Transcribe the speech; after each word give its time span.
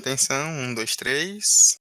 Atenção, 0.00 0.48
um, 0.48 0.72
dois, 0.74 0.96
três. 0.96 1.78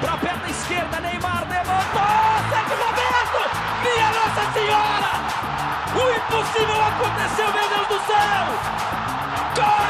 Pra 0.00 0.16
perna 0.18 0.48
esquerda, 0.48 1.00
Neymar 1.00 1.48
levantou! 1.50 2.00
Sérgio 2.48 2.76
Roberto! 2.78 3.42
Minha 3.82 4.08
Nossa 4.12 4.44
Senhora! 4.52 5.10
O 5.98 6.02
impossível 6.14 6.80
aconteceu, 6.80 7.52
meu 7.52 7.68
Deus 7.68 7.88
do 7.88 7.98
céu! 8.06 8.46
Gol! 9.56 9.82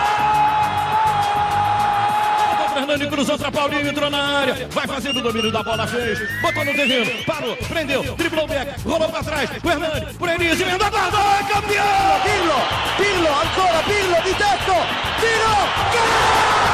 Fernando 2.72 3.11
cruzou 3.11 3.38
pra 3.38 3.52
Paulinho, 3.52 3.88
entrou 3.88 4.08
na 4.08 4.38
área, 4.38 4.66
vai 4.70 4.86
fazendo 4.86 5.18
o 5.18 5.22
domínio 5.22 5.52
da 5.52 5.62
bola, 5.62 5.86
fez, 5.86 6.18
botou 6.40 6.64
no 6.64 6.72
terreno, 6.72 7.24
parou, 7.26 7.54
prendeu, 7.56 8.02
driblou 8.16 8.44
o 8.46 8.48
back, 8.48 8.80
rolou 8.80 9.10
pra 9.10 9.22
trás, 9.22 9.50
o 9.62 9.70
Hernani, 9.70 10.14
por 10.14 10.30
Elise, 10.30 10.62
emenda 10.62 10.88
guarda, 10.88 11.18
é 11.18 11.42
campeão! 11.44 12.20
Pirlo, 12.22 12.54
Pirlo, 12.96 13.29
ancora 13.29 13.82
Pirlo 13.82 14.22
di 14.22 14.34
tetto, 14.34 14.72
tiro, 15.20 15.54
gol! 15.92 16.71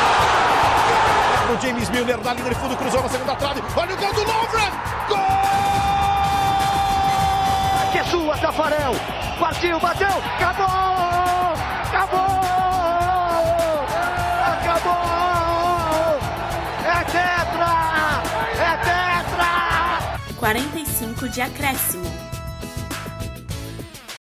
O 1.50 1.58
James 1.62 1.88
Milner 1.88 2.18
na 2.18 2.34
linha 2.34 2.50
de 2.50 2.54
fundo, 2.56 2.76
cruzou 2.76 3.02
na 3.02 3.08
segunda 3.08 3.34
trave, 3.34 3.62
olha 3.74 3.94
o 3.94 3.96
gol 3.96 4.12
do 4.12 4.20
Lovren, 4.20 4.70
gol! 5.08 5.18
Que 7.90 7.98
é 7.98 8.04
sua, 8.04 8.36
Tafarel, 8.36 8.94
partiu, 9.40 9.80
bateu, 9.80 10.08
acabou, 10.08 10.66
acabou, 11.88 12.18
acabou, 14.44 16.18
é 16.84 17.04
tetra, 17.04 18.22
é 18.60 18.76
tetra! 18.84 20.36
45 20.38 21.28
de 21.30 21.40
acréscimo. 21.40 22.28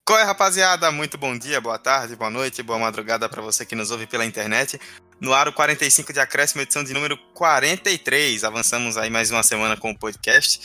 Qual 0.06 0.18
é, 0.18 0.24
rapaziada? 0.24 0.90
Muito 0.90 1.18
bom 1.18 1.36
dia, 1.36 1.60
boa 1.60 1.78
tarde, 1.78 2.16
boa 2.16 2.30
noite, 2.30 2.62
boa 2.62 2.78
madrugada 2.78 3.28
para 3.28 3.42
você 3.42 3.66
que 3.66 3.76
nos 3.76 3.90
ouve 3.90 4.06
pela 4.06 4.24
internet. 4.24 4.80
No 5.20 5.34
Aro 5.34 5.52
45 5.52 6.12
de 6.12 6.20
Acréscimo, 6.20 6.62
edição 6.62 6.84
de 6.84 6.92
número 6.92 7.18
43. 7.34 8.44
Avançamos 8.44 8.96
aí 8.96 9.10
mais 9.10 9.32
uma 9.32 9.42
semana 9.42 9.76
com 9.76 9.90
o 9.90 9.98
podcast. 9.98 10.60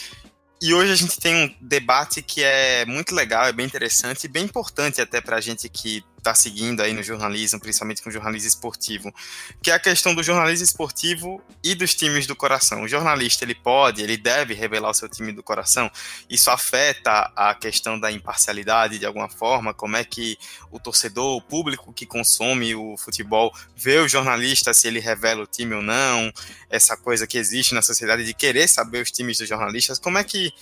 E 0.62 0.74
hoje 0.76 0.92
a 0.92 0.96
gente 0.96 1.20
tem 1.20 1.36
um 1.36 1.56
debate 1.60 2.22
que 2.22 2.44
é 2.44 2.86
muito 2.86 3.16
legal, 3.16 3.46
é 3.46 3.52
bem 3.52 3.66
interessante 3.66 4.26
e 4.26 4.28
bem 4.28 4.46
importante 4.46 5.02
até 5.02 5.20
para 5.20 5.38
a 5.38 5.42
gente 5.42 5.68
que 5.68 6.04
está 6.24 6.34
seguindo 6.34 6.82
aí 6.82 6.94
no 6.94 7.04
jornalismo, 7.04 7.60
principalmente 7.60 8.02
com 8.02 8.10
o 8.10 8.12
jornalismo 8.12 8.48
esportivo, 8.48 9.14
que 9.62 9.70
é 9.70 9.74
a 9.74 9.80
questão 9.80 10.16
do 10.16 10.24
jornalismo 10.24 10.64
esportivo 10.64 11.44
e 11.62 11.76
dos 11.76 11.94
times 11.94 12.26
do 12.26 12.34
coração. 12.34 12.84
O 12.84 12.88
jornalista, 12.88 13.44
ele 13.44 13.54
pode, 13.54 14.02
ele 14.02 14.16
deve 14.16 14.54
revelar 14.54 14.90
o 14.90 14.94
seu 14.94 15.10
time 15.10 15.34
do 15.34 15.44
coração? 15.44 15.92
Isso 16.30 16.50
afeta 16.50 17.30
a 17.36 17.54
questão 17.54 18.00
da 18.00 18.10
imparcialidade 18.10 18.98
de 18.98 19.06
alguma 19.06 19.28
forma? 19.28 19.74
Como 19.74 19.98
é 19.98 20.06
que 20.06 20.38
o 20.72 20.80
torcedor, 20.80 21.36
o 21.36 21.42
público 21.42 21.92
que 21.92 22.06
consome 22.06 22.74
o 22.74 22.96
futebol, 22.98 23.54
vê 23.76 24.00
o 24.00 24.08
jornalista, 24.08 24.74
se 24.74 24.88
ele 24.88 25.00
revela 25.00 25.44
o 25.44 25.48
time 25.48 25.76
ou 25.76 25.82
não? 25.82 26.32
Essa 26.70 26.96
coisa 26.96 27.28
que 27.28 27.38
existe 27.38 27.74
na 27.74 27.82
sociedade 27.82 28.24
de 28.24 28.34
querer 28.34 28.70
saber 28.70 29.02
os 29.04 29.12
times 29.12 29.38
dos 29.38 29.50
jornalistas, 29.50 30.00
como 30.00 30.18
é 30.18 30.24
que 30.24 30.54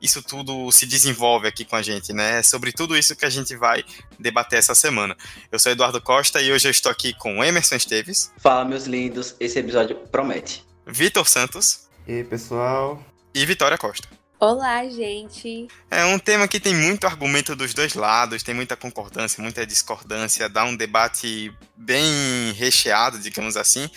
isso 0.00 0.22
tudo 0.22 0.70
se 0.72 0.86
desenvolve 0.86 1.46
aqui 1.46 1.64
com 1.64 1.76
a 1.76 1.82
gente, 1.82 2.12
né? 2.12 2.38
É 2.38 2.42
sobre 2.42 2.72
tudo 2.72 2.96
isso 2.96 3.14
que 3.14 3.24
a 3.24 3.30
gente 3.30 3.54
vai 3.56 3.84
debater 4.18 4.58
essa 4.58 4.74
semana. 4.74 5.16
Eu 5.52 5.58
sou 5.58 5.70
Eduardo 5.70 6.00
Costa 6.00 6.40
e 6.40 6.52
hoje 6.52 6.68
eu 6.68 6.70
estou 6.70 6.90
aqui 6.90 7.12
com 7.14 7.44
Emerson 7.44 7.76
Esteves. 7.76 8.32
Fala, 8.38 8.64
meus 8.64 8.84
lindos, 8.86 9.34
esse 9.38 9.58
episódio 9.58 9.96
promete. 10.10 10.64
Vitor 10.86 11.28
Santos. 11.28 11.88
E 12.06 12.14
aí, 12.14 12.24
pessoal? 12.24 13.04
E 13.34 13.44
Vitória 13.44 13.78
Costa. 13.78 14.08
Olá, 14.40 14.88
gente. 14.88 15.68
É 15.90 16.02
um 16.06 16.18
tema 16.18 16.48
que 16.48 16.58
tem 16.58 16.74
muito 16.74 17.06
argumento 17.06 17.54
dos 17.54 17.74
dois 17.74 17.92
lados, 17.92 18.42
tem 18.42 18.54
muita 18.54 18.74
concordância, 18.74 19.42
muita 19.42 19.66
discordância, 19.66 20.48
dá 20.48 20.64
um 20.64 20.74
debate 20.74 21.52
bem 21.76 22.52
recheado, 22.56 23.18
digamos 23.18 23.54
assim. 23.54 23.90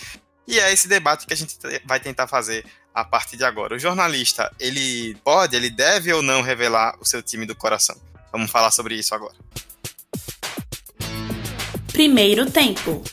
E 0.47 0.59
é 0.59 0.71
esse 0.71 0.87
debate 0.87 1.25
que 1.25 1.33
a 1.33 1.37
gente 1.37 1.57
vai 1.85 1.99
tentar 1.99 2.27
fazer 2.27 2.65
a 2.93 3.03
partir 3.03 3.37
de 3.37 3.43
agora. 3.43 3.75
O 3.75 3.79
jornalista, 3.79 4.51
ele 4.59 5.15
pode, 5.23 5.55
ele 5.55 5.69
deve 5.69 6.11
ou 6.13 6.21
não 6.21 6.41
revelar 6.41 6.95
o 6.99 7.05
seu 7.05 7.23
time 7.23 7.45
do 7.45 7.55
coração? 7.55 7.99
Vamos 8.31 8.51
falar 8.51 8.71
sobre 8.71 8.95
isso 8.95 9.15
agora. 9.15 9.35
Primeiro 11.91 12.49
tempo. 12.49 13.03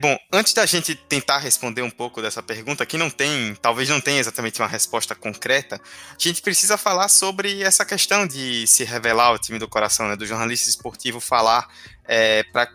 Bom, 0.00 0.16
antes 0.32 0.54
da 0.54 0.64
gente 0.64 0.94
tentar 0.94 1.38
responder 1.38 1.82
um 1.82 1.90
pouco 1.90 2.22
dessa 2.22 2.40
pergunta, 2.40 2.86
que 2.86 2.96
não 2.96 3.10
tem, 3.10 3.56
talvez 3.60 3.88
não 3.88 4.00
tenha 4.00 4.20
exatamente 4.20 4.60
uma 4.62 4.68
resposta 4.68 5.12
concreta, 5.12 5.80
a 6.10 6.16
gente 6.16 6.40
precisa 6.40 6.76
falar 6.76 7.08
sobre 7.08 7.62
essa 7.62 7.84
questão 7.84 8.24
de 8.24 8.64
se 8.68 8.84
revelar 8.84 9.32
o 9.32 9.38
time 9.38 9.58
do 9.58 9.66
coração, 9.66 10.08
né, 10.08 10.14
do 10.14 10.24
jornalista 10.24 10.68
esportivo 10.68 11.18
falar 11.18 11.68
é, 12.04 12.44
para 12.44 12.70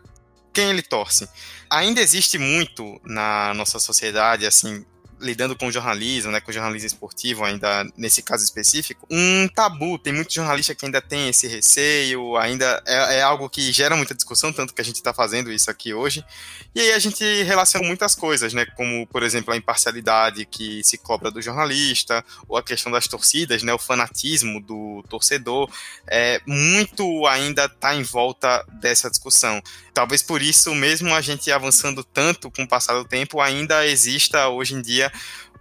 quem 0.53 0.69
ele 0.69 0.81
torce. 0.81 1.27
Ainda 1.69 2.01
existe 2.01 2.37
muito 2.37 2.99
na 3.03 3.53
nossa 3.53 3.79
sociedade, 3.79 4.45
assim, 4.45 4.85
lidando 5.23 5.55
com 5.55 5.71
jornalismo, 5.71 6.31
né, 6.31 6.39
com 6.39 6.51
jornalismo 6.51 6.87
esportivo, 6.87 7.43
ainda 7.43 7.85
nesse 7.97 8.21
caso 8.21 8.43
específico, 8.43 9.07
um 9.09 9.47
tabu. 9.47 9.97
Tem 9.97 10.13
muito 10.13 10.33
jornalista 10.33 10.75
que 10.75 10.85
ainda 10.85 11.01
tem 11.01 11.29
esse 11.29 11.47
receio, 11.47 12.35
ainda 12.37 12.83
é, 12.85 13.19
é 13.19 13.21
algo 13.21 13.49
que 13.49 13.71
gera 13.71 13.95
muita 13.95 14.13
discussão, 14.13 14.51
tanto 14.51 14.73
que 14.73 14.81
a 14.81 14.83
gente 14.83 14.97
está 14.97 15.13
fazendo 15.13 15.51
isso 15.51 15.71
aqui 15.71 15.93
hoje. 15.93 16.23
E 16.75 16.81
aí 16.81 16.93
a 16.93 16.99
gente 16.99 17.23
relaciona 17.43 17.87
muitas 17.87 18.13
coisas, 18.15 18.53
né, 18.53 18.65
como, 18.75 19.07
por 19.07 19.23
exemplo, 19.23 19.53
a 19.53 19.57
imparcialidade 19.57 20.45
que 20.45 20.83
se 20.83 20.97
cobra 20.97 21.31
do 21.31 21.41
jornalista, 21.41 22.23
ou 22.47 22.57
a 22.57 22.63
questão 22.63 22.91
das 22.91 23.07
torcidas, 23.07 23.63
né, 23.63 23.73
o 23.73 23.79
fanatismo 23.79 24.59
do 24.59 25.03
torcedor. 25.09 25.69
É, 26.07 26.41
muito 26.45 27.25
ainda 27.27 27.65
está 27.65 27.95
em 27.95 28.03
volta 28.03 28.65
dessa 28.81 29.09
discussão. 29.09 29.61
Talvez 29.93 30.23
por 30.23 30.41
isso, 30.41 30.73
mesmo 30.73 31.13
a 31.13 31.21
gente 31.21 31.51
avançando 31.51 32.03
tanto 32.03 32.49
com 32.49 32.63
o 32.63 32.67
passar 32.67 32.95
do 32.95 33.05
tempo, 33.05 33.39
ainda 33.39 33.85
exista 33.85 34.47
hoje 34.47 34.73
em 34.73 34.81
dia 34.81 35.12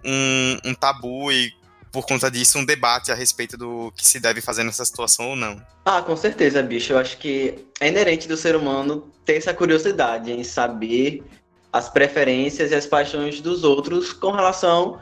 um, 0.05 0.71
um 0.71 0.75
tabu 0.75 1.31
e 1.31 1.53
por 1.93 2.07
conta 2.07 2.31
disso, 2.31 2.59
um 2.59 2.65
debate 2.65 3.13
a 3.13 3.15
respeito 3.15 3.57
do 3.59 3.93
que 3.95 4.09
se 4.09 4.19
deve 4.19 4.41
fazer 4.41 4.65
nessa 4.65 4.83
situação 4.83 5.31
ou 5.31 5.37
não. 5.37 5.61
Ah, 5.85 6.01
com 6.01 6.17
certeza, 6.17 6.63
bicho. 6.63 6.95
Eu 6.95 6.99
acho 6.99 7.19
que 7.19 7.67
é 7.79 7.89
inerente 7.89 8.27
do 8.27 8.37
ser 8.37 8.57
humano 8.57 9.13
ter 9.27 9.35
essa 9.35 9.53
curiosidade 9.53 10.33
em 10.33 10.43
saber 10.43 11.23
as 11.71 11.91
preferências 11.91 12.71
e 12.71 12.75
as 12.75 12.87
paixões 12.87 13.43
dos 13.43 13.63
outros 13.63 14.13
com 14.13 14.31
relação 14.31 15.01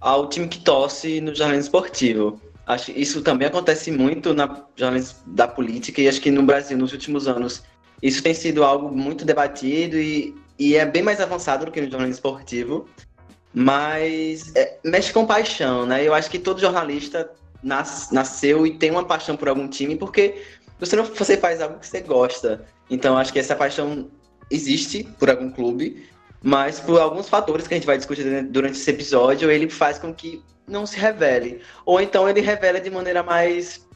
ao 0.00 0.28
time 0.28 0.48
que 0.48 0.60
torce 0.60 1.20
no 1.20 1.34
jornalismo 1.34 1.66
esportivo. 1.66 2.40
Acho 2.66 2.86
que 2.86 3.00
isso 3.00 3.20
também 3.20 3.48
acontece 3.48 3.90
muito 3.90 4.32
na 4.32 4.64
jornalismo 4.76 5.18
da 5.26 5.46
política 5.46 6.00
e 6.00 6.08
acho 6.08 6.20
que 6.20 6.30
no 6.30 6.42
Brasil 6.42 6.78
nos 6.78 6.92
últimos 6.92 7.28
anos 7.28 7.62
isso 8.02 8.22
tem 8.22 8.32
sido 8.32 8.64
algo 8.64 8.94
muito 8.94 9.24
debatido 9.24 9.98
e, 9.98 10.34
e 10.58 10.76
é 10.76 10.86
bem 10.86 11.02
mais 11.02 11.20
avançado 11.20 11.66
do 11.66 11.72
que 11.72 11.80
no 11.80 11.90
jornalismo 11.90 12.14
esportivo. 12.14 12.88
Mas 13.52 14.54
é, 14.54 14.78
mexe 14.84 15.12
com 15.12 15.26
paixão, 15.26 15.84
né? 15.84 16.06
Eu 16.06 16.14
acho 16.14 16.30
que 16.30 16.38
todo 16.38 16.60
jornalista 16.60 17.30
nas, 17.62 18.10
nasceu 18.10 18.66
e 18.66 18.74
tem 18.74 18.90
uma 18.90 19.04
paixão 19.04 19.36
por 19.36 19.48
algum 19.48 19.68
time, 19.68 19.96
porque 19.96 20.42
você 20.78 20.96
não 20.96 21.04
você 21.04 21.36
faz 21.36 21.60
algo 21.60 21.78
que 21.78 21.86
você 21.86 22.00
gosta. 22.00 22.64
Então 22.88 23.18
acho 23.18 23.32
que 23.32 23.38
essa 23.38 23.56
paixão 23.56 24.10
existe 24.50 25.04
por 25.18 25.30
algum 25.30 25.50
clube, 25.50 26.08
mas 26.42 26.80
por 26.80 27.00
alguns 27.00 27.28
fatores 27.28 27.66
que 27.66 27.74
a 27.74 27.76
gente 27.76 27.86
vai 27.86 27.96
discutir 27.96 28.44
durante 28.44 28.78
esse 28.78 28.90
episódio, 28.90 29.50
ele 29.50 29.68
faz 29.68 29.98
com 29.98 30.14
que 30.14 30.42
não 30.66 30.86
se 30.86 30.98
revele. 30.98 31.60
Ou 31.84 32.00
então 32.00 32.28
ele 32.28 32.40
revela 32.40 32.80
de 32.80 32.90
maneira 32.90 33.22
mais 33.22 33.86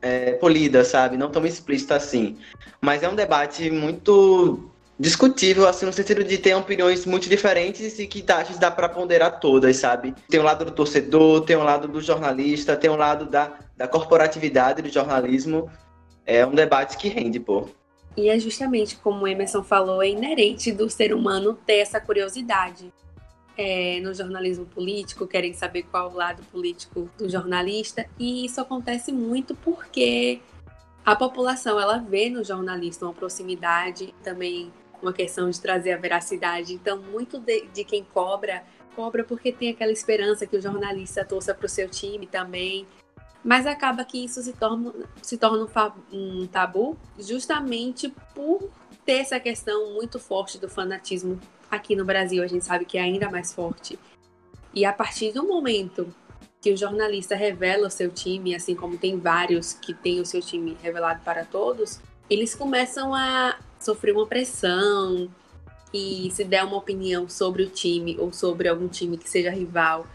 é, 0.00 0.32
polida, 0.32 0.84
sabe? 0.84 1.16
Não 1.16 1.30
tão 1.30 1.44
explícita 1.46 1.96
assim. 1.96 2.38
Mas 2.80 3.02
é 3.02 3.08
um 3.08 3.14
debate 3.14 3.70
muito 3.70 4.70
discutível, 4.98 5.66
assim, 5.66 5.86
no 5.86 5.92
sentido 5.92 6.22
de 6.22 6.38
ter 6.38 6.54
opiniões 6.54 7.04
muito 7.06 7.28
diferentes 7.28 7.98
e 7.98 8.06
que 8.06 8.22
tá, 8.22 8.42
dá 8.58 8.70
para 8.70 8.88
ponderar 8.88 9.40
todas, 9.40 9.76
sabe? 9.76 10.14
Tem 10.28 10.38
o 10.38 10.42
lado 10.42 10.64
do 10.64 10.70
torcedor, 10.70 11.42
tem 11.42 11.56
o 11.56 11.62
lado 11.62 11.88
do 11.88 12.00
jornalista, 12.00 12.76
tem 12.76 12.90
o 12.90 12.96
lado 12.96 13.26
da, 13.26 13.58
da 13.76 13.88
corporatividade 13.88 14.82
do 14.82 14.88
jornalismo. 14.88 15.70
É 16.24 16.46
um 16.46 16.54
debate 16.54 16.96
que 16.96 17.08
rende, 17.08 17.40
pô. 17.40 17.68
E 18.16 18.28
é 18.28 18.38
justamente 18.38 18.96
como 18.96 19.24
o 19.24 19.28
Emerson 19.28 19.62
falou, 19.62 20.02
é 20.02 20.10
inerente 20.10 20.70
do 20.70 20.88
ser 20.88 21.14
humano 21.14 21.58
ter 21.66 21.78
essa 21.78 22.00
curiosidade. 22.00 22.92
É, 23.56 24.00
no 24.00 24.14
jornalismo 24.14 24.64
político, 24.64 25.26
querem 25.26 25.52
saber 25.52 25.82
qual 25.82 26.10
o 26.10 26.14
lado 26.14 26.42
político 26.44 27.10
do 27.18 27.28
jornalista, 27.28 28.06
e 28.18 28.46
isso 28.46 28.58
acontece 28.60 29.12
muito 29.12 29.54
porque 29.54 30.40
a 31.04 31.14
população 31.14 31.78
ela 31.78 31.98
vê 31.98 32.30
no 32.30 32.42
jornalista 32.42 33.04
uma 33.04 33.12
proximidade, 33.12 34.14
também 34.22 34.72
uma 35.02 35.12
questão 35.12 35.50
de 35.50 35.60
trazer 35.60 35.92
a 35.92 35.96
veracidade. 35.96 36.72
Então, 36.72 37.02
muito 37.02 37.38
de, 37.38 37.66
de 37.66 37.84
quem 37.84 38.04
cobra, 38.04 38.62
cobra 38.94 39.24
porque 39.24 39.52
tem 39.52 39.70
aquela 39.70 39.92
esperança 39.92 40.46
que 40.46 40.56
o 40.56 40.62
jornalista 40.62 41.24
torça 41.24 41.54
para 41.54 41.66
o 41.66 41.68
seu 41.68 41.88
time 41.88 42.26
também. 42.26 42.86
Mas 43.44 43.66
acaba 43.66 44.04
que 44.04 44.24
isso 44.24 44.40
se 44.40 44.52
torna, 44.52 44.94
se 45.20 45.36
torna 45.36 45.66
um, 46.12 46.46
tabu 46.46 46.96
justamente 47.18 48.08
por 48.34 48.70
ter 49.04 49.14
essa 49.14 49.40
questão 49.40 49.92
muito 49.94 50.20
forte 50.20 50.58
do 50.58 50.68
fanatismo 50.68 51.40
aqui 51.68 51.96
no 51.96 52.04
Brasil. 52.04 52.42
A 52.42 52.46
gente 52.46 52.64
sabe 52.64 52.84
que 52.84 52.96
é 52.96 53.02
ainda 53.02 53.28
mais 53.28 53.52
forte. 53.52 53.98
E 54.72 54.84
a 54.84 54.92
partir 54.92 55.32
do 55.32 55.44
momento 55.44 56.14
que 56.60 56.72
o 56.72 56.76
jornalista 56.76 57.34
revela 57.34 57.88
o 57.88 57.90
seu 57.90 58.08
time, 58.10 58.54
assim 58.54 58.76
como 58.76 58.96
tem 58.96 59.18
vários 59.18 59.72
que 59.72 59.92
têm 59.92 60.20
o 60.20 60.26
seu 60.26 60.40
time 60.40 60.76
revelado 60.80 61.20
para 61.24 61.44
todos, 61.44 62.00
eles 62.32 62.54
começam 62.54 63.14
a 63.14 63.58
sofrer 63.78 64.14
uma 64.14 64.26
pressão, 64.26 65.28
e 65.92 66.30
se 66.30 66.44
der 66.44 66.64
uma 66.64 66.78
opinião 66.78 67.28
sobre 67.28 67.62
o 67.62 67.68
time 67.68 68.16
ou 68.18 68.32
sobre 68.32 68.68
algum 68.68 68.88
time 68.88 69.18
que 69.18 69.28
seja 69.28 69.50
rival, 69.50 70.06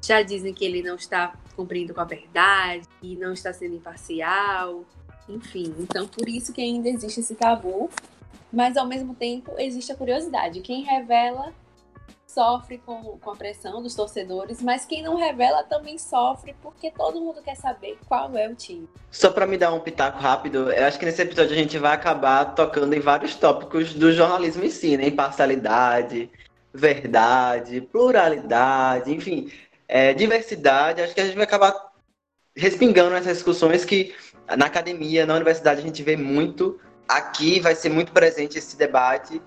já 0.00 0.22
dizem 0.22 0.54
que 0.54 0.64
ele 0.64 0.82
não 0.82 0.94
está 0.94 1.34
cumprindo 1.56 1.92
com 1.92 2.00
a 2.00 2.04
verdade 2.04 2.86
e 3.02 3.16
não 3.16 3.32
está 3.32 3.52
sendo 3.52 3.74
imparcial. 3.74 4.84
Enfim, 5.28 5.74
então 5.78 6.06
por 6.06 6.28
isso 6.28 6.52
que 6.52 6.60
ainda 6.60 6.88
existe 6.88 7.20
esse 7.20 7.34
tabu, 7.34 7.90
mas 8.52 8.76
ao 8.76 8.86
mesmo 8.86 9.14
tempo 9.14 9.52
existe 9.58 9.90
a 9.90 9.96
curiosidade. 9.96 10.60
Quem 10.60 10.84
revela 10.84 11.52
sofre 12.34 12.78
com, 12.78 13.16
com 13.18 13.30
a 13.30 13.36
pressão 13.36 13.80
dos 13.80 13.94
torcedores, 13.94 14.60
mas 14.60 14.84
quem 14.84 15.02
não 15.02 15.14
revela 15.14 15.62
também 15.62 15.96
sofre 15.96 16.54
porque 16.60 16.90
todo 16.90 17.20
mundo 17.20 17.40
quer 17.42 17.56
saber 17.56 17.96
qual 18.06 18.36
é 18.36 18.48
o 18.48 18.54
time. 18.54 18.88
Só 19.10 19.30
para 19.30 19.46
me 19.46 19.56
dar 19.56 19.72
um 19.72 19.78
pitaco 19.78 20.18
rápido, 20.18 20.70
eu 20.72 20.84
acho 20.84 20.98
que 20.98 21.06
nesse 21.06 21.22
episódio 21.22 21.52
a 21.52 21.58
gente 21.58 21.78
vai 21.78 21.94
acabar 21.94 22.44
tocando 22.54 22.92
em 22.92 23.00
vários 23.00 23.36
tópicos 23.36 23.94
do 23.94 24.12
jornalismo 24.12 24.64
em 24.64 24.70
si, 24.70 24.96
né? 24.96 25.06
Imparcialidade, 25.06 26.28
verdade, 26.72 27.80
pluralidade, 27.80 29.14
enfim, 29.14 29.50
é, 29.86 30.12
diversidade. 30.12 31.00
Acho 31.00 31.14
que 31.14 31.20
a 31.20 31.26
gente 31.26 31.36
vai 31.36 31.44
acabar 31.44 31.72
respingando 32.56 33.10
nessas 33.10 33.34
discussões 33.34 33.84
que 33.84 34.12
na 34.56 34.66
academia, 34.66 35.24
na 35.24 35.34
universidade, 35.34 35.80
a 35.80 35.84
gente 35.84 36.02
vê 36.02 36.16
muito. 36.16 36.80
Aqui 37.06 37.60
vai 37.60 37.74
ser 37.74 37.90
muito 37.90 38.12
presente 38.12 38.58
esse 38.58 38.76
debate 38.76 39.40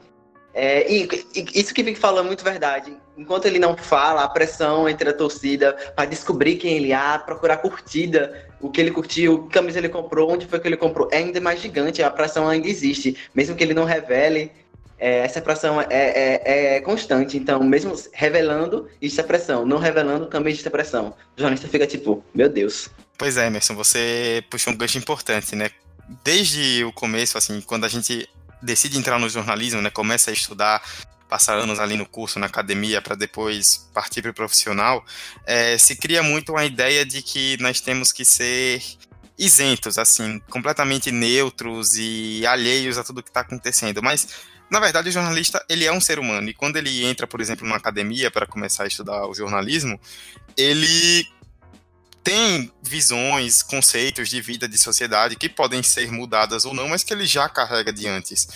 é, 0.60 0.92
e, 0.92 1.08
e, 1.36 1.60
isso 1.62 1.72
que 1.72 1.84
fica 1.84 2.00
falando 2.00 2.26
é 2.26 2.28
muito 2.30 2.44
verdade. 2.44 2.98
Enquanto 3.16 3.46
ele 3.46 3.60
não 3.60 3.78
fala, 3.78 4.24
a 4.24 4.28
pressão 4.28 4.90
entre 4.90 5.08
a 5.08 5.14
torcida 5.14 5.74
para 5.96 6.06
descobrir 6.06 6.56
quem 6.56 6.78
ele 6.78 6.92
é, 6.92 7.18
procurar 7.20 7.58
curtida, 7.58 8.50
o 8.60 8.68
que 8.68 8.82
ele 8.82 8.90
curtiu, 8.90 9.44
que 9.44 9.54
camisa 9.54 9.78
ele 9.78 9.88
comprou, 9.88 10.32
onde 10.32 10.48
foi 10.48 10.60
que 10.60 10.68
ele 10.68 10.76
comprou, 10.76 11.10
é 11.12 11.18
ainda 11.18 11.40
mais 11.40 11.62
gigante. 11.62 12.02
A 12.02 12.10
pressão 12.10 12.50
ainda 12.50 12.68
existe, 12.68 13.16
mesmo 13.36 13.56
que 13.56 13.64
ele 13.64 13.76
não 13.76 13.86
revele. 13.86 14.52
É, 14.98 15.20
essa 15.20 15.40
pressão 15.40 15.80
é, 15.80 15.86
é, 15.92 16.78
é, 16.78 16.82
constante. 16.82 17.38
Então, 17.38 17.64
mesmo 17.64 17.94
revelando, 18.12 18.90
existe 19.00 19.22
a 19.22 19.26
pressão. 19.26 19.64
Não 19.64 19.78
revelando, 19.78 20.26
também 20.26 20.52
existe 20.52 20.68
a 20.68 20.72
pressão. 20.72 21.14
O 21.38 21.40
jornalista 21.40 21.68
fica 21.68 21.86
tipo, 21.86 22.26
meu 22.34 22.50
Deus. 22.50 22.90
Pois 23.16 23.38
é, 23.38 23.46
Emerson, 23.46 23.76
você 23.76 24.44
puxou 24.50 24.74
um 24.74 24.76
gancho 24.76 24.98
importante, 24.98 25.56
né? 25.56 25.70
Desde 26.24 26.84
o 26.84 26.92
começo, 26.92 27.38
assim, 27.38 27.62
quando 27.62 27.86
a 27.86 27.88
gente 27.88 28.28
decide 28.62 28.98
entrar 28.98 29.20
no 29.20 29.30
jornalismo, 29.30 29.82
né, 29.82 29.90
começa 29.90 30.32
a 30.32 30.34
estudar, 30.34 30.82
passa 31.28 31.54
anos 31.54 31.80
ali 31.80 31.98
no 31.98 32.06
curso, 32.06 32.40
na 32.40 32.48
academia, 32.48 33.02
para 33.02 33.16
depois 33.16 33.90
partir 33.94 34.22
para 34.22 34.32
o 34.32 34.34
profissional, 34.34 35.06
é, 35.46 35.78
se 35.78 35.96
cria 35.96 36.24
muito 36.24 36.52
uma 36.54 36.66
ideia 36.66 37.06
de 37.06 37.22
que 37.22 37.58
nós 37.60 37.82
temos 37.82 38.12
que 38.12 38.24
ser 38.24 38.82
isentos, 39.38 39.98
assim, 39.98 40.40
completamente 40.50 41.12
neutros 41.12 41.96
e 41.96 42.46
alheios 42.48 42.98
a 42.98 43.04
tudo 43.04 43.22
que 43.22 43.30
está 43.30 43.42
acontecendo. 43.42 44.02
Mas, 44.02 44.28
na 44.70 44.80
verdade, 44.80 45.10
o 45.10 45.12
jornalista, 45.12 45.64
ele 45.70 45.86
é 45.86 45.92
um 45.92 46.02
ser 46.02 46.18
humano. 46.18 46.50
E 46.50 46.54
quando 46.54 46.78
ele 46.78 47.06
entra, 47.06 47.28
por 47.28 47.40
exemplo, 47.40 47.66
numa 47.66 47.78
academia 47.78 48.32
para 48.32 48.48
começar 48.48 48.84
a 48.84 48.88
estudar 48.88 49.28
o 49.28 49.36
jornalismo, 49.36 50.00
ele 50.56 51.28
tem 52.28 52.70
visões, 52.84 53.64
conceitos 53.64 54.28
de 54.28 54.42
vida, 54.42 54.68
de 54.68 54.78
sociedade 54.78 55.38
que 55.38 55.48
podem 55.48 55.82
ser 55.82 56.12
mudadas 56.12 56.66
ou 56.66 56.74
não, 56.74 56.90
mas 56.90 57.02
que 57.02 57.14
ele 57.14 57.26
já 57.26 57.48
carrega 57.48 57.94
de 57.94 58.06
antes. 58.06 58.50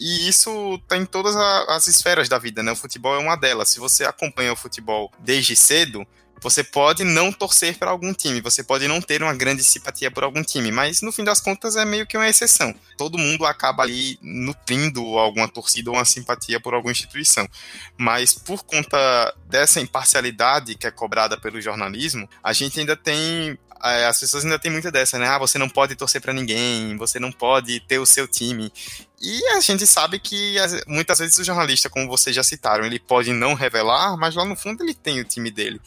E 0.00 0.26
isso 0.26 0.76
está 0.76 0.96
em 0.96 1.04
todas 1.04 1.36
as 1.36 1.86
esferas 1.88 2.26
da 2.26 2.38
vida, 2.38 2.62
né? 2.62 2.72
O 2.72 2.76
futebol 2.76 3.14
é 3.14 3.18
uma 3.18 3.36
delas. 3.36 3.68
Se 3.68 3.78
você 3.78 4.06
acompanha 4.06 4.50
o 4.50 4.56
futebol 4.56 5.12
desde 5.18 5.54
cedo, 5.54 6.06
você 6.40 6.62
pode 6.62 7.04
não 7.04 7.32
torcer 7.32 7.76
para 7.76 7.90
algum 7.90 8.12
time, 8.12 8.40
você 8.40 8.62
pode 8.62 8.86
não 8.86 9.00
ter 9.00 9.22
uma 9.22 9.34
grande 9.34 9.62
simpatia 9.64 10.10
por 10.10 10.24
algum 10.24 10.42
time, 10.42 10.70
mas 10.70 11.02
no 11.02 11.12
fim 11.12 11.24
das 11.24 11.40
contas 11.40 11.76
é 11.76 11.84
meio 11.84 12.06
que 12.06 12.16
uma 12.16 12.28
exceção. 12.28 12.74
Todo 12.96 13.18
mundo 13.18 13.44
acaba 13.44 13.82
ali 13.82 14.18
nutrindo 14.22 15.00
alguma 15.18 15.48
torcida 15.48 15.90
ou 15.90 15.96
uma 15.96 16.04
simpatia 16.04 16.60
por 16.60 16.74
alguma 16.74 16.92
instituição. 16.92 17.48
Mas 17.96 18.34
por 18.34 18.64
conta 18.64 19.34
dessa 19.46 19.80
imparcialidade 19.80 20.74
que 20.74 20.86
é 20.86 20.90
cobrada 20.90 21.38
pelo 21.38 21.60
jornalismo, 21.60 22.28
a 22.42 22.52
gente 22.52 22.78
ainda 22.80 22.96
tem 22.96 23.58
é, 23.82 24.06
as 24.06 24.18
pessoas 24.18 24.44
ainda 24.44 24.58
têm 24.58 24.72
muita 24.72 24.90
dessa, 24.90 25.18
né? 25.18 25.28
Ah, 25.28 25.38
você 25.38 25.56
não 25.56 25.68
pode 25.68 25.94
torcer 25.94 26.20
para 26.20 26.32
ninguém, 26.32 26.96
você 26.96 27.20
não 27.20 27.30
pode 27.30 27.78
ter 27.80 27.98
o 27.98 28.06
seu 28.06 28.26
time. 28.26 28.72
E 29.20 29.46
a 29.48 29.60
gente 29.60 29.86
sabe 29.86 30.18
que 30.18 30.56
muitas 30.86 31.18
vezes 31.18 31.38
o 31.38 31.44
jornalista, 31.44 31.88
como 31.88 32.08
vocês 32.08 32.34
já 32.34 32.42
citaram, 32.42 32.84
ele 32.84 32.98
pode 32.98 33.32
não 33.32 33.54
revelar, 33.54 34.16
mas 34.16 34.34
lá 34.34 34.44
no 34.44 34.56
fundo 34.56 34.82
ele 34.82 34.94
tem 34.94 35.20
o 35.20 35.24
time 35.24 35.50
dele 35.50 35.80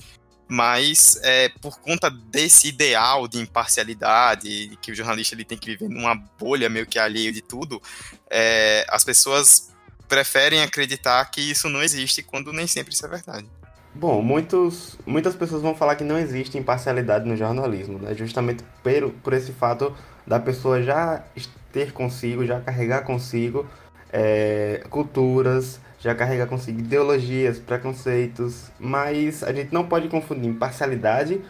mas 0.52 1.18
é, 1.24 1.48
por 1.62 1.80
conta 1.80 2.10
desse 2.10 2.68
ideal 2.68 3.26
de 3.26 3.40
imparcialidade, 3.40 4.78
que 4.82 4.92
o 4.92 4.96
jornalista 4.96 5.34
ele 5.34 5.46
tem 5.46 5.58
que 5.58 5.68
viver 5.68 5.88
numa 5.88 6.14
bolha 6.38 6.70
meio 6.70 6.86
que 6.86 7.00
alheio 7.00 7.32
de 7.32 7.42
tudo, 7.42 7.82
é, 8.30 8.86
as 8.90 9.02
pessoas 9.06 9.72
preferem 10.10 10.62
acreditar 10.62 11.24
que 11.32 11.40
isso 11.40 11.70
não 11.70 11.82
existe 11.82 12.22
quando 12.22 12.52
nem 12.52 12.68
sempre 12.68 12.94
isso 12.94 13.06
é 13.06 13.08
verdade. 13.08 13.48
Bom, 13.96 14.22
muitos, 14.22 14.98
muitas 15.06 15.36
pessoas 15.36 15.62
vão 15.62 15.74
falar 15.74 15.96
que 15.96 16.04
não 16.04 16.18
existe 16.18 16.58
imparcialidade 16.58 17.26
no 17.26 17.38
jornalismo, 17.38 17.98
né? 17.98 18.14
justamente 18.14 18.62
por, 18.84 19.10
por 19.24 19.32
esse 19.32 19.54
fato 19.54 19.96
da 20.28 20.38
pessoa 20.38 20.84
já 20.84 21.24
ter 21.72 21.94
consigo, 21.94 22.46
já 22.46 22.60
carregar 22.60 23.06
consigo 23.06 23.66
é, 24.12 24.84
culturas, 24.90 25.80
já 26.02 26.16
carrega 26.16 26.48
consigo 26.48 26.80
ideologias, 26.80 27.60
preconceitos, 27.60 28.72
mas 28.80 29.44
a 29.44 29.54
gente 29.54 29.72
não 29.72 29.86
pode 29.88 30.10
confundir 30.10 30.50
imparcialidade 30.50 31.42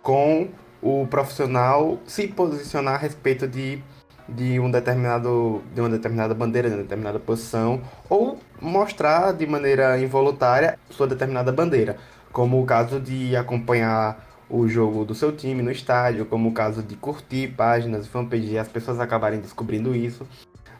com 0.00 0.48
o 0.80 1.06
profissional 1.08 1.98
se 2.06 2.28
posicionar 2.28 2.94
a 2.94 2.98
respeito 2.98 3.48
de, 3.48 3.82
de 4.28 4.60
um 4.60 4.70
determinado 4.70 5.60
de 5.74 5.80
uma 5.80 5.90
determinada 5.90 6.32
bandeira, 6.34 6.68
de 6.68 6.76
uma 6.76 6.82
determinada 6.84 7.18
posição 7.18 7.82
ou 8.08 8.38
mostrar 8.60 9.32
de 9.32 9.44
maneira 9.44 9.98
involuntária 9.98 10.78
sua 10.88 11.08
determinada 11.08 11.50
bandeira, 11.50 11.96
como 12.32 12.62
o 12.62 12.64
caso 12.64 13.00
de 13.00 13.34
acompanhar 13.34 14.24
o 14.48 14.68
jogo 14.68 15.04
do 15.04 15.16
seu 15.16 15.32
time 15.32 15.60
no 15.60 15.72
estádio, 15.72 16.24
como 16.26 16.50
o 16.50 16.52
caso 16.52 16.80
de 16.80 16.94
curtir 16.94 17.48
páginas 17.48 18.06
e 18.06 18.08
fanpage 18.08 18.52
e 18.52 18.58
as 18.58 18.68
pessoas 18.68 19.00
acabarem 19.00 19.40
descobrindo 19.40 19.96
isso. 19.96 20.24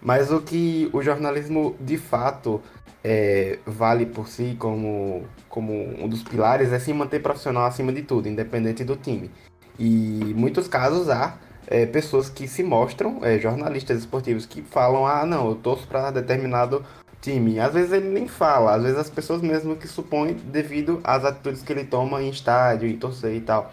Mas 0.07 0.31
o 0.31 0.41
que 0.41 0.89
o 0.93 1.03
jornalismo 1.03 1.75
de 1.81 1.99
fato 1.99 2.63
é, 3.03 3.59
vale 3.67 4.07
por 4.07 4.29
si 4.29 4.55
como, 4.57 5.25
como 5.49 5.73
um 5.73 6.09
dos 6.09 6.23
pilares 6.23 6.73
é 6.73 6.79
se 6.79 6.93
manter 6.93 7.21
profissional 7.21 7.65
acima 7.65 7.93
de 7.93 8.03
tudo, 8.03 8.29
independente 8.29 8.85
do 8.85 8.95
time. 8.95 9.33
E 9.77 10.21
em 10.31 10.33
muitos 10.33 10.69
casos 10.69 11.09
há 11.09 11.35
é, 11.67 11.87
pessoas 11.87 12.29
que 12.29 12.47
se 12.47 12.63
mostram, 12.63 13.19
é, 13.21 13.37
jornalistas 13.41 13.99
esportivos, 13.99 14.47
que 14.47 14.63
falam: 14.63 15.05
ah, 15.05 15.27
não, 15.27 15.49
eu 15.49 15.57
torço 15.57 15.89
para 15.89 16.13
determinado 16.13 16.85
time. 17.21 17.59
Às 17.59 17.75
vezes 17.75 17.91
ele 17.91 18.09
nem 18.09 18.29
fala, 18.29 18.77
às 18.77 18.83
vezes 18.85 18.99
as 18.99 19.11
pessoas 19.11 19.43
mesmo 19.43 19.75
que 19.75 19.89
supõem 19.89 20.35
devido 20.35 21.01
às 21.03 21.25
atitudes 21.25 21.63
que 21.63 21.73
ele 21.73 21.83
toma 21.83 22.23
em 22.23 22.31
estádio 22.31 22.89
e 22.89 22.97
torcer 22.97 23.35
e 23.35 23.41
tal. 23.41 23.73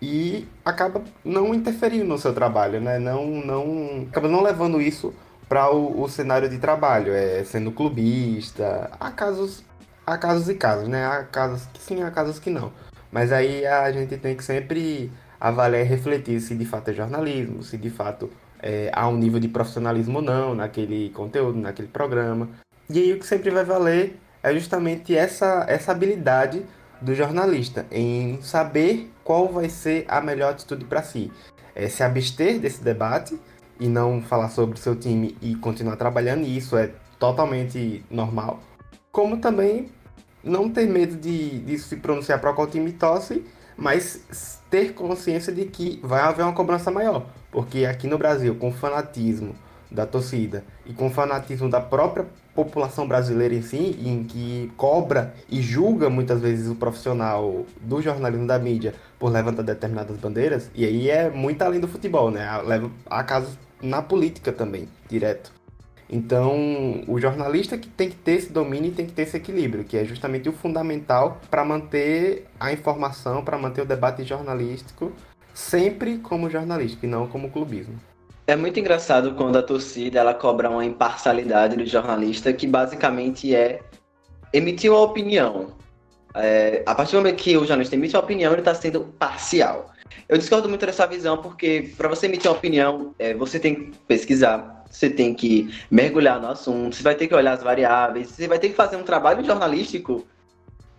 E 0.00 0.46
acaba 0.64 1.02
não 1.24 1.52
interferindo 1.52 2.04
no 2.04 2.16
seu 2.16 2.32
trabalho, 2.32 2.80
né? 2.80 3.00
Não, 3.00 3.26
não, 3.26 4.06
acaba 4.08 4.28
não 4.28 4.40
levando 4.40 4.80
isso 4.80 5.12
para 5.48 5.70
o, 5.70 6.02
o, 6.02 6.08
cenário 6.08 6.48
de 6.48 6.58
trabalho, 6.58 7.12
é 7.12 7.44
sendo 7.44 7.70
clubista. 7.70 8.90
Há 8.98 9.10
casos, 9.10 9.64
há 10.06 10.16
casos 10.16 10.48
e 10.48 10.54
casos, 10.54 10.88
né? 10.88 11.06
Há 11.06 11.24
casos 11.24 11.66
que 11.72 11.80
sim, 11.80 12.02
há 12.02 12.10
casos 12.10 12.38
que 12.38 12.50
não. 12.50 12.72
Mas 13.12 13.32
aí 13.32 13.66
a 13.66 13.90
gente 13.92 14.16
tem 14.16 14.36
que 14.36 14.42
sempre 14.42 15.12
avaliar 15.40 15.82
e 15.82 15.84
refletir 15.84 16.40
se 16.40 16.54
de 16.54 16.64
fato 16.64 16.90
é 16.90 16.94
jornalismo, 16.94 17.62
se 17.62 17.76
de 17.76 17.90
fato 17.90 18.30
é, 18.62 18.90
há 18.92 19.06
um 19.08 19.16
nível 19.16 19.38
de 19.38 19.48
profissionalismo 19.48 20.18
ou 20.18 20.24
não 20.24 20.54
naquele 20.54 21.10
conteúdo, 21.10 21.58
naquele 21.58 21.88
programa. 21.88 22.48
E 22.88 22.98
aí 22.98 23.12
o 23.12 23.18
que 23.18 23.26
sempre 23.26 23.50
vai 23.50 23.64
valer 23.64 24.18
é 24.42 24.52
justamente 24.54 25.16
essa, 25.16 25.64
essa 25.68 25.92
habilidade 25.92 26.64
do 27.00 27.14
jornalista 27.14 27.86
em 27.90 28.40
saber 28.42 29.10
qual 29.22 29.48
vai 29.48 29.68
ser 29.68 30.04
a 30.08 30.20
melhor 30.20 30.52
atitude 30.52 30.84
para 30.84 31.02
si. 31.02 31.30
É 31.74 31.88
se 31.88 32.02
abster 32.02 32.58
desse 32.58 32.82
debate 32.82 33.38
e 33.78 33.88
não 33.88 34.22
falar 34.22 34.48
sobre 34.48 34.76
o 34.76 34.78
seu 34.78 34.94
time 34.96 35.36
e 35.42 35.54
continuar 35.56 35.96
trabalhando, 35.96 36.44
e 36.44 36.56
isso 36.56 36.76
é 36.76 36.90
totalmente 37.18 38.04
normal. 38.10 38.60
Como 39.10 39.38
também 39.38 39.88
não 40.42 40.68
ter 40.68 40.86
medo 40.86 41.16
de, 41.16 41.60
de 41.60 41.78
se 41.78 41.96
pronunciar 41.96 42.40
para 42.40 42.52
qual 42.52 42.66
time 42.66 42.92
torce, 42.92 43.44
mas 43.76 44.60
ter 44.70 44.92
consciência 44.92 45.52
de 45.52 45.64
que 45.64 45.98
vai 46.02 46.20
haver 46.20 46.42
uma 46.42 46.52
cobrança 46.52 46.90
maior. 46.90 47.26
Porque 47.50 47.84
aqui 47.84 48.06
no 48.06 48.18
Brasil, 48.18 48.54
com 48.56 48.68
o 48.68 48.72
fanatismo 48.72 49.54
da 49.90 50.04
torcida 50.04 50.64
e 50.84 50.92
com 50.92 51.06
o 51.06 51.10
fanatismo 51.10 51.68
da 51.70 51.80
própria 51.80 52.26
população 52.54 53.06
brasileira 53.06 53.54
em 53.54 53.62
si, 53.62 53.98
em 54.04 54.24
que 54.24 54.72
cobra 54.76 55.34
e 55.48 55.60
julga 55.60 56.08
muitas 56.08 56.40
vezes 56.40 56.68
o 56.68 56.74
profissional 56.74 57.64
do 57.80 58.00
jornalismo 58.00 58.46
da 58.46 58.58
mídia 58.58 58.94
por 59.18 59.30
levantar 59.30 59.62
determinadas 59.62 60.16
bandeiras, 60.16 60.70
e 60.74 60.84
aí 60.84 61.10
é 61.10 61.30
muito 61.30 61.62
além 61.62 61.80
do 61.80 61.88
futebol, 61.88 62.30
né? 62.30 62.46
Leva 62.64 62.90
a 63.06 63.24
casos 63.24 63.58
na 63.82 64.02
política 64.02 64.52
também, 64.52 64.88
direto. 65.08 65.52
Então, 66.08 67.02
o 67.08 67.18
jornalista 67.18 67.78
que 67.78 67.88
tem 67.88 68.10
que 68.10 68.16
ter 68.16 68.32
esse 68.32 68.52
domínio 68.52 68.90
e 68.90 68.94
tem 68.94 69.06
que 69.06 69.12
ter 69.12 69.22
esse 69.22 69.36
equilíbrio, 69.36 69.84
que 69.84 69.96
é 69.96 70.04
justamente 70.04 70.48
o 70.48 70.52
fundamental 70.52 71.40
para 71.50 71.64
manter 71.64 72.46
a 72.60 72.72
informação, 72.72 73.42
para 73.44 73.58
manter 73.58 73.80
o 73.80 73.86
debate 73.86 74.22
jornalístico 74.22 75.12
sempre 75.54 76.18
como 76.18 76.50
jornalístico 76.50 77.06
e 77.06 77.08
não 77.08 77.26
como 77.26 77.50
clubismo. 77.50 77.94
É 78.46 78.54
muito 78.54 78.78
engraçado 78.78 79.34
quando 79.34 79.56
a 79.56 79.62
torcida 79.62 80.20
ela 80.20 80.34
cobra 80.34 80.68
uma 80.68 80.84
imparcialidade 80.84 81.76
do 81.76 81.86
jornalista, 81.86 82.52
que 82.52 82.66
basicamente 82.66 83.54
é 83.54 83.80
emitiu 84.52 84.92
uma 84.92 85.02
opinião, 85.02 85.72
é, 86.34 86.82
a 86.84 86.94
partir 86.94 87.12
do 87.12 87.18
momento 87.18 87.36
que 87.36 87.56
o 87.56 87.64
jornalista 87.64 87.94
emite 87.94 88.14
uma 88.14 88.22
opinião, 88.22 88.52
ele 88.52 88.60
está 88.60 88.74
sendo 88.74 89.00
parcial. 89.18 89.93
Eu 90.28 90.38
discordo 90.38 90.68
muito 90.68 90.84
dessa 90.84 91.06
visão, 91.06 91.38
porque 91.38 91.92
para 91.96 92.08
você 92.08 92.26
emitir 92.26 92.50
uma 92.50 92.56
opinião, 92.56 93.14
é, 93.18 93.34
você 93.34 93.58
tem 93.58 93.74
que 93.74 93.98
pesquisar, 94.06 94.84
você 94.90 95.10
tem 95.10 95.34
que 95.34 95.74
mergulhar 95.90 96.40
no 96.40 96.48
assunto, 96.48 96.96
você 96.96 97.02
vai 97.02 97.14
ter 97.14 97.26
que 97.26 97.34
olhar 97.34 97.52
as 97.52 97.62
variáveis, 97.62 98.28
você 98.28 98.48
vai 98.48 98.58
ter 98.58 98.68
que 98.68 98.74
fazer 98.74 98.96
um 98.96 99.02
trabalho 99.02 99.44
jornalístico 99.44 100.26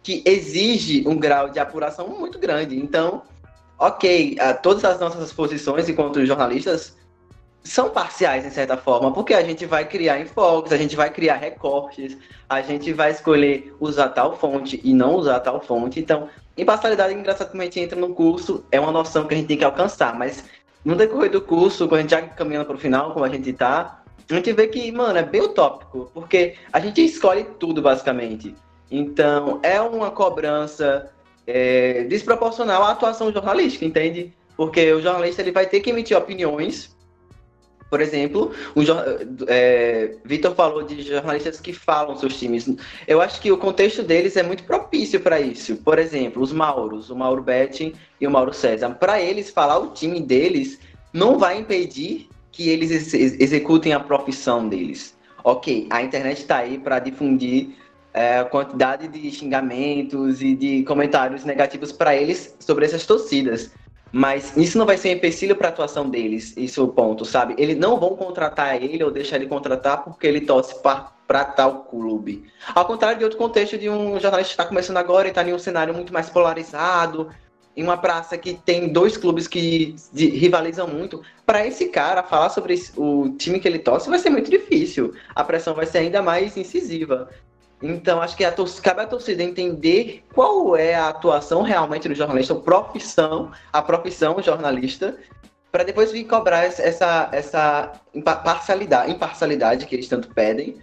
que 0.03 0.21
exige 0.25 1.07
um 1.07 1.17
grau 1.17 1.49
de 1.49 1.59
apuração 1.59 2.07
muito 2.07 2.37
grande. 2.37 2.77
Então, 2.77 3.23
ok, 3.79 4.37
todas 4.61 4.85
as 4.85 4.99
nossas 4.99 5.33
posições 5.33 5.89
enquanto 5.89 6.23
jornalistas 6.25 6.95
são 7.63 7.89
parciais, 7.89 8.45
em 8.45 8.51
certa 8.51 8.77
forma, 8.77 9.11
porque 9.11 9.33
a 9.33 9.43
gente 9.43 9.65
vai 9.65 9.85
criar 9.87 10.19
enfoques, 10.19 10.71
a 10.71 10.77
gente 10.77 10.95
vai 10.95 11.09
criar 11.09 11.37
recortes, 11.37 12.15
a 12.47 12.61
gente 12.61 12.93
vai 12.93 13.09
escolher 13.09 13.75
usar 13.79 14.09
tal 14.09 14.37
fonte 14.37 14.79
e 14.83 14.93
não 14.93 15.15
usar 15.15 15.39
tal 15.39 15.59
fonte. 15.59 15.99
Então, 15.99 16.29
imparcialidade, 16.57 17.13
engraçado 17.13 17.51
como 17.51 17.61
a 17.61 17.65
gente 17.65 17.79
entra 17.79 17.99
no 17.99 18.13
curso, 18.13 18.65
é 18.71 18.79
uma 18.79 18.91
noção 18.91 19.27
que 19.27 19.33
a 19.33 19.37
gente 19.37 19.47
tem 19.47 19.57
que 19.57 19.65
alcançar, 19.65 20.17
mas 20.17 20.45
no 20.83 20.95
decorrer 20.95 21.31
do 21.31 21.41
curso, 21.41 21.87
quando 21.87 21.99
a 21.99 22.01
gente 22.01 22.11
já 22.11 22.21
caminhando 22.21 22.65
para 22.65 22.75
o 22.75 22.79
final, 22.79 23.11
como 23.11 23.25
a 23.25 23.29
gente 23.29 23.49
está, 23.49 24.03
a 24.29 24.33
gente 24.33 24.53
vê 24.53 24.67
que, 24.67 24.91
mano, 24.91 25.17
é 25.17 25.23
bem 25.23 25.41
utópico, 25.41 26.09
porque 26.13 26.55
a 26.71 26.79
gente 26.79 27.03
escolhe 27.03 27.43
tudo, 27.59 27.81
basicamente. 27.81 28.55
Então, 28.89 29.59
é 29.61 29.79
uma 29.81 30.11
cobrança 30.11 31.11
é, 31.45 32.03
desproporcional 32.03 32.83
à 32.83 32.91
atuação 32.91 33.31
jornalística, 33.31 33.85
entende? 33.85 34.33
Porque 34.55 34.93
o 34.93 35.01
jornalista 35.01 35.41
ele 35.41 35.51
vai 35.51 35.65
ter 35.65 35.79
que 35.81 35.89
emitir 35.89 36.17
opiniões 36.17 36.94
por 37.89 38.01
exemplo, 38.01 38.51
o 38.75 38.81
é, 39.47 40.15
Vitor 40.25 40.55
falou 40.55 40.83
de 40.83 41.01
jornalistas 41.01 41.59
que 41.59 41.71
falam 41.71 42.17
seus 42.17 42.37
times. 42.37 42.67
Eu 43.07 43.21
acho 43.21 43.39
que 43.39 43.51
o 43.51 43.57
contexto 43.57 44.01
deles 44.01 44.35
é 44.35 44.43
muito 44.43 44.63
propício 44.63 45.19
para 45.19 45.39
isso. 45.39 45.77
Por 45.77 45.99
exemplo, 45.99 46.41
os 46.41 46.51
Mauros, 46.51 47.09
o 47.09 47.15
Mauro 47.15 47.43
Betting 47.43 47.93
e 48.19 48.25
o 48.25 48.31
Mauro 48.31 48.53
César. 48.53 48.89
Para 48.95 49.21
eles, 49.21 49.49
falar 49.49 49.77
o 49.77 49.91
time 49.91 50.19
deles 50.19 50.79
não 51.13 51.37
vai 51.37 51.59
impedir 51.59 52.27
que 52.51 52.69
eles 52.69 53.13
ex 53.13 53.39
executem 53.39 53.93
a 53.93 53.99
profissão 53.99 54.67
deles. 54.67 55.15
Ok, 55.43 55.87
a 55.91 56.01
internet 56.01 56.39
está 56.39 56.57
aí 56.57 56.79
para 56.79 56.97
difundir 56.99 57.75
é, 58.13 58.39
a 58.39 58.45
quantidade 58.45 59.07
de 59.07 59.31
xingamentos 59.31 60.41
e 60.41 60.55
de 60.55 60.83
comentários 60.83 61.45
negativos 61.45 61.91
para 61.91 62.15
eles 62.15 62.55
sobre 62.59 62.85
essas 62.85 63.05
torcidas. 63.05 63.71
Mas 64.17 64.55
isso 64.55 64.77
não 64.77 64.85
vai 64.85 64.97
ser 64.97 65.11
empecilho 65.11 65.57
para 65.57 65.67
a 65.67 65.71
atuação 65.71 66.09
deles, 66.09 66.53
isso 66.55 66.79
é 66.79 66.83
o 66.85 66.87
ponto, 66.87 67.25
sabe? 67.25 67.53
Eles 67.57 67.75
não 67.75 67.99
vão 67.99 68.15
contratar 68.15 68.81
ele 68.81 69.03
ou 69.03 69.11
deixar 69.11 69.35
ele 69.35 69.45
contratar 69.45 70.05
porque 70.05 70.25
ele 70.25 70.39
torce 70.39 70.73
para 70.81 71.43
tal 71.43 71.83
clube. 71.83 72.45
Ao 72.73 72.85
contrário 72.85 73.17
de 73.17 73.25
outro 73.25 73.37
contexto 73.37 73.77
de 73.77 73.89
um 73.89 74.17
jornalista 74.17 74.55
que 74.55 74.61
está 74.61 74.65
começando 74.65 74.95
agora 74.95 75.27
e 75.27 75.31
está 75.31 75.43
em 75.43 75.53
um 75.53 75.59
cenário 75.59 75.93
muito 75.93 76.13
mais 76.13 76.29
polarizado, 76.29 77.29
em 77.75 77.83
uma 77.83 77.97
praça 77.97 78.37
que 78.37 78.53
tem 78.53 78.87
dois 78.87 79.17
clubes 79.17 79.49
que 79.49 79.97
rivalizam 80.13 80.87
muito, 80.87 81.21
para 81.45 81.67
esse 81.67 81.89
cara 81.89 82.23
falar 82.23 82.47
sobre 82.51 82.81
o 82.95 83.35
time 83.37 83.59
que 83.59 83.67
ele 83.67 83.79
torce 83.79 84.09
vai 84.09 84.17
ser 84.17 84.29
muito 84.29 84.49
difícil. 84.49 85.13
A 85.35 85.43
pressão 85.43 85.73
vai 85.73 85.85
ser 85.85 85.97
ainda 85.97 86.21
mais 86.21 86.55
incisiva. 86.55 87.29
Então, 87.81 88.21
acho 88.21 88.35
que 88.35 88.43
a 88.43 88.53
cabe 88.81 89.01
à 89.01 89.07
torcida 89.07 89.43
entender 89.43 90.23
qual 90.33 90.75
é 90.75 90.95
a 90.95 91.09
atuação 91.09 91.61
realmente 91.61 92.07
do 92.07 92.15
jornalista, 92.15 92.53
a 92.53 92.59
profissão, 92.59 93.51
a 93.71 93.81
profissão 93.81 94.41
jornalista, 94.41 95.17
para 95.71 95.83
depois 95.83 96.11
vir 96.11 96.23
cobrar 96.23 96.63
essa, 96.63 97.29
essa 97.33 97.91
imparcialidade, 98.13 99.11
imparcialidade 99.11 99.85
que 99.85 99.93
eles 99.93 100.07
tanto 100.07 100.29
pedem, 100.33 100.77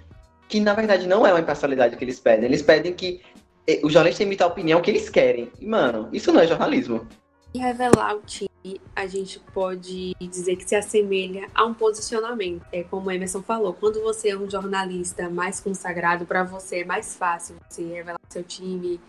que 0.49 0.61
na 0.61 0.75
verdade 0.75 1.07
não 1.07 1.27
é 1.27 1.33
uma 1.33 1.41
imparcialidade 1.41 1.97
que 1.97 2.05
eles 2.05 2.21
pedem. 2.21 2.45
Eles 2.45 2.61
pedem 2.61 2.93
que 2.93 3.23
eh, 3.67 3.81
o 3.83 3.89
jornalista 3.89 4.23
emita 4.23 4.45
a 4.45 4.49
opinião 4.49 4.83
que 4.83 4.91
eles 4.91 5.09
querem. 5.09 5.51
E, 5.59 5.67
mano, 5.67 6.11
isso 6.13 6.31
não 6.31 6.43
é 6.43 6.47
jornalismo. 6.47 7.09
E 7.55 7.59
revelar 7.59 8.17
o 8.17 8.21
time, 8.21 8.51
a 8.95 9.07
gente 9.07 9.41
pode 9.53 10.15
dizer 10.21 10.57
que 10.57 10.69
se 10.69 10.75
assemelha 10.75 11.49
a 11.55 11.65
um 11.65 11.75
posicionamento. 11.75 12.65
É 12.73 12.85
como 12.85 13.11
Emerson 13.11 13.43
falou, 13.43 13.75
quando 13.75 14.01
você 14.03 14.31
é 14.31 14.39
um 14.39 14.49
jornalista 14.49 15.29
mais 15.29 15.61
consagrado, 15.61 16.25
para 16.25 16.45
você 16.45 16.81
é 16.81 16.85
mais 16.85 17.17
fácil 17.17 17.57
você 17.69 17.83
revelar 17.83 18.21
seu 18.29 18.45
time, 18.45 19.01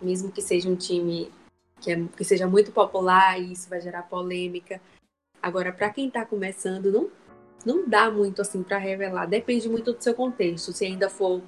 mesmo 0.00 0.32
que 0.32 0.40
seja 0.40 0.68
um 0.68 0.76
time 0.76 1.30
que, 1.80 1.92
é, 1.92 2.02
que 2.16 2.24
seja 2.24 2.46
muito 2.46 2.72
popular 2.72 3.38
e 3.38 3.52
isso 3.52 3.68
vai 3.68 3.80
gerar 3.80 4.02
polêmica. 4.04 4.80
Agora, 5.42 5.70
para 5.70 5.90
quem 5.90 6.08
está 6.08 6.24
começando, 6.24 6.90
não, 6.90 7.10
não 7.64 7.88
dá 7.88 8.10
muito 8.10 8.40
assim 8.40 8.62
para 8.62 8.78
revelar. 8.78 9.26
Depende 9.26 9.68
muito 9.68 9.92
do 9.92 10.02
seu 10.02 10.14
contexto. 10.14 10.72
Se 10.72 10.86
ainda 10.86 11.10
for 11.10 11.42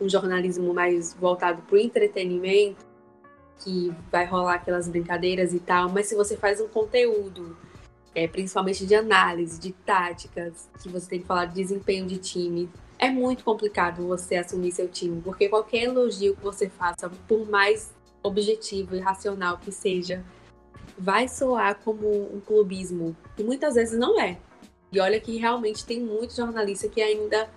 um 0.00 0.08
jornalismo 0.08 0.72
mais 0.72 1.12
voltado 1.14 1.62
para 1.62 1.74
o 1.74 1.78
entretenimento, 1.78 2.91
que 3.62 3.94
vai 4.10 4.24
rolar 4.24 4.54
aquelas 4.54 4.88
brincadeiras 4.88 5.52
e 5.54 5.60
tal, 5.60 5.88
mas 5.88 6.06
se 6.06 6.14
você 6.14 6.36
faz 6.36 6.60
um 6.60 6.68
conteúdo, 6.68 7.56
é, 8.14 8.26
principalmente 8.26 8.86
de 8.86 8.94
análise, 8.94 9.60
de 9.60 9.72
táticas, 9.72 10.68
que 10.82 10.88
você 10.88 11.08
tem 11.08 11.20
que 11.20 11.26
falar 11.26 11.46
de 11.46 11.54
desempenho 11.54 12.06
de 12.06 12.18
time, 12.18 12.68
é 12.98 13.10
muito 13.10 13.42
complicado 13.42 14.06
você 14.06 14.36
assumir 14.36 14.72
seu 14.72 14.88
time, 14.88 15.20
porque 15.22 15.48
qualquer 15.48 15.84
elogio 15.84 16.36
que 16.36 16.42
você 16.42 16.68
faça, 16.68 17.10
por 17.26 17.48
mais 17.48 17.92
objetivo 18.22 18.94
e 18.94 19.00
racional 19.00 19.58
que 19.58 19.72
seja, 19.72 20.24
vai 20.98 21.26
soar 21.26 21.76
como 21.82 22.08
um 22.34 22.40
clubismo, 22.40 23.16
e 23.38 23.42
muitas 23.42 23.74
vezes 23.74 23.98
não 23.98 24.20
é. 24.20 24.38
E 24.92 25.00
olha 25.00 25.18
que 25.18 25.38
realmente 25.38 25.86
tem 25.86 26.00
muito 26.00 26.36
jornalista 26.36 26.88
que 26.88 27.00
ainda 27.00 27.48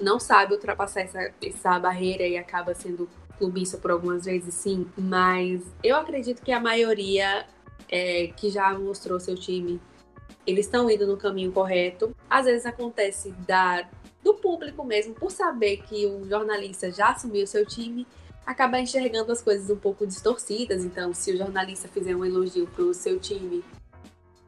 não 0.00 0.20
sabe 0.20 0.52
ultrapassar 0.52 1.00
essa, 1.00 1.32
essa 1.42 1.78
barreira 1.78 2.26
e 2.26 2.36
acaba 2.36 2.74
sendo 2.74 3.08
clubista 3.38 3.76
por 3.78 3.90
algumas 3.90 4.24
vezes, 4.24 4.54
sim, 4.54 4.86
mas 4.96 5.62
eu 5.82 5.96
acredito 5.96 6.42
que 6.42 6.52
a 6.52 6.60
maioria 6.60 7.46
é, 7.88 8.28
que 8.28 8.50
já 8.50 8.76
mostrou 8.78 9.20
seu 9.20 9.34
time, 9.34 9.80
eles 10.46 10.66
estão 10.66 10.90
indo 10.90 11.06
no 11.06 11.16
caminho 11.16 11.52
correto. 11.52 12.14
Às 12.28 12.46
vezes 12.46 12.66
acontece 12.66 13.30
da, 13.46 13.88
do 14.22 14.34
público 14.34 14.84
mesmo, 14.84 15.14
por 15.14 15.30
saber 15.30 15.78
que 15.78 16.06
o 16.06 16.28
jornalista 16.28 16.90
já 16.90 17.10
assumiu 17.10 17.46
seu 17.46 17.64
time, 17.64 18.06
acaba 18.44 18.78
enxergando 18.78 19.32
as 19.32 19.42
coisas 19.42 19.70
um 19.70 19.76
pouco 19.76 20.06
distorcidas. 20.06 20.84
Então, 20.84 21.14
se 21.14 21.32
o 21.32 21.36
jornalista 21.36 21.88
fizer 21.88 22.14
um 22.14 22.24
elogio 22.24 22.66
para 22.66 22.84
o 22.84 22.92
seu 22.92 23.18
time, 23.18 23.64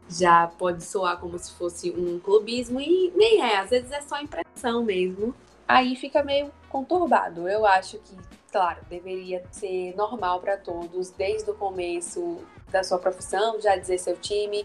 já 0.09 0.47
pode 0.47 0.85
soar 0.85 1.19
como 1.19 1.39
se 1.39 1.53
fosse 1.53 1.91
um 1.91 2.19
clubismo 2.19 2.81
e 2.81 3.13
nem 3.17 3.43
é, 3.43 3.59
às 3.59 3.71
vezes 3.71 3.91
é 3.91 4.01
só 4.01 4.21
impressão 4.21 4.85
mesmo. 4.85 5.35
Aí 5.67 5.97
fica 5.97 6.23
meio 6.23 6.53
conturbado. 6.69 7.49
Eu 7.49 7.67
acho 7.67 7.99
que 7.99 8.15
claro, 8.57 8.81
deveria 8.89 9.43
ser 9.51 9.95
normal 9.95 10.41
para 10.41 10.57
todos, 10.57 11.11
desde 11.11 11.51
o 11.51 11.53
começo 11.53 12.39
da 12.73 12.83
sua 12.83 12.99
profissão, 12.99 13.61
já 13.61 13.77
dizer 13.77 13.99
seu 13.99 14.17
time. 14.17 14.65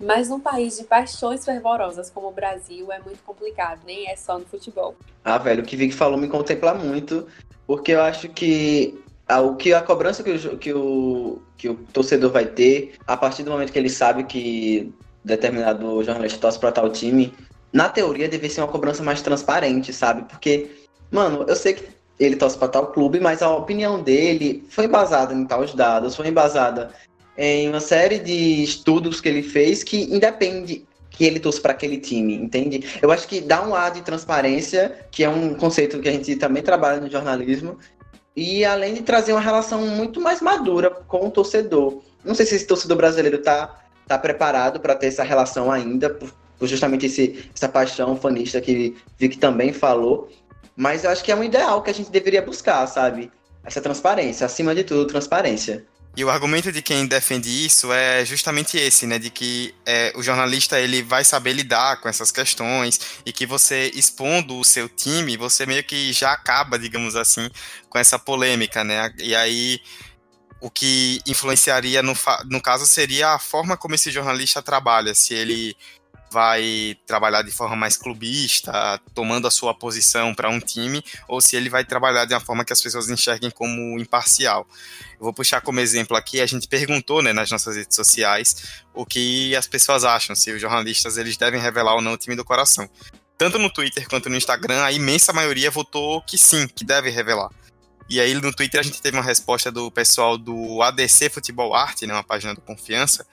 Mas 0.00 0.28
num 0.28 0.40
país 0.40 0.76
de 0.76 0.82
paixões 0.82 1.44
fervorosas 1.44 2.10
como 2.10 2.26
o 2.26 2.32
Brasil 2.32 2.90
é 2.90 2.98
muito 2.98 3.22
complicado, 3.22 3.82
nem 3.86 4.10
é 4.10 4.16
só 4.16 4.40
no 4.40 4.44
futebol. 4.44 4.96
Ah, 5.24 5.38
velho, 5.38 5.62
o 5.62 5.64
que 5.64 5.76
Vic 5.76 5.94
falou 5.94 6.18
me 6.18 6.26
contempla 6.26 6.74
muito, 6.74 7.28
porque 7.64 7.92
eu 7.92 8.02
acho 8.02 8.28
que 8.28 9.00
a, 9.28 9.40
o 9.40 9.54
que 9.54 9.72
a 9.72 9.82
cobrança 9.82 10.24
que 10.24 10.32
o, 10.32 10.58
que, 10.58 10.72
o, 10.72 11.42
que 11.56 11.68
o 11.68 11.76
torcedor 11.92 12.32
vai 12.32 12.44
ter, 12.44 12.96
a 13.06 13.16
partir 13.16 13.44
do 13.44 13.52
momento 13.52 13.72
que 13.72 13.78
ele 13.78 13.88
sabe 13.88 14.24
que 14.24 14.92
determinado 15.24 16.02
jornalista 16.02 16.40
torce 16.40 16.58
para 16.58 16.72
tal 16.72 16.90
time, 16.90 17.32
na 17.72 17.88
teoria 17.88 18.28
deve 18.28 18.50
ser 18.50 18.62
uma 18.62 18.68
cobrança 18.68 19.00
mais 19.00 19.22
transparente, 19.22 19.92
sabe? 19.92 20.22
Porque, 20.28 20.88
mano, 21.12 21.44
eu 21.46 21.54
sei 21.54 21.74
que 21.74 21.97
ele 22.18 22.36
torce 22.36 22.58
para 22.58 22.68
tal 22.68 22.88
clube, 22.88 23.20
mas 23.20 23.42
a 23.42 23.50
opinião 23.50 24.02
dele 24.02 24.64
foi 24.68 24.86
embasada 24.86 25.32
em 25.32 25.44
tais 25.44 25.74
dados, 25.74 26.16
foi 26.16 26.28
embasada 26.28 26.90
em 27.36 27.68
uma 27.68 27.80
série 27.80 28.18
de 28.18 28.62
estudos 28.62 29.20
que 29.20 29.28
ele 29.28 29.42
fez 29.42 29.84
que 29.84 30.02
independe 30.12 30.84
que 31.10 31.24
ele 31.24 31.40
torce 31.40 31.60
para 31.60 31.72
aquele 31.72 31.98
time, 31.98 32.34
entende? 32.34 32.84
Eu 33.00 33.10
acho 33.10 33.26
que 33.26 33.40
dá 33.40 33.66
um 33.66 33.74
ar 33.74 33.90
de 33.90 34.02
transparência, 34.02 35.06
que 35.10 35.24
é 35.24 35.28
um 35.28 35.54
conceito 35.54 36.00
que 36.00 36.08
a 36.08 36.12
gente 36.12 36.36
também 36.36 36.62
trabalha 36.62 37.00
no 37.00 37.10
jornalismo, 37.10 37.78
e 38.36 38.64
além 38.64 38.94
de 38.94 39.02
trazer 39.02 39.32
uma 39.32 39.40
relação 39.40 39.84
muito 39.84 40.20
mais 40.20 40.40
madura 40.40 40.90
com 40.90 41.26
o 41.26 41.30
torcedor. 41.30 42.02
Não 42.24 42.34
sei 42.34 42.46
se 42.46 42.54
esse 42.54 42.66
torcedor 42.66 42.96
brasileiro 42.96 43.38
está 43.38 43.82
tá 44.06 44.16
preparado 44.16 44.78
para 44.78 44.94
ter 44.94 45.06
essa 45.06 45.24
relação 45.24 45.72
ainda, 45.72 46.08
por, 46.10 46.32
por 46.56 46.68
justamente 46.68 47.06
esse, 47.06 47.50
essa 47.52 47.68
paixão 47.68 48.16
fanista 48.16 48.60
que 48.60 48.96
Vic 49.18 49.38
também 49.38 49.72
falou, 49.72 50.28
mas 50.78 51.02
eu 51.02 51.10
acho 51.10 51.24
que 51.24 51.32
é 51.32 51.34
um 51.34 51.42
ideal 51.42 51.82
que 51.82 51.90
a 51.90 51.92
gente 51.92 52.08
deveria 52.08 52.40
buscar, 52.40 52.86
sabe? 52.86 53.32
Essa 53.64 53.80
transparência, 53.80 54.46
acima 54.46 54.72
de 54.76 54.84
tudo, 54.84 55.08
transparência. 55.08 55.84
E 56.16 56.24
o 56.24 56.30
argumento 56.30 56.70
de 56.70 56.80
quem 56.80 57.04
defende 57.06 57.48
isso 57.48 57.92
é 57.92 58.24
justamente 58.24 58.76
esse, 58.78 59.04
né, 59.04 59.18
de 59.18 59.28
que 59.28 59.74
é, 59.84 60.12
o 60.14 60.22
jornalista 60.22 60.78
ele 60.78 61.02
vai 61.02 61.24
saber 61.24 61.52
lidar 61.52 62.00
com 62.00 62.08
essas 62.08 62.30
questões 62.30 63.00
e 63.26 63.32
que 63.32 63.44
você 63.44 63.90
expondo 63.92 64.56
o 64.56 64.64
seu 64.64 64.88
time, 64.88 65.36
você 65.36 65.66
meio 65.66 65.82
que 65.82 66.12
já 66.12 66.32
acaba, 66.32 66.78
digamos 66.78 67.16
assim, 67.16 67.50
com 67.88 67.98
essa 67.98 68.18
polêmica, 68.18 68.84
né? 68.84 69.12
E 69.18 69.34
aí 69.34 69.80
o 70.60 70.70
que 70.70 71.20
influenciaria 71.26 72.02
no, 72.02 72.14
no 72.46 72.60
caso 72.60 72.86
seria 72.86 73.34
a 73.34 73.38
forma 73.38 73.76
como 73.76 73.96
esse 73.96 74.10
jornalista 74.12 74.62
trabalha, 74.62 75.14
se 75.14 75.34
ele 75.34 75.76
vai 76.30 76.96
trabalhar 77.06 77.42
de 77.42 77.50
forma 77.50 77.76
mais 77.76 77.96
clubista, 77.96 79.00
tomando 79.14 79.46
a 79.46 79.50
sua 79.50 79.74
posição 79.74 80.34
para 80.34 80.48
um 80.48 80.60
time, 80.60 81.02
ou 81.26 81.40
se 81.40 81.56
ele 81.56 81.68
vai 81.68 81.84
trabalhar 81.84 82.24
de 82.24 82.34
uma 82.34 82.40
forma 82.40 82.64
que 82.64 82.72
as 82.72 82.80
pessoas 82.80 83.08
enxerguem 83.08 83.50
como 83.50 83.98
imparcial. 83.98 84.66
Eu 85.12 85.24
vou 85.24 85.32
puxar 85.32 85.60
como 85.60 85.80
exemplo 85.80 86.16
aqui, 86.16 86.40
a 86.40 86.46
gente 86.46 86.68
perguntou 86.68 87.22
né, 87.22 87.32
nas 87.32 87.50
nossas 87.50 87.76
redes 87.76 87.96
sociais 87.96 88.82
o 88.94 89.04
que 89.06 89.54
as 89.56 89.66
pessoas 89.66 90.04
acham, 90.04 90.34
se 90.36 90.50
os 90.52 90.60
jornalistas 90.60 91.16
eles 91.16 91.36
devem 91.36 91.60
revelar 91.60 91.94
ou 91.94 92.02
não 92.02 92.12
o 92.12 92.18
time 92.18 92.36
do 92.36 92.44
coração. 92.44 92.88
Tanto 93.36 93.58
no 93.58 93.70
Twitter 93.70 94.08
quanto 94.08 94.28
no 94.28 94.36
Instagram, 94.36 94.82
a 94.82 94.92
imensa 94.92 95.32
maioria 95.32 95.70
votou 95.70 96.20
que 96.22 96.36
sim, 96.36 96.66
que 96.66 96.84
deve 96.84 97.08
revelar. 97.08 97.48
E 98.08 98.20
aí 98.20 98.34
no 98.34 98.52
Twitter 98.52 98.80
a 98.80 98.82
gente 98.82 99.02
teve 99.02 99.16
uma 99.16 99.22
resposta 99.22 99.70
do 99.70 99.90
pessoal 99.90 100.38
do 100.38 100.82
ADC 100.82 101.28
Futebol 101.30 101.74
Arte, 101.74 102.06
né, 102.06 102.14
uma 102.14 102.24
página 102.24 102.54
do 102.54 102.60
Confiança, 102.60 103.26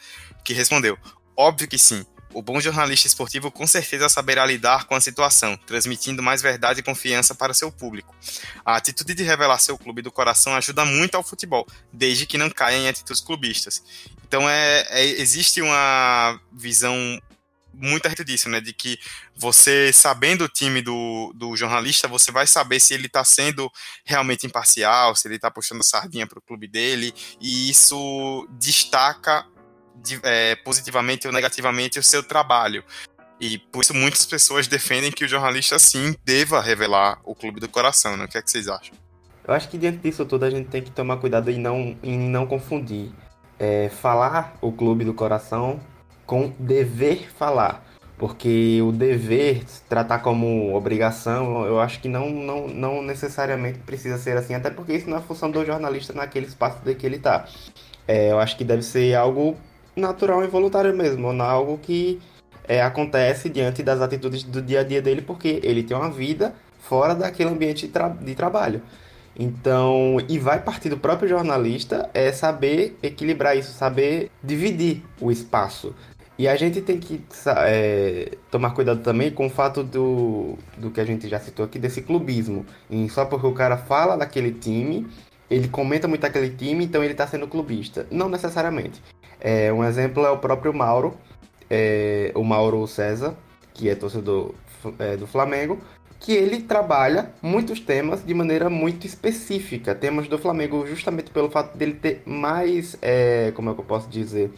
que 0.44 0.54
respondeu: 0.54 0.98
óbvio 1.36 1.68
que 1.68 1.78
sim. 1.78 2.06
O 2.36 2.42
bom 2.42 2.60
jornalista 2.60 3.08
esportivo 3.08 3.50
com 3.50 3.66
certeza 3.66 4.10
saberá 4.10 4.46
lidar 4.46 4.84
com 4.88 4.94
a 4.94 5.00
situação, 5.00 5.56
transmitindo 5.66 6.22
mais 6.22 6.42
verdade 6.42 6.82
e 6.82 6.84
confiança 6.84 7.34
para 7.34 7.54
seu 7.54 7.72
público. 7.72 8.14
A 8.66 8.76
atitude 8.76 9.14
de 9.14 9.24
revelar 9.24 9.58
seu 9.58 9.78
clube 9.78 10.02
do 10.02 10.12
coração 10.12 10.54
ajuda 10.54 10.84
muito 10.84 11.16
ao 11.16 11.24
futebol, 11.24 11.66
desde 11.94 12.26
que 12.26 12.38
não 12.38 12.50
caia 12.50 12.76
em 12.76 12.90
atitudes 12.90 13.22
clubistas. 13.22 13.82
Então 14.28 14.50
é, 14.50 14.86
é 14.90 15.06
existe 15.06 15.62
uma 15.62 16.38
visão 16.52 17.22
muito 17.74 18.06
a 18.06 18.10
disso, 18.10 18.50
né? 18.50 18.60
De 18.60 18.74
que 18.74 19.00
você, 19.34 19.94
sabendo 19.94 20.44
o 20.44 20.50
time 20.50 20.82
do, 20.82 21.32
do 21.34 21.56
jornalista, 21.56 22.06
você 22.06 22.34
vai 22.34 22.48
saber 22.48 22.82
se 22.82 22.94
ele 22.94 23.08
está 23.08 23.24
sendo 23.24 23.72
realmente 24.04 24.46
imparcial, 24.46 25.16
se 25.16 25.28
ele 25.28 25.36
está 25.36 25.50
puxando 25.50 25.84
sardinha 25.84 26.28
para 26.28 26.40
o 26.40 26.42
clube 26.42 26.68
dele, 26.68 27.14
e 27.40 27.70
isso 27.70 28.46
destaca 28.52 29.42
de, 29.42 29.55
é, 30.24 30.56
positivamente 30.58 31.28
ou 31.28 31.34
negativamente 31.34 32.00
o 32.00 32.04
seu 32.04 32.24
trabalho. 32.24 32.84
E 33.40 33.58
por 33.58 33.82
isso 33.82 33.94
muitas 33.94 34.26
pessoas 34.26 34.68
defendem 34.68 35.12
que 35.12 35.26
o 35.26 35.28
jornalista 35.28 35.78
sim 35.78 36.16
deva 36.24 36.62
revelar 36.62 37.20
o 37.24 37.36
clube 37.36 37.60
do 37.60 37.68
coração, 37.68 38.16
né? 38.16 38.26
O 38.26 38.28
que 38.28 38.38
é 38.38 38.42
que 38.42 38.50
vocês 38.50 38.68
acham? 38.68 38.96
Eu 39.48 39.54
acho 39.54 39.70
que 39.70 39.78
diante 39.78 40.00
disso 40.00 40.26
tudo 40.26 40.46
a 40.46 40.50
gente 40.50 40.70
tem 40.70 40.82
que 40.82 40.90
tomar 40.90 41.18
cuidado 41.18 41.52
em 41.52 41.60
não, 41.60 41.96
em 42.02 42.18
não 42.18 42.48
confundir 42.48 43.12
é, 43.60 43.90
falar 43.90 44.58
o 44.62 44.72
clube 44.72 45.06
do 45.06 45.14
coração 45.14 45.80
com 46.26 46.54
dever 46.58 47.30
falar. 47.38 47.84
Porque 48.18 48.82
o 48.82 48.94
dever, 48.94 49.66
tratar 49.90 50.20
como 50.20 50.74
obrigação, 50.74 51.66
eu 51.66 51.82
acho 51.82 52.00
que 52.00 52.08
não, 52.08 52.30
não, 52.30 52.68
não 52.68 53.02
necessariamente 53.04 53.80
precisa 53.80 54.18
ser 54.18 54.38
assim, 54.38 54.54
até 54.54 54.70
porque 54.70 54.94
isso 54.94 55.10
não 55.10 55.18
é 55.18 55.22
função 55.22 55.52
do 55.52 55.66
jornalista 55.66 56.14
naquele 56.14 56.46
espaço 56.46 56.80
de 56.84 56.96
que 56.96 57.06
ele 57.06 57.18
está. 57.18 57.46
É, 58.08 58.32
eu 58.32 58.40
acho 58.40 58.56
que 58.56 58.64
deve 58.64 58.84
ser 58.84 59.16
algo 59.16 59.58
natural 59.96 60.44
e 60.44 60.48
voluntário 60.48 60.96
mesmo, 60.96 61.32
não 61.32 61.46
algo 61.46 61.78
que 61.78 62.20
é, 62.68 62.82
acontece 62.82 63.50
diante 63.50 63.84
das 63.84 64.02
atitudes 64.02 64.44
do 64.44 64.62
dia 64.62 64.82
a 64.82 64.84
dia 64.84 65.02
dele, 65.02 65.22
porque 65.22 65.60
ele 65.64 65.84
tem 65.84 65.96
uma 65.96 66.10
vida 66.10 66.54
fora 66.80 67.16
daquele 67.16 67.50
ambiente 67.50 67.88
de, 67.88 67.94
tra 67.94 68.10
de 68.10 68.36
trabalho. 68.36 68.82
Então, 69.38 70.18
e 70.30 70.40
vai 70.40 70.62
partir 70.62 70.90
do 70.90 70.98
próprio 70.98 71.28
jornalista 71.28 72.10
é 72.14 72.32
saber 72.32 72.98
equilibrar 73.04 73.58
isso, 73.58 73.74
saber 73.74 74.32
dividir 74.42 75.04
o 75.20 75.30
espaço. 75.30 75.94
E 76.38 76.48
a 76.48 76.56
gente 76.56 76.82
tem 76.82 77.00
que 77.00 77.22
é, 77.66 78.38
tomar 78.52 78.72
cuidado 78.72 79.02
também 79.02 79.32
com 79.32 79.48
o 79.48 79.50
fato 79.50 79.84
do, 79.84 80.58
do 80.78 80.92
que 80.92 81.00
a 81.00 81.06
gente 81.06 81.30
já 81.30 81.40
citou 81.40 81.66
aqui, 81.66 81.80
desse 81.80 82.02
clubismo. 82.02 82.66
E 82.90 83.10
só 83.10 83.26
porque 83.26 83.48
o 83.48 83.54
cara 83.54 83.78
fala 83.78 84.18
daquele 84.18 84.52
time, 84.52 85.08
ele 85.50 85.68
comenta 85.70 86.08
muito 86.08 86.26
aquele 86.26 86.50
time, 86.50 86.84
então 86.86 87.04
ele 87.04 87.14
está 87.14 87.26
sendo 87.26 87.48
clubista. 87.48 88.06
Não 88.12 88.28
necessariamente. 88.30 89.02
É, 89.48 89.72
um 89.72 89.84
exemplo 89.84 90.26
é 90.26 90.32
o 90.32 90.40
próprio 90.40 90.74
Mauro, 90.74 91.14
é, 91.70 92.32
o 92.34 92.44
Mauro 92.44 92.88
César, 92.88 93.36
que 93.76 93.88
é 93.88 93.94
torcedor 93.94 94.56
é, 94.98 95.16
do 95.16 95.28
Flamengo, 95.28 95.78
que 96.20 96.32
ele 96.32 96.64
trabalha 96.64 97.32
muitos 97.44 97.80
temas 97.80 98.26
de 98.26 98.34
maneira 98.34 98.72
muito 98.72 99.06
específica. 99.06 99.94
Temas 99.94 100.28
do 100.28 100.40
Flamengo, 100.40 100.88
justamente 100.88 101.30
pelo 101.30 101.52
fato 101.52 101.78
dele 101.78 101.94
ter 101.94 102.24
mais, 102.26 102.98
é, 103.04 103.52
como 103.56 103.70
é 103.70 103.76
que 103.76 103.82
eu 103.82 103.86
posso 103.86 104.10
dizer, 104.10 104.52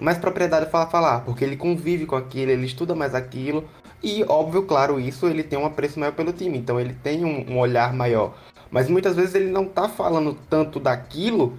mais 0.00 0.18
propriedade 0.18 0.66
para 0.66 0.86
falar, 0.86 1.24
porque 1.24 1.42
ele 1.42 1.56
convive 1.56 2.06
com 2.06 2.14
aquilo, 2.14 2.52
ele 2.52 2.66
estuda 2.66 2.94
mais 2.94 3.16
aquilo. 3.16 3.64
E, 4.00 4.22
óbvio, 4.22 4.62
claro, 4.62 5.00
isso 5.00 5.26
ele 5.26 5.42
tem 5.42 5.58
um 5.58 5.66
apreço 5.66 5.98
maior 5.98 6.12
pelo 6.12 6.32
time, 6.32 6.56
então 6.56 6.78
ele 6.78 6.94
tem 7.02 7.24
um, 7.24 7.54
um 7.54 7.58
olhar 7.58 7.92
maior. 7.92 8.36
Mas 8.70 8.88
muitas 8.88 9.16
vezes 9.16 9.34
ele 9.34 9.50
não 9.50 9.64
tá 9.64 9.88
falando 9.88 10.38
tanto 10.48 10.78
daquilo 10.78 11.58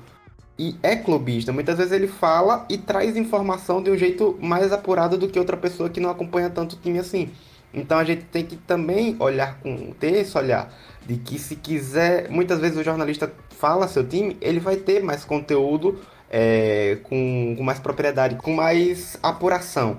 e 0.59 0.75
é 0.83 0.93
clubista. 0.93 1.53
Muitas 1.53 1.77
vezes 1.77 1.93
ele 1.93 2.07
fala 2.07 2.65
e 2.69 2.77
traz 2.77 3.15
informação 3.15 3.81
de 3.81 3.89
um 3.89 3.97
jeito 3.97 4.37
mais 4.41 4.73
apurado 4.73 5.17
do 5.17 5.29
que 5.29 5.39
outra 5.39 5.55
pessoa 5.55 5.89
que 5.89 6.01
não 6.01 6.09
acompanha 6.09 6.49
tanto 6.49 6.73
o 6.73 6.79
time 6.79 6.99
assim. 6.99 7.31
Então 7.73 7.97
a 7.97 8.03
gente 8.03 8.25
tem 8.25 8.45
que 8.45 8.57
também 8.57 9.15
olhar 9.19 9.57
com 9.61 9.91
ter 9.93 10.17
esse 10.17 10.37
olhar 10.37 10.73
de 11.05 11.15
que 11.15 11.39
se 11.39 11.55
quiser, 11.55 12.29
muitas 12.29 12.59
vezes 12.59 12.77
o 12.77 12.83
jornalista 12.83 13.31
fala 13.51 13.87
seu 13.87 14.05
time, 14.05 14.35
ele 14.41 14.59
vai 14.59 14.75
ter 14.75 15.01
mais 15.01 15.23
conteúdo 15.23 16.01
é, 16.29 16.97
com, 17.03 17.55
com, 17.57 17.63
mais 17.63 17.79
propriedade, 17.79 18.35
com 18.35 18.53
mais 18.53 19.17
apuração. 19.23 19.97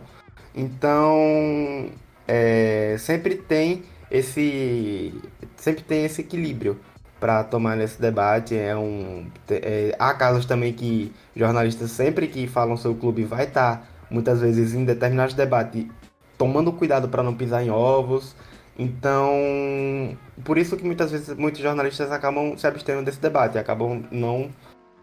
Então, 0.54 1.88
é, 2.28 2.96
sempre 2.98 3.34
tem 3.36 3.82
esse 4.10 5.14
sempre 5.56 5.82
tem 5.84 6.04
esse 6.04 6.20
equilíbrio 6.20 6.78
para 7.20 7.44
tomar 7.44 7.76
nesse 7.76 8.00
debate. 8.00 8.56
É 8.56 8.74
um, 8.76 9.26
é, 9.50 9.94
há 9.98 10.14
casos 10.14 10.46
também 10.46 10.72
que 10.72 11.12
jornalistas 11.37 11.90
sempre 11.90 12.26
que 12.26 12.46
falam 12.48 12.76
sobre 12.76 12.98
o 12.98 13.00
clube 13.00 13.24
vai 13.24 13.44
estar 13.44 13.76
tá, 13.76 13.83
muitas 14.11 14.40
vezes 14.40 14.74
em 14.74 14.85
determinados 14.85 15.35
debates 15.35 15.87
tomando 16.38 16.72
cuidado 16.72 17.09
para 17.09 17.22
não 17.22 17.35
pisar 17.35 17.62
em 17.62 17.70
ovos. 17.70 18.35
Então, 18.78 20.16
por 20.42 20.56
isso 20.56 20.74
que 20.76 20.85
muitas 20.85 21.11
vezes 21.11 21.37
muitos 21.37 21.61
jornalistas 21.61 22.11
acabam 22.11 22.56
se 22.56 22.66
abstendo 22.66 23.04
desse 23.04 23.20
debate, 23.20 23.59
acabam 23.59 24.02
não 24.11 24.48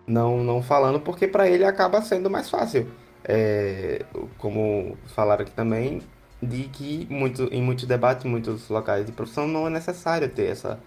não, 0.08 0.44
não 0.44 0.64
falando, 0.64 1.00
porque 1.02 1.28
para 1.28 1.48
ele 1.50 1.66
acaba 1.66 2.02
sendo 2.02 2.30
mais 2.30 2.50
fácil. 2.50 2.88
É, 3.24 4.06
como 4.38 4.98
falaram 5.08 5.44
aqui 5.44 5.52
também, 5.52 6.02
de 6.42 6.64
que 6.64 7.06
muito, 7.10 7.44
em 7.52 7.62
muitos 7.62 7.86
debates, 7.86 8.24
muitos 8.26 8.70
locais 8.70 9.06
de 9.06 9.12
profissão, 9.12 9.48
não 9.48 9.68
é 9.68 9.70
necessário 9.70 10.30
ter 10.30 10.46
essa, 10.46 10.80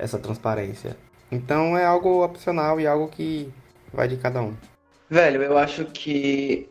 essa 0.00 0.18
transparência. 0.18 0.96
Então 1.30 1.76
é 1.76 1.84
algo 1.84 2.24
opcional 2.24 2.80
e 2.80 2.86
algo 2.86 3.08
que 3.08 3.48
vai 3.92 4.08
de 4.08 4.16
cada 4.16 4.42
um. 4.42 4.54
Velho, 5.08 5.42
eu 5.42 5.58
acho 5.58 5.84
que 5.86 6.68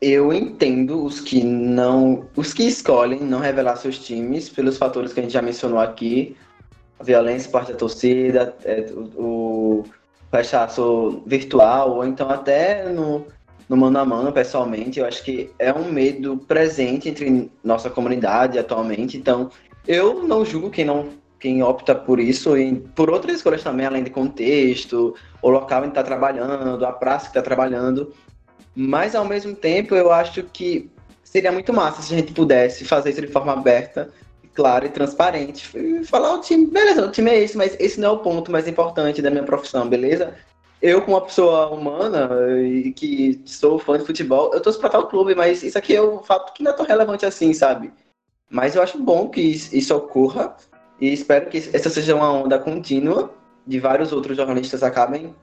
eu 0.00 0.32
entendo 0.32 1.04
os 1.04 1.20
que 1.20 1.44
não. 1.44 2.26
Os 2.34 2.52
que 2.52 2.64
escolhem 2.64 3.20
não 3.20 3.38
revelar 3.38 3.76
seus 3.76 3.98
times 3.98 4.48
pelos 4.48 4.76
fatores 4.76 5.12
que 5.12 5.20
a 5.20 5.22
gente 5.22 5.32
já 5.32 5.42
mencionou 5.42 5.78
aqui. 5.78 6.36
A 6.98 7.04
violência 7.04 7.50
parte 7.50 7.72
da 7.72 7.78
torcida, 7.78 8.56
é, 8.64 8.86
o, 9.16 9.84
rechaço 10.32 11.22
virtual, 11.26 11.96
ou 11.96 12.06
então 12.06 12.30
até 12.30 12.88
no, 12.88 13.26
no 13.68 13.76
mano 13.76 13.98
a 13.98 14.04
mano, 14.04 14.32
pessoalmente. 14.32 14.98
Eu 14.98 15.06
acho 15.06 15.22
que 15.22 15.50
é 15.58 15.72
um 15.72 15.90
medo 15.92 16.36
presente 16.48 17.08
entre 17.08 17.50
nossa 17.62 17.90
comunidade 17.90 18.58
atualmente. 18.58 19.16
Então, 19.16 19.50
eu 19.86 20.22
não 20.22 20.44
julgo 20.44 20.70
quem 20.70 20.84
não 20.84 21.10
quem 21.42 21.60
opta 21.60 21.92
por 21.92 22.20
isso 22.20 22.56
e 22.56 22.76
por 22.94 23.10
outras 23.10 23.36
escolhas 23.36 23.64
também, 23.64 23.84
além 23.84 24.04
de 24.04 24.10
contexto, 24.10 25.16
o 25.42 25.50
local 25.50 25.80
em 25.80 25.86
que 25.86 25.88
está 25.88 26.04
trabalhando, 26.04 26.86
a 26.86 26.92
praça 26.92 27.24
que 27.24 27.30
está 27.32 27.42
trabalhando. 27.42 28.14
Mas, 28.76 29.16
ao 29.16 29.24
mesmo 29.24 29.52
tempo, 29.52 29.96
eu 29.96 30.12
acho 30.12 30.44
que 30.44 30.88
seria 31.24 31.50
muito 31.50 31.72
massa 31.72 32.00
se 32.00 32.14
a 32.14 32.18
gente 32.18 32.32
pudesse 32.32 32.84
fazer 32.84 33.10
isso 33.10 33.20
de 33.20 33.26
forma 33.26 33.52
aberta 33.52 34.08
claro 34.54 34.86
e 34.86 34.90
transparente. 34.90 35.68
Falar 36.04 36.34
o 36.34 36.40
time, 36.40 36.66
beleza, 36.66 37.06
o 37.06 37.10
time 37.10 37.30
é 37.30 37.40
esse, 37.40 37.56
mas 37.56 37.76
esse 37.80 37.98
não 37.98 38.10
é 38.10 38.12
o 38.12 38.18
ponto 38.18 38.52
mais 38.52 38.68
importante 38.68 39.20
da 39.20 39.30
minha 39.30 39.42
profissão, 39.42 39.88
beleza? 39.88 40.34
Eu, 40.80 41.02
como 41.02 41.16
uma 41.16 41.24
pessoa 41.24 41.70
humana 41.70 42.30
e 42.62 42.92
que 42.92 43.42
sou 43.46 43.80
fã 43.80 43.98
de 43.98 44.04
futebol, 44.04 44.52
eu 44.54 44.60
torço 44.60 44.78
pra 44.78 44.90
tal 44.90 45.08
clube, 45.08 45.34
mas 45.34 45.62
isso 45.62 45.76
aqui 45.76 45.96
é 45.96 46.02
um 46.02 46.22
fato 46.22 46.52
que 46.52 46.62
não 46.62 46.70
é 46.70 46.74
tão 46.74 46.86
relevante 46.86 47.26
assim, 47.26 47.52
sabe? 47.52 47.92
Mas 48.48 48.76
eu 48.76 48.82
acho 48.82 48.98
bom 48.98 49.28
que 49.28 49.40
isso 49.40 49.96
ocorra 49.96 50.54
e 51.02 51.12
espero 51.12 51.46
que 51.50 51.58
essa 51.58 51.90
seja 51.90 52.14
uma 52.14 52.32
onda 52.32 52.60
contínua 52.60 53.34
de 53.66 53.80
vários 53.80 54.12
outros 54.12 54.36
jornalistas 54.36 54.84
acabem 54.84 55.34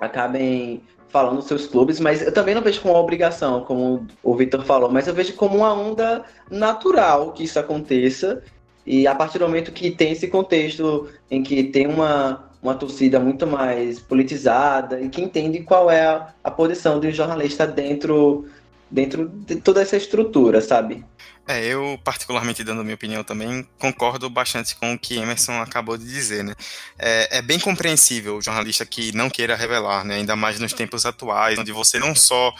acabem 0.00 0.82
falando 1.08 1.40
seus 1.42 1.64
clubes, 1.66 2.00
mas 2.00 2.22
eu 2.22 2.32
também 2.32 2.56
não 2.56 2.62
vejo 2.62 2.80
como 2.80 2.94
obrigação, 2.94 3.60
como 3.64 4.04
o 4.20 4.34
Victor 4.34 4.64
falou, 4.64 4.90
mas 4.90 5.06
eu 5.06 5.14
vejo 5.14 5.34
como 5.34 5.58
uma 5.58 5.72
onda 5.72 6.24
natural 6.50 7.32
que 7.32 7.44
isso 7.44 7.58
aconteça. 7.58 8.42
E 8.84 9.06
a 9.06 9.14
partir 9.14 9.38
do 9.38 9.46
momento 9.46 9.70
que 9.70 9.92
tem 9.92 10.10
esse 10.10 10.26
contexto 10.26 11.08
em 11.30 11.40
que 11.40 11.64
tem 11.64 11.86
uma, 11.86 12.50
uma 12.60 12.74
torcida 12.74 13.20
muito 13.20 13.46
mais 13.46 14.00
politizada 14.00 15.00
e 15.00 15.08
que 15.08 15.22
entende 15.22 15.60
qual 15.60 15.88
é 15.88 16.04
a, 16.04 16.34
a 16.42 16.50
posição 16.50 16.98
do 16.98 17.08
jornalista 17.12 17.64
dentro, 17.64 18.46
dentro 18.90 19.28
de 19.28 19.56
toda 19.56 19.80
essa 19.80 19.96
estrutura, 19.96 20.60
sabe? 20.60 21.04
É, 21.46 21.64
eu, 21.64 21.98
particularmente 22.04 22.62
dando 22.62 22.84
minha 22.84 22.94
opinião 22.94 23.24
também, 23.24 23.66
concordo 23.78 24.28
bastante 24.30 24.76
com 24.76 24.92
o 24.92 24.98
que 24.98 25.16
Emerson 25.16 25.60
acabou 25.60 25.96
de 25.96 26.04
dizer, 26.04 26.44
né? 26.44 26.54
É, 26.98 27.38
é, 27.38 27.42
bem 27.42 27.58
compreensível 27.58 28.36
o 28.36 28.42
jornalista 28.42 28.86
que 28.86 29.12
não 29.12 29.28
queira 29.28 29.56
revelar, 29.56 30.04
né? 30.04 30.16
Ainda 30.16 30.36
mais 30.36 30.60
nos 30.60 30.72
tempos 30.72 31.04
atuais, 31.04 31.58
onde 31.58 31.72
você 31.72 31.98
não 31.98 32.14
só 32.14 32.54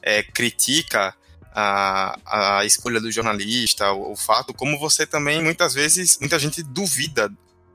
é, 0.00 0.22
critica 0.22 1.14
a, 1.54 2.58
a 2.58 2.64
escolha 2.64 3.00
do 3.00 3.10
jornalista, 3.10 3.92
o, 3.92 4.12
o 4.12 4.16
fato, 4.16 4.54
como 4.54 4.78
você 4.78 5.06
também, 5.06 5.42
muitas 5.42 5.74
vezes, 5.74 6.18
muita 6.18 6.38
gente 6.38 6.62
duvida 6.62 7.30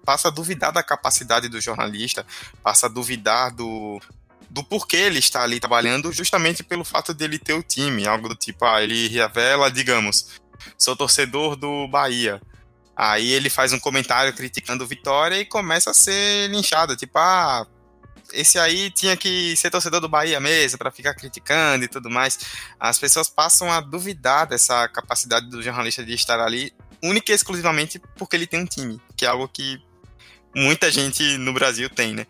passa 0.07 0.29
a 0.29 0.31
duvidar 0.31 0.71
da 0.71 0.81
capacidade 0.81 1.49
do 1.49 1.59
jornalista, 1.59 2.25
passa 2.63 2.85
a 2.85 2.89
duvidar 2.89 3.53
do, 3.53 3.99
do 4.49 4.63
porquê 4.63 4.97
ele 4.97 5.19
está 5.19 5.43
ali 5.43 5.59
trabalhando, 5.59 6.11
justamente 6.11 6.63
pelo 6.63 6.83
fato 6.83 7.13
dele 7.13 7.37
ter 7.37 7.53
o 7.53 7.63
time, 7.63 8.07
algo 8.07 8.29
do 8.29 8.35
tipo, 8.35 8.65
ah, 8.65 8.81
ele 8.81 9.07
revela, 9.07 9.69
digamos, 9.69 10.39
sou 10.77 10.95
torcedor 10.95 11.55
do 11.55 11.87
Bahia. 11.87 12.41
Aí 12.95 13.31
ele 13.31 13.49
faz 13.49 13.73
um 13.73 13.79
comentário 13.79 14.33
criticando 14.33 14.83
o 14.83 14.87
Vitória 14.87 15.39
e 15.39 15.45
começa 15.45 15.91
a 15.91 15.93
ser 15.93 16.49
linchado, 16.49 16.95
tipo, 16.95 17.17
ah, 17.19 17.67
esse 18.33 18.57
aí 18.57 18.89
tinha 18.89 19.15
que 19.15 19.55
ser 19.55 19.69
torcedor 19.69 20.01
do 20.01 20.09
Bahia 20.09 20.39
mesmo, 20.39 20.77
para 20.77 20.91
ficar 20.91 21.13
criticando 21.13 21.85
e 21.85 21.87
tudo 21.87 22.09
mais. 22.09 22.39
As 22.79 22.97
pessoas 22.97 23.29
passam 23.29 23.71
a 23.71 23.79
duvidar 23.79 24.47
dessa 24.47 24.87
capacidade 24.87 25.47
do 25.49 25.61
jornalista 25.61 26.03
de 26.03 26.13
estar 26.13 26.39
ali, 26.39 26.73
única 27.01 27.31
e 27.31 27.35
exclusivamente 27.35 28.01
porque 28.15 28.35
ele 28.35 28.47
tem 28.47 28.61
um 28.61 28.65
time, 28.65 28.99
que 29.15 29.25
é 29.25 29.29
algo 29.29 29.47
que 29.47 29.79
muita 30.55 30.91
gente 30.91 31.37
no 31.37 31.53
Brasil 31.53 31.89
tem, 31.89 32.13
né? 32.13 32.25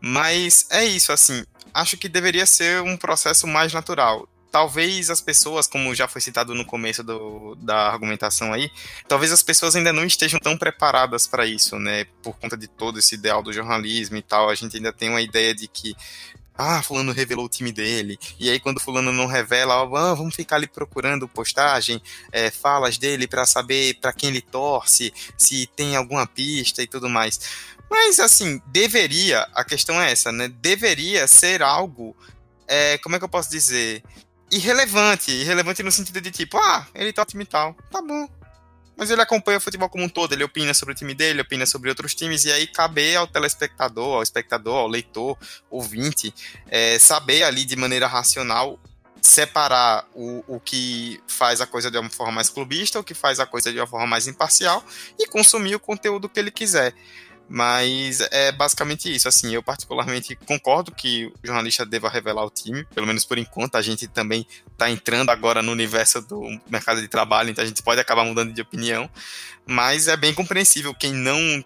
Mas 0.00 0.66
é 0.70 0.84
isso, 0.84 1.12
assim, 1.12 1.44
acho 1.72 1.96
que 1.96 2.08
deveria 2.08 2.46
ser 2.46 2.82
um 2.82 2.96
processo 2.96 3.46
mais 3.46 3.72
natural. 3.72 4.28
Talvez 4.50 5.08
as 5.08 5.20
pessoas, 5.20 5.66
como 5.66 5.94
já 5.94 6.06
foi 6.06 6.20
citado 6.20 6.54
no 6.54 6.64
começo 6.66 7.02
do, 7.02 7.54
da 7.54 7.88
argumentação 7.88 8.52
aí, 8.52 8.70
talvez 9.08 9.32
as 9.32 9.42
pessoas 9.42 9.74
ainda 9.74 9.94
não 9.94 10.04
estejam 10.04 10.38
tão 10.38 10.58
preparadas 10.58 11.26
para 11.26 11.46
isso, 11.46 11.78
né? 11.78 12.04
Por 12.22 12.36
conta 12.38 12.54
de 12.54 12.68
todo 12.68 12.98
esse 12.98 13.14
ideal 13.14 13.42
do 13.42 13.52
jornalismo 13.52 14.18
e 14.18 14.22
tal, 14.22 14.50
a 14.50 14.54
gente 14.54 14.76
ainda 14.76 14.92
tem 14.92 15.08
uma 15.08 15.22
ideia 15.22 15.54
de 15.54 15.66
que 15.66 15.96
ah, 16.54 16.82
fulano 16.82 17.12
revelou 17.12 17.46
o 17.46 17.48
time 17.48 17.72
dele. 17.72 18.18
E 18.38 18.50
aí 18.50 18.60
quando 18.60 18.80
fulano 18.80 19.12
não 19.12 19.26
revela, 19.26 19.74
ah, 19.74 20.14
vamos 20.14 20.34
ficar 20.34 20.56
ali 20.56 20.66
procurando 20.66 21.26
postagem, 21.26 22.00
é, 22.30 22.50
falas 22.50 22.98
dele 22.98 23.26
para 23.26 23.46
saber 23.46 23.94
para 24.00 24.12
quem 24.12 24.28
ele 24.28 24.42
torce, 24.42 25.12
se 25.36 25.66
tem 25.74 25.96
alguma 25.96 26.26
pista 26.26 26.82
e 26.82 26.86
tudo 26.86 27.08
mais. 27.08 27.40
Mas, 27.92 28.18
assim, 28.18 28.58
deveria, 28.68 29.46
a 29.52 29.62
questão 29.62 30.00
é 30.00 30.10
essa, 30.10 30.32
né? 30.32 30.48
Deveria 30.48 31.28
ser 31.28 31.62
algo, 31.62 32.16
é, 32.66 32.96
como 32.96 33.14
é 33.14 33.18
que 33.18 33.24
eu 33.26 33.28
posso 33.28 33.50
dizer? 33.50 34.02
Irrelevante. 34.50 35.30
Irrelevante 35.30 35.82
no 35.82 35.92
sentido 35.92 36.18
de 36.18 36.30
tipo, 36.30 36.56
ah, 36.56 36.86
ele 36.94 37.12
tá 37.12 37.22
time 37.26 37.44
tal, 37.44 37.76
tá 37.90 38.00
bom. 38.00 38.26
Mas 38.96 39.10
ele 39.10 39.20
acompanha 39.20 39.58
o 39.58 39.60
futebol 39.60 39.90
como 39.90 40.04
um 40.04 40.08
todo, 40.08 40.32
ele 40.32 40.42
opina 40.42 40.72
sobre 40.72 40.94
o 40.94 40.96
time 40.96 41.12
dele, 41.12 41.42
opina 41.42 41.66
sobre 41.66 41.90
outros 41.90 42.14
times, 42.14 42.46
e 42.46 42.52
aí 42.52 42.66
cabe 42.66 43.14
ao 43.14 43.26
telespectador, 43.26 44.16
ao 44.16 44.22
espectador, 44.22 44.76
ao 44.76 44.88
leitor, 44.88 45.36
ouvinte, 45.70 46.32
é, 46.68 46.98
saber 46.98 47.42
ali 47.42 47.66
de 47.66 47.76
maneira 47.76 48.06
racional 48.06 48.80
separar 49.20 50.08
o, 50.14 50.42
o 50.48 50.58
que 50.58 51.20
faz 51.28 51.60
a 51.60 51.66
coisa 51.66 51.90
de 51.90 51.98
uma 51.98 52.08
forma 52.08 52.32
mais 52.32 52.48
clubista, 52.48 52.98
o 52.98 53.04
que 53.04 53.14
faz 53.14 53.38
a 53.38 53.44
coisa 53.44 53.70
de 53.70 53.78
uma 53.78 53.86
forma 53.86 54.06
mais 54.06 54.26
imparcial 54.26 54.82
e 55.18 55.26
consumir 55.26 55.74
o 55.74 55.80
conteúdo 55.80 56.26
que 56.26 56.40
ele 56.40 56.50
quiser. 56.50 56.94
Mas 57.54 58.22
é 58.30 58.50
basicamente 58.50 59.14
isso. 59.14 59.28
Assim, 59.28 59.54
eu 59.54 59.62
particularmente 59.62 60.34
concordo 60.34 60.90
que 60.90 61.26
o 61.26 61.46
jornalista 61.46 61.84
deva 61.84 62.08
revelar 62.08 62.46
o 62.46 62.50
time, 62.50 62.82
pelo 62.94 63.06
menos 63.06 63.26
por 63.26 63.36
enquanto. 63.36 63.74
A 63.74 63.82
gente 63.82 64.08
também 64.08 64.46
está 64.70 64.88
entrando 64.88 65.28
agora 65.28 65.60
no 65.60 65.70
universo 65.70 66.22
do 66.22 66.40
mercado 66.70 67.02
de 67.02 67.08
trabalho, 67.08 67.50
então 67.50 67.62
a 67.62 67.66
gente 67.66 67.82
pode 67.82 68.00
acabar 68.00 68.24
mudando 68.24 68.54
de 68.54 68.62
opinião. 68.62 69.06
Mas 69.66 70.08
é 70.08 70.16
bem 70.16 70.32
compreensível 70.32 70.94
quem 70.94 71.12
não 71.12 71.62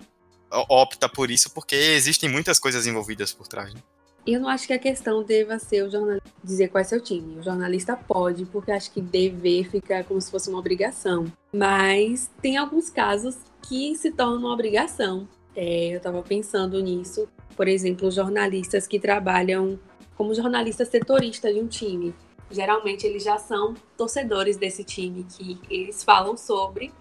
opta 0.69 1.09
por 1.09 1.31
isso, 1.31 1.51
porque 1.51 1.77
existem 1.77 2.29
muitas 2.29 2.59
coisas 2.59 2.85
envolvidas 2.89 3.33
por 3.33 3.47
trás. 3.47 3.73
Né? 3.73 3.81
Eu 4.27 4.41
não 4.41 4.49
acho 4.49 4.67
que 4.67 4.73
a 4.73 4.79
questão 4.81 5.23
deva 5.23 5.57
ser 5.61 5.85
o 5.85 5.91
jornalista 5.91 6.29
dizer 6.43 6.67
qual 6.67 6.81
é 6.81 6.85
seu 6.85 7.01
time. 7.01 7.39
O 7.39 7.45
jornalista 7.45 7.97
pode, 7.97 8.45
porque 8.47 8.73
acho 8.73 8.91
que 8.91 9.01
dever 9.01 9.71
fica 9.71 10.03
como 10.03 10.21
se 10.21 10.33
fosse 10.33 10.49
uma 10.49 10.59
obrigação. 10.59 11.33
Mas 11.53 12.29
tem 12.43 12.57
alguns 12.57 12.91
casos 12.91 13.37
que 13.69 13.95
se 13.95 14.11
tornam 14.11 14.39
uma 14.39 14.53
obrigação. 14.53 15.29
É, 15.57 15.95
eu 15.95 15.97
estava 15.97 16.23
pensando 16.23 16.79
nisso. 16.83 17.27
Por 17.57 17.67
exemplo, 17.67 18.11
jornalistas 18.11 18.87
que 18.87 19.01
trabalham 19.01 19.81
como 20.15 20.35
jornalista 20.35 20.85
setorista 20.85 21.53
de 21.53 21.59
um 21.59 21.67
time. 21.67 22.15
Geralmente 22.51 23.07
eles 23.07 23.25
já 23.25 23.39
são 23.39 23.75
torcedores 23.97 24.59
desse 24.59 24.85
time 24.85 25.25
que 25.25 25.59
eles 25.71 26.05
falam 26.05 26.37
sobre. 26.37 26.93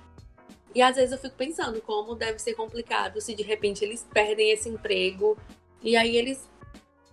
E 0.73 0.81
às 0.81 0.95
vezes 0.95 1.11
eu 1.11 1.17
fico 1.17 1.35
pensando 1.35 1.81
como 1.81 2.15
deve 2.15 2.39
ser 2.39 2.53
complicado 2.53 3.21
se 3.21 3.35
de 3.35 3.43
repente 3.43 3.83
eles 3.83 4.05
perdem 4.11 4.51
esse 4.51 4.67
emprego 4.67 5.37
e 5.81 5.95
aí 5.95 6.17
eles 6.17 6.49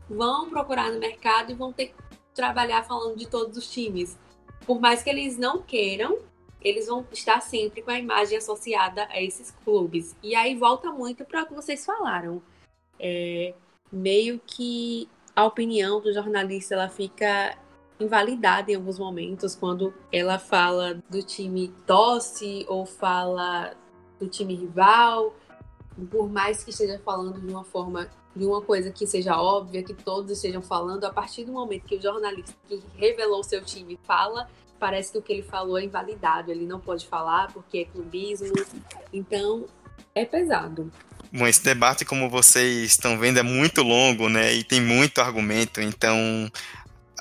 vão 0.08 0.48
procurar 0.48 0.90
no 0.90 0.98
mercado 0.98 1.52
e 1.52 1.54
vão 1.54 1.72
ter 1.72 1.88
que 1.88 1.94
trabalhar 2.34 2.82
falando 2.84 3.16
de 3.16 3.26
todos 3.26 3.56
os 3.56 3.70
times. 3.70 4.18
Por 4.66 4.80
mais 4.80 5.02
que 5.02 5.10
eles 5.10 5.36
não 5.36 5.60
queiram, 5.60 6.18
eles 6.64 6.86
vão 6.86 7.06
estar 7.12 7.40
sempre 7.40 7.82
com 7.82 7.90
a 7.90 7.98
imagem 7.98 8.38
associada 8.38 9.06
a 9.10 9.20
esses 9.20 9.50
clubes. 9.64 10.14
E 10.22 10.34
aí 10.34 10.54
volta 10.54 10.90
muito 10.90 11.24
para 11.24 11.42
o 11.42 11.46
que 11.46 11.54
vocês 11.54 11.84
falaram. 11.84 12.42
É, 12.98 13.54
meio 13.90 14.40
que 14.46 15.08
a 15.34 15.44
opinião 15.44 16.00
do 16.00 16.12
jornalista 16.12 16.74
ela 16.74 16.88
fica 16.88 17.56
invalidada 17.98 18.70
em 18.70 18.74
alguns 18.74 18.98
momentos 18.98 19.54
quando 19.54 19.94
ela 20.10 20.38
fala 20.38 21.00
do 21.08 21.22
time 21.22 21.68
tosse 21.86 22.64
ou 22.68 22.84
fala 22.84 23.74
do 24.18 24.28
time 24.28 24.54
rival, 24.54 25.34
por 26.10 26.28
mais 26.28 26.64
que 26.64 26.70
esteja 26.70 26.98
falando 26.98 27.40
de 27.40 27.46
uma 27.46 27.64
forma 27.64 28.10
de 28.34 28.44
uma 28.44 28.60
coisa 28.62 28.90
que 28.90 29.06
seja 29.06 29.36
óbvia, 29.40 29.82
que 29.82 29.94
todos 29.94 30.30
estejam 30.30 30.62
falando, 30.62 31.04
a 31.04 31.12
partir 31.12 31.44
do 31.44 31.52
momento 31.52 31.84
que 31.84 31.96
o 31.96 32.02
jornalista 32.02 32.54
que 32.68 32.82
revelou 32.96 33.42
seu 33.42 33.62
time 33.62 33.98
fala, 34.06 34.48
parece 34.78 35.12
que 35.12 35.18
o 35.18 35.22
que 35.22 35.32
ele 35.32 35.42
falou 35.42 35.78
é 35.78 35.84
invalidado, 35.84 36.50
ele 36.50 36.66
não 36.66 36.80
pode 36.80 37.06
falar 37.06 37.52
porque 37.52 37.78
é 37.78 37.84
clubismo. 37.84 38.52
Então, 39.12 39.66
é 40.14 40.24
pesado. 40.24 40.90
Bom, 41.32 41.46
esse 41.46 41.64
debate, 41.64 42.04
como 42.04 42.28
vocês 42.28 42.90
estão 42.90 43.18
vendo, 43.18 43.38
é 43.38 43.42
muito 43.42 43.82
longo, 43.82 44.28
né? 44.28 44.52
E 44.52 44.62
tem 44.62 44.80
muito 44.80 45.20
argumento, 45.20 45.80
então 45.80 46.50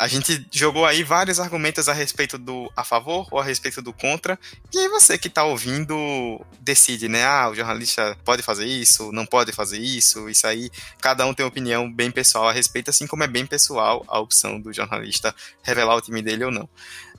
a 0.02 0.08
gente 0.08 0.48
jogou 0.52 0.84
aí 0.84 1.04
vários 1.04 1.40
argumentos 1.40 1.88
a 1.88 1.94
respeito 1.94 2.36
do 2.36 2.72
a 2.76 2.84
favor 2.84 3.28
ou 3.30 3.40
a 3.40 3.44
respeito 3.44 3.84
do 3.84 3.94
contra. 3.94 4.38
E 4.74 4.80
aí 4.80 4.88
você 4.88 5.16
que 5.16 5.28
está 5.28 5.44
ouvindo 5.44 6.44
decide, 6.60 7.08
né? 7.08 7.24
Ah, 7.24 7.48
o 7.48 7.54
jornalista 7.54 8.18
pode 8.26 8.42
fazer 8.42 8.66
isso, 8.66 9.12
não 9.12 9.28
pode 9.28 9.52
fazer 9.52 9.78
isso, 9.78 10.28
isso 10.28 10.48
aí. 10.48 10.72
Cada 11.00 11.24
um 11.28 11.36
tem 11.36 11.44
uma 11.44 11.52
opinião 11.52 11.92
bem 11.94 12.10
pessoal 12.10 12.50
a 12.50 12.52
respeito, 12.52 12.90
assim 12.90 13.06
como 13.06 13.24
é 13.24 13.28
bem 13.28 13.46
pessoal 13.46 14.04
a 14.08 14.20
opção 14.20 14.60
do 14.60 14.74
jornalista 14.74 15.36
revelar 15.62 15.96
o 15.96 16.02
time 16.02 16.24
dele 16.24 16.46
ou 16.46 16.52
não. 16.52 16.68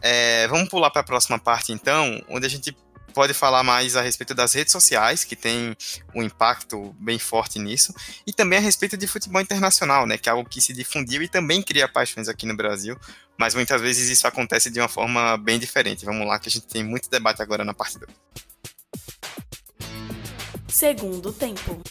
É, 0.01 0.49
vamos 0.49 0.69
pular 0.69 0.91
para 0.91 1.03
a 1.03 1.05
próxima 1.05 1.39
parte, 1.39 1.71
então, 1.73 2.21
onde 2.29 2.47
a 2.47 2.51
gente 2.51 2.77
pode 3.13 3.35
falar 3.35 3.63
mais 3.63 3.97
a 3.97 4.03
respeito 4.03 4.35
das 4.35 4.53
redes 4.55 4.73
sociais, 4.73 5.25
que 5.25 5.37
tem 5.37 5.77
um 6.15 6.23
impacto 6.23 6.95
bem 6.99 7.19
forte 7.19 7.59
nisso, 7.59 7.95
e 8.27 8.33
também 8.33 8.59
a 8.59 8.63
respeito 8.63 8.97
de 8.97 9.07
futebol 9.07 9.41
internacional, 9.41 10.07
né, 10.07 10.19
que 10.19 10.29
é 10.29 10.33
algo 10.33 10.49
que 10.49 10.61
se 10.61 10.73
difundiu 10.73 11.23
e 11.23 11.29
também 11.29 11.63
cria 11.63 11.87
paixões 11.87 12.29
aqui 12.29 12.47
no 12.47 12.57
Brasil, 12.57 12.99
mas 13.39 13.55
muitas 13.55 13.81
vezes 13.81 14.09
isso 14.09 14.27
acontece 14.27 14.71
de 14.71 14.81
uma 14.81 14.89
forma 14.89 15.37
bem 15.37 15.59
diferente. 15.59 16.05
Vamos 16.05 16.27
lá, 16.27 16.39
que 16.39 16.49
a 16.49 16.53
gente 16.53 16.67
tem 16.67 16.85
muito 16.85 17.11
debate 17.11 17.43
agora 17.43 17.65
na 17.65 17.75
parte 17.75 17.99
2. 17.99 18.11
Segundo 20.69 21.33
tempo. 21.33 21.83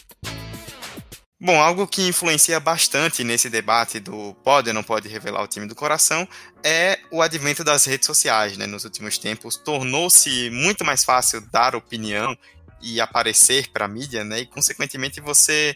Bom, 1.44 1.60
algo 1.60 1.88
que 1.88 2.06
influencia 2.06 2.60
bastante 2.60 3.24
nesse 3.24 3.50
debate 3.50 3.98
do 3.98 4.32
pode 4.44 4.68
ou 4.68 4.74
não 4.74 4.82
pode 4.84 5.08
revelar 5.08 5.42
o 5.42 5.48
time 5.48 5.66
do 5.66 5.74
coração 5.74 6.26
é 6.62 7.00
o 7.10 7.20
advento 7.20 7.64
das 7.64 7.84
redes 7.84 8.06
sociais, 8.06 8.56
né? 8.56 8.64
Nos 8.64 8.84
últimos 8.84 9.18
tempos 9.18 9.56
tornou-se 9.56 10.50
muito 10.50 10.84
mais 10.84 11.02
fácil 11.02 11.40
dar 11.50 11.74
opinião 11.74 12.38
e 12.80 13.00
aparecer 13.00 13.72
para 13.72 13.86
a 13.86 13.88
mídia, 13.88 14.22
né? 14.22 14.42
E 14.42 14.46
consequentemente 14.46 15.20
você 15.20 15.74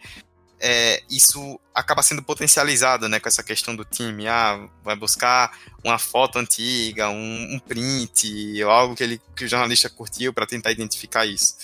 é, 0.61 1.03
isso 1.11 1.61
acaba 1.75 2.03
sendo 2.03 2.23
potencializado 2.23 3.09
né, 3.09 3.21
com 3.21 3.29
essa 3.29 3.43
questão 3.43 3.77
do 3.77 3.85
time. 3.85 4.27
Ah, 4.27 4.69
vai 4.83 4.97
buscar 4.97 5.53
uma 5.85 5.99
foto 5.99 6.39
antiga, 6.39 7.09
um, 7.11 7.55
um 7.55 7.59
print, 7.59 8.63
algo 8.63 8.95
que, 8.97 9.03
ele, 9.03 9.21
que 9.35 9.45
o 9.45 9.49
jornalista 9.49 9.91
curtiu 9.91 10.33
para 10.33 10.47
tentar 10.47 10.73
identificar 10.73 11.27
isso. 11.27 11.57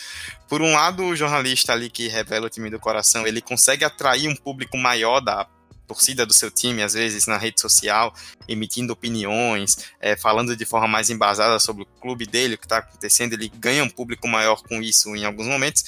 Por 0.49 0.61
um 0.61 0.73
lado, 0.73 1.05
o 1.05 1.17
jornalista 1.17 1.73
ali 1.73 1.89
que 1.89 2.09
revela 2.09 2.47
o 2.47 2.51
time 2.51 2.69
do 2.69 2.79
coração, 2.79 3.27
ele 3.27 3.41
consegue 3.41 3.85
atrair 3.85 4.29
um 4.29 4.37
público 4.37 4.77
maior 4.77 5.21
da 5.21 5.47
torcida 5.93 6.25
do 6.25 6.33
seu 6.33 6.51
time, 6.51 6.83
às 6.83 6.95
vezes 6.95 7.27
na 7.27 7.37
rede 7.37 7.61
social, 7.61 8.15
emitindo 8.49 8.95
opiniões, 8.95 9.77
é, 10.01 10.17
falando 10.17 10.57
de 10.57 10.65
forma 10.65 10.89
mais 10.89 11.11
embasada 11.11 11.59
sobre 11.59 11.83
o 11.83 11.87
clube 12.01 12.27
dele, 12.27 12.55
o 12.55 12.59
que 12.59 12.65
está 12.65 12.79
acontecendo, 12.79 13.35
ele 13.35 13.49
ganha 13.49 13.85
um 13.85 13.91
público 13.91 14.27
maior 14.27 14.63
com 14.63 14.81
isso 14.81 15.15
em 15.15 15.25
alguns 15.25 15.47
momentos. 15.47 15.85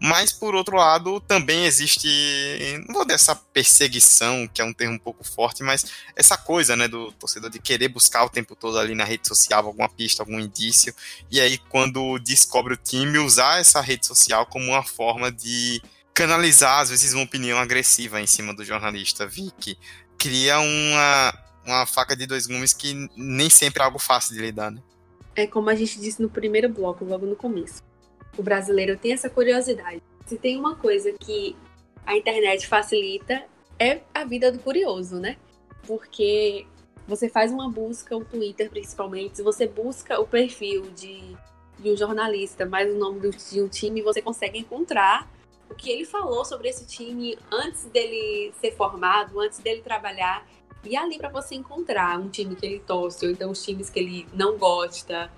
Mas, 0.00 0.32
por 0.32 0.54
outro 0.54 0.76
lado, 0.76 1.20
também 1.20 1.64
existe, 1.64 2.08
não 2.86 2.94
vou 2.94 3.04
dessa 3.04 3.34
perseguição, 3.34 4.46
que 4.46 4.62
é 4.62 4.64
um 4.64 4.72
termo 4.72 4.94
um 4.94 4.98
pouco 4.98 5.24
forte, 5.24 5.64
mas 5.64 5.84
essa 6.14 6.36
coisa, 6.36 6.76
né, 6.76 6.86
do 6.86 7.10
torcedor 7.12 7.50
de 7.50 7.58
querer 7.58 7.88
buscar 7.88 8.24
o 8.24 8.28
tempo 8.28 8.54
todo 8.54 8.78
ali 8.78 8.94
na 8.94 9.02
rede 9.02 9.26
social 9.26 9.66
alguma 9.66 9.88
pista, 9.88 10.22
algum 10.22 10.38
indício, 10.38 10.94
e 11.28 11.40
aí 11.40 11.58
quando 11.68 12.16
descobre 12.20 12.74
o 12.74 12.76
time, 12.76 13.18
usar 13.18 13.60
essa 13.60 13.80
rede 13.80 14.06
social 14.06 14.46
como 14.46 14.66
uma 14.66 14.84
forma 14.84 15.32
de 15.32 15.82
canalizar, 16.18 16.80
às 16.80 16.90
vezes, 16.90 17.14
uma 17.14 17.24
opinião 17.24 17.58
agressiva 17.58 18.20
em 18.20 18.26
cima 18.26 18.54
do 18.54 18.64
jornalista, 18.64 19.26
Vicky. 19.26 19.78
Cria 20.18 20.58
uma, 20.58 21.34
uma 21.64 21.86
faca 21.86 22.16
de 22.16 22.26
dois 22.26 22.46
gumes 22.46 22.72
que 22.72 23.08
nem 23.16 23.48
sempre 23.48 23.82
é 23.82 23.84
algo 23.84 23.98
fácil 23.98 24.34
de 24.34 24.40
lidar, 24.40 24.70
né? 24.70 24.82
é 25.38 25.46
como 25.46 25.70
a 25.70 25.74
gente 25.74 26.00
disse 26.00 26.20
no 26.20 26.28
primeiro 26.28 26.68
bloco, 26.68 27.04
logo 27.04 27.24
no 27.24 27.36
começo. 27.36 27.82
O 28.36 28.42
brasileiro 28.42 28.98
tem 28.98 29.12
essa 29.12 29.30
curiosidade. 29.30 30.02
Se 30.26 30.36
tem 30.36 30.58
uma 30.58 30.74
coisa 30.74 31.12
que 31.12 31.56
a 32.04 32.16
internet 32.16 32.66
facilita, 32.66 33.44
é 33.78 34.00
a 34.12 34.24
vida 34.24 34.50
do 34.50 34.58
curioso, 34.58 35.20
né? 35.20 35.36
Porque 35.86 36.66
você 37.06 37.28
faz 37.28 37.52
uma 37.52 37.70
busca, 37.70 38.16
o 38.16 38.24
Twitter 38.24 38.68
principalmente, 38.68 39.36
se 39.36 39.42
você 39.42 39.66
busca 39.66 40.20
o 40.20 40.26
perfil 40.26 40.90
de, 40.90 41.36
de 41.78 41.90
um 41.90 41.96
jornalista, 41.96 42.66
mais 42.66 42.92
o 42.92 42.98
nome 42.98 43.30
de 43.30 43.62
um 43.62 43.68
time, 43.68 44.02
você 44.02 44.20
consegue 44.20 44.58
encontrar 44.58 45.30
o 45.70 45.74
que 45.74 45.90
ele 45.90 46.04
falou 46.04 46.44
sobre 46.44 46.68
esse 46.68 46.86
time 46.86 47.38
antes 47.50 47.84
dele 47.86 48.52
ser 48.60 48.74
formado, 48.74 49.38
antes 49.40 49.58
dele 49.58 49.82
trabalhar. 49.82 50.46
E 50.84 50.96
ali 50.96 51.18
para 51.18 51.28
você 51.28 51.54
encontrar 51.54 52.18
um 52.18 52.28
time 52.28 52.54
que 52.54 52.64
ele 52.64 52.78
torce, 52.80 53.26
ou 53.26 53.32
então 53.32 53.50
os 53.50 53.62
times 53.62 53.90
que 53.90 53.98
ele 53.98 54.26
não 54.32 54.56
gosta, 54.56 55.30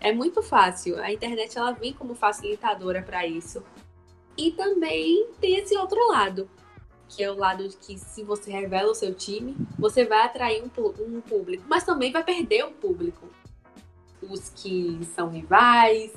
é 0.00 0.12
muito 0.12 0.42
fácil. 0.42 0.98
A 1.00 1.12
internet 1.12 1.56
ela 1.56 1.72
vem 1.72 1.92
como 1.92 2.14
facilitadora 2.14 3.02
para 3.02 3.26
isso. 3.26 3.62
E 4.36 4.50
também 4.52 5.28
tem 5.40 5.56
esse 5.56 5.76
outro 5.76 5.98
lado, 6.08 6.48
que 7.08 7.22
é 7.22 7.30
o 7.30 7.36
lado 7.36 7.68
de 7.68 7.76
que 7.76 7.98
se 7.98 8.22
você 8.22 8.50
revela 8.50 8.90
o 8.90 8.94
seu 8.94 9.14
time, 9.14 9.56
você 9.78 10.04
vai 10.04 10.22
atrair 10.22 10.62
um, 10.62 10.70
um 11.02 11.20
público, 11.20 11.64
mas 11.68 11.84
também 11.84 12.12
vai 12.12 12.24
perder 12.24 12.64
o 12.64 12.72
público. 12.72 13.28
Os 14.22 14.48
que 14.50 14.98
são 15.14 15.28
rivais, 15.28 16.12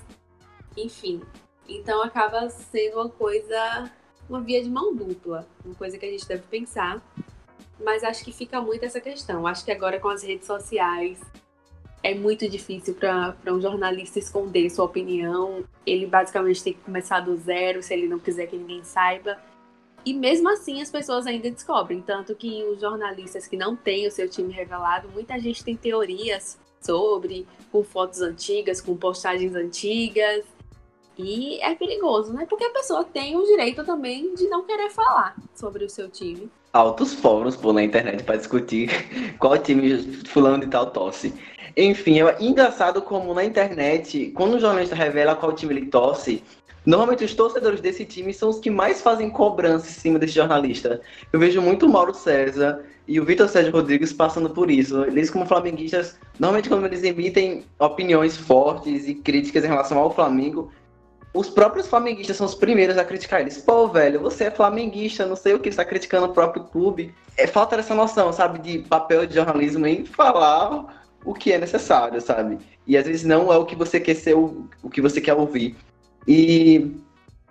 enfim. 0.75 1.21
Então 1.69 2.01
acaba 2.01 2.49
sendo 2.49 2.95
uma 2.97 3.10
coisa, 3.10 3.91
uma 4.27 4.41
via 4.41 4.62
de 4.62 4.69
mão 4.69 4.95
dupla, 4.95 5.47
uma 5.63 5.75
coisa 5.75 5.97
que 5.97 6.05
a 6.05 6.10
gente 6.10 6.27
deve 6.27 6.43
pensar. 6.43 7.01
Mas 7.84 8.03
acho 8.03 8.25
que 8.25 8.32
fica 8.32 8.60
muito 8.60 8.84
essa 8.84 8.99
questão. 8.99 9.47
Acho 9.47 9.63
que 9.63 9.71
agora 9.71 9.99
com 9.99 10.10
as 10.10 10.23
redes 10.23 10.47
sociais 10.47 11.19
é 12.01 12.13
muito 12.13 12.47
difícil 12.49 12.95
para 12.95 13.36
um 13.47 13.62
jornalista 13.62 14.19
esconder 14.19 14.69
sua 14.69 14.86
opinião. 14.86 15.63
Ele 15.86 16.05
basicamente 16.05 16.63
tem 16.63 16.73
que 16.73 16.79
começar 16.79 17.19
do 17.19 17.38
zero 17.38 17.84
se 17.84 17.93
ele 17.93 18.08
não 18.08 18.19
quiser 18.19 18.47
que 18.47 18.58
ninguém 18.58 18.84
saiba. 18.84 19.38
E 20.05 20.13
mesmo 20.13 20.49
assim 20.49 20.82
as 20.82 20.89
pessoas 20.89 21.27
ainda 21.27 21.51
descobrem. 21.51 22.01
Tanto 22.01 22.36
que 22.36 22.63
os 22.63 22.79
jornalistas 22.79 23.47
que 23.47 23.58
não 23.58 23.75
têm 23.75 24.08
o 24.08 24.12
seu 24.12 24.29
time 24.29 24.51
revelado, 24.51 25.10
muita 25.10 25.38
gente 25.39 25.63
tem 25.63 25.75
teorias 25.75 26.58
sobre, 26.82 27.45
com 27.71 27.84
fotos 27.84 28.21
antigas, 28.21 28.79
com 28.79 28.95
postagens 28.95 29.53
antigas. 29.55 30.45
E 31.21 31.60
é 31.62 31.75
perigoso, 31.75 32.32
né? 32.32 32.45
Porque 32.49 32.63
a 32.63 32.69
pessoa 32.69 33.03
tem 33.03 33.36
o 33.36 33.43
direito 33.43 33.84
também 33.84 34.34
de 34.36 34.47
não 34.47 34.63
querer 34.63 34.89
falar 34.89 35.36
sobre 35.53 35.84
o 35.84 35.89
seu 35.89 36.10
time. 36.10 36.49
Altos 36.71 37.13
fóruns 37.13 37.58
por 37.58 37.73
na 37.73 37.84
internet 37.84 38.23
para 38.23 38.38
discutir 38.38 38.89
qual 39.38 39.58
time 39.58 40.01
fulano 40.27 40.62
de 40.63 40.67
tal 40.67 40.91
tosse. 40.91 41.34
Enfim, 41.75 42.21
é 42.21 42.38
engraçado 42.39 43.01
como 43.01 43.34
na 43.34 43.43
internet, 43.43 44.32
quando 44.34 44.53
o 44.53 44.60
jornalista 44.60 44.95
revela 44.95 45.36
qual 45.36 45.51
time 45.51 45.73
ele 45.73 45.88
torce, 45.88 46.41
normalmente 46.86 47.25
os 47.25 47.34
torcedores 47.34 47.82
desse 47.82 48.05
time 48.05 48.34
são 48.34 48.49
os 48.49 48.60
que 48.60 48.69
mais 48.69 49.01
fazem 49.01 49.29
cobrança 49.29 49.88
em 49.89 49.91
cima 49.91 50.19
desse 50.19 50.34
jornalista. 50.34 51.01
Eu 51.34 51.39
vejo 51.39 51.62
muito 51.62 51.86
o 51.86 51.89
Mauro 51.89 52.13
César 52.13 52.82
e 53.05 53.19
o 53.19 53.25
Vitor 53.25 53.49
Sérgio 53.49 53.73
Rodrigues 53.73 54.13
passando 54.13 54.49
por 54.49 54.71
isso. 54.71 55.03
Eles, 55.03 55.29
como 55.29 55.45
flamenguistas, 55.45 56.17
normalmente 56.39 56.69
quando 56.69 56.86
eles 56.86 57.03
emitem 57.03 57.65
opiniões 57.77 58.38
fortes 58.38 59.05
e 59.05 59.15
críticas 59.15 59.65
em 59.65 59.67
relação 59.67 59.97
ao 59.97 60.13
Flamengo, 60.13 60.71
os 61.34 61.50
próprios 61.50 61.88
flamenguistas 61.88 62.38
são 62.38 62.46
os 62.46 62.56
primeiros 62.56 62.98
a 62.98 63.06
criticar 63.06 63.42
eles. 63.42 63.58
Pô, 63.58 63.88
velho, 63.88 64.20
você 64.20 64.46
é 64.46 64.52
flamenguista, 64.52 65.26
não 65.26 65.36
sei 65.36 65.54
o 65.54 65.60
que, 65.60 65.70
está 65.70 65.86
criticando 65.86 66.26
o 66.26 66.34
próprio 66.34 66.63
clube. 66.63 67.13
É 67.38 67.46
falta 67.46 67.76
essa 67.76 67.94
noção, 67.94 68.34
sabe, 68.34 68.60
de 68.60 68.80
papel 68.80 69.26
de 69.26 69.36
jornalismo 69.36 69.86
em 69.86 70.06
falar 70.06 71.04
o 71.24 71.34
que 71.34 71.54
é 71.54 71.58
necessário, 71.58 72.20
sabe? 72.20 72.58
E 72.88 72.98
às 72.98 73.06
vezes 73.06 73.24
não 73.24 73.54
é 73.54 73.58
o 73.58 73.65
que 73.65 73.76
você 73.76 74.00
quer 74.00 74.15
ser, 74.15 74.36
o, 74.36 74.68
o 74.82 74.89
que 74.89 75.02
você 75.02 75.22
quer 75.22 75.34
ouvir. 75.34 75.76
E 76.28 76.96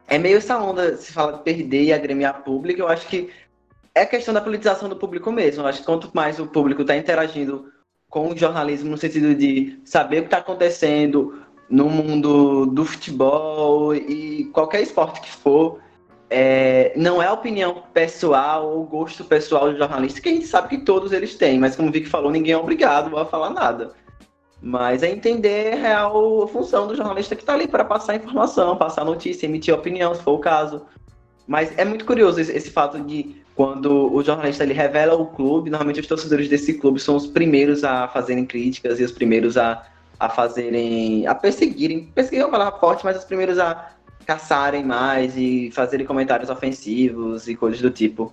é 0.08 0.18
meio 0.18 0.38
essa 0.38 0.58
onda, 0.58 0.96
se 0.96 1.12
fala 1.12 1.34
de 1.34 1.42
perder 1.42 1.84
e 1.84 1.92
agremiar 1.92 2.42
público, 2.42 2.80
eu 2.80 2.88
acho 2.88 3.06
que 3.06 3.30
é 3.94 4.04
questão 4.06 4.34
da 4.34 4.40
politização 4.40 4.88
do 4.88 4.96
público 4.96 5.30
mesmo. 5.30 5.62
Eu 5.62 5.66
acho 5.66 5.80
que 5.80 5.86
quanto 5.86 6.10
mais 6.12 6.40
o 6.40 6.46
público 6.46 6.82
está 6.82 6.96
interagindo 6.96 7.70
com 8.08 8.30
o 8.30 8.36
jornalismo 8.36 8.90
no 8.90 8.96
sentido 8.96 9.34
de 9.34 9.80
saber 9.84 10.18
o 10.18 10.22
que 10.22 10.26
está 10.28 10.38
acontecendo, 10.38 11.42
no 11.68 11.88
mundo 11.90 12.66
do 12.66 12.84
futebol 12.84 13.94
e 13.94 14.44
qualquer 14.52 14.82
esporte 14.82 15.20
que 15.20 15.30
for, 15.30 15.80
é, 16.30 16.92
não 16.96 17.22
é 17.22 17.26
a 17.26 17.32
opinião 17.32 17.82
pessoal 17.92 18.70
ou 18.70 18.84
gosto 18.84 19.24
pessoal 19.24 19.70
do 19.70 19.78
jornalista, 19.78 20.20
que 20.20 20.28
a 20.28 20.32
gente 20.32 20.46
sabe 20.46 20.68
que 20.68 20.78
todos 20.78 21.12
eles 21.12 21.34
têm, 21.34 21.58
mas 21.58 21.76
como 21.76 21.88
o 21.88 21.92
Vic 21.92 22.08
falou, 22.08 22.30
ninguém 22.30 22.52
é 22.52 22.58
obrigado 22.58 23.16
a 23.16 23.24
falar 23.24 23.50
nada. 23.50 23.92
Mas 24.60 25.02
é 25.02 25.10
entender 25.10 25.74
real 25.76 26.42
a 26.42 26.48
função 26.48 26.88
do 26.88 26.96
jornalista 26.96 27.36
que 27.36 27.42
está 27.42 27.54
ali 27.54 27.68
para 27.68 27.84
passar 27.84 28.16
informação, 28.16 28.76
passar 28.76 29.04
notícia, 29.04 29.46
emitir 29.46 29.72
opinião, 29.72 30.14
se 30.14 30.22
for 30.22 30.32
o 30.32 30.38
caso. 30.38 30.82
Mas 31.46 31.72
é 31.78 31.84
muito 31.84 32.04
curioso 32.04 32.40
esse, 32.40 32.52
esse 32.52 32.70
fato 32.70 33.00
de 33.00 33.36
quando 33.54 34.12
o 34.12 34.22
jornalista 34.22 34.64
ele 34.64 34.72
revela 34.72 35.14
o 35.14 35.26
clube, 35.26 35.70
normalmente 35.70 36.00
os 36.00 36.06
torcedores 36.06 36.48
desse 36.48 36.74
clube 36.74 37.00
são 37.00 37.16
os 37.16 37.26
primeiros 37.26 37.84
a 37.84 38.08
fazerem 38.08 38.44
críticas 38.44 39.00
e 39.00 39.04
os 39.04 39.12
primeiros 39.12 39.56
a 39.56 39.84
a 40.18 40.28
fazerem, 40.28 41.26
a 41.26 41.34
perseguirem, 41.34 42.04
perseguir 42.14 42.40
é 42.40 42.44
uma 42.44 42.50
palavra 42.50 42.78
forte, 42.78 43.04
mas 43.04 43.16
os 43.16 43.24
primeiros 43.24 43.58
a 43.58 43.92
caçarem 44.26 44.84
mais 44.84 45.36
e 45.36 45.70
fazerem 45.72 46.06
comentários 46.06 46.50
ofensivos 46.50 47.48
e 47.48 47.54
coisas 47.54 47.80
do 47.80 47.90
tipo. 47.90 48.32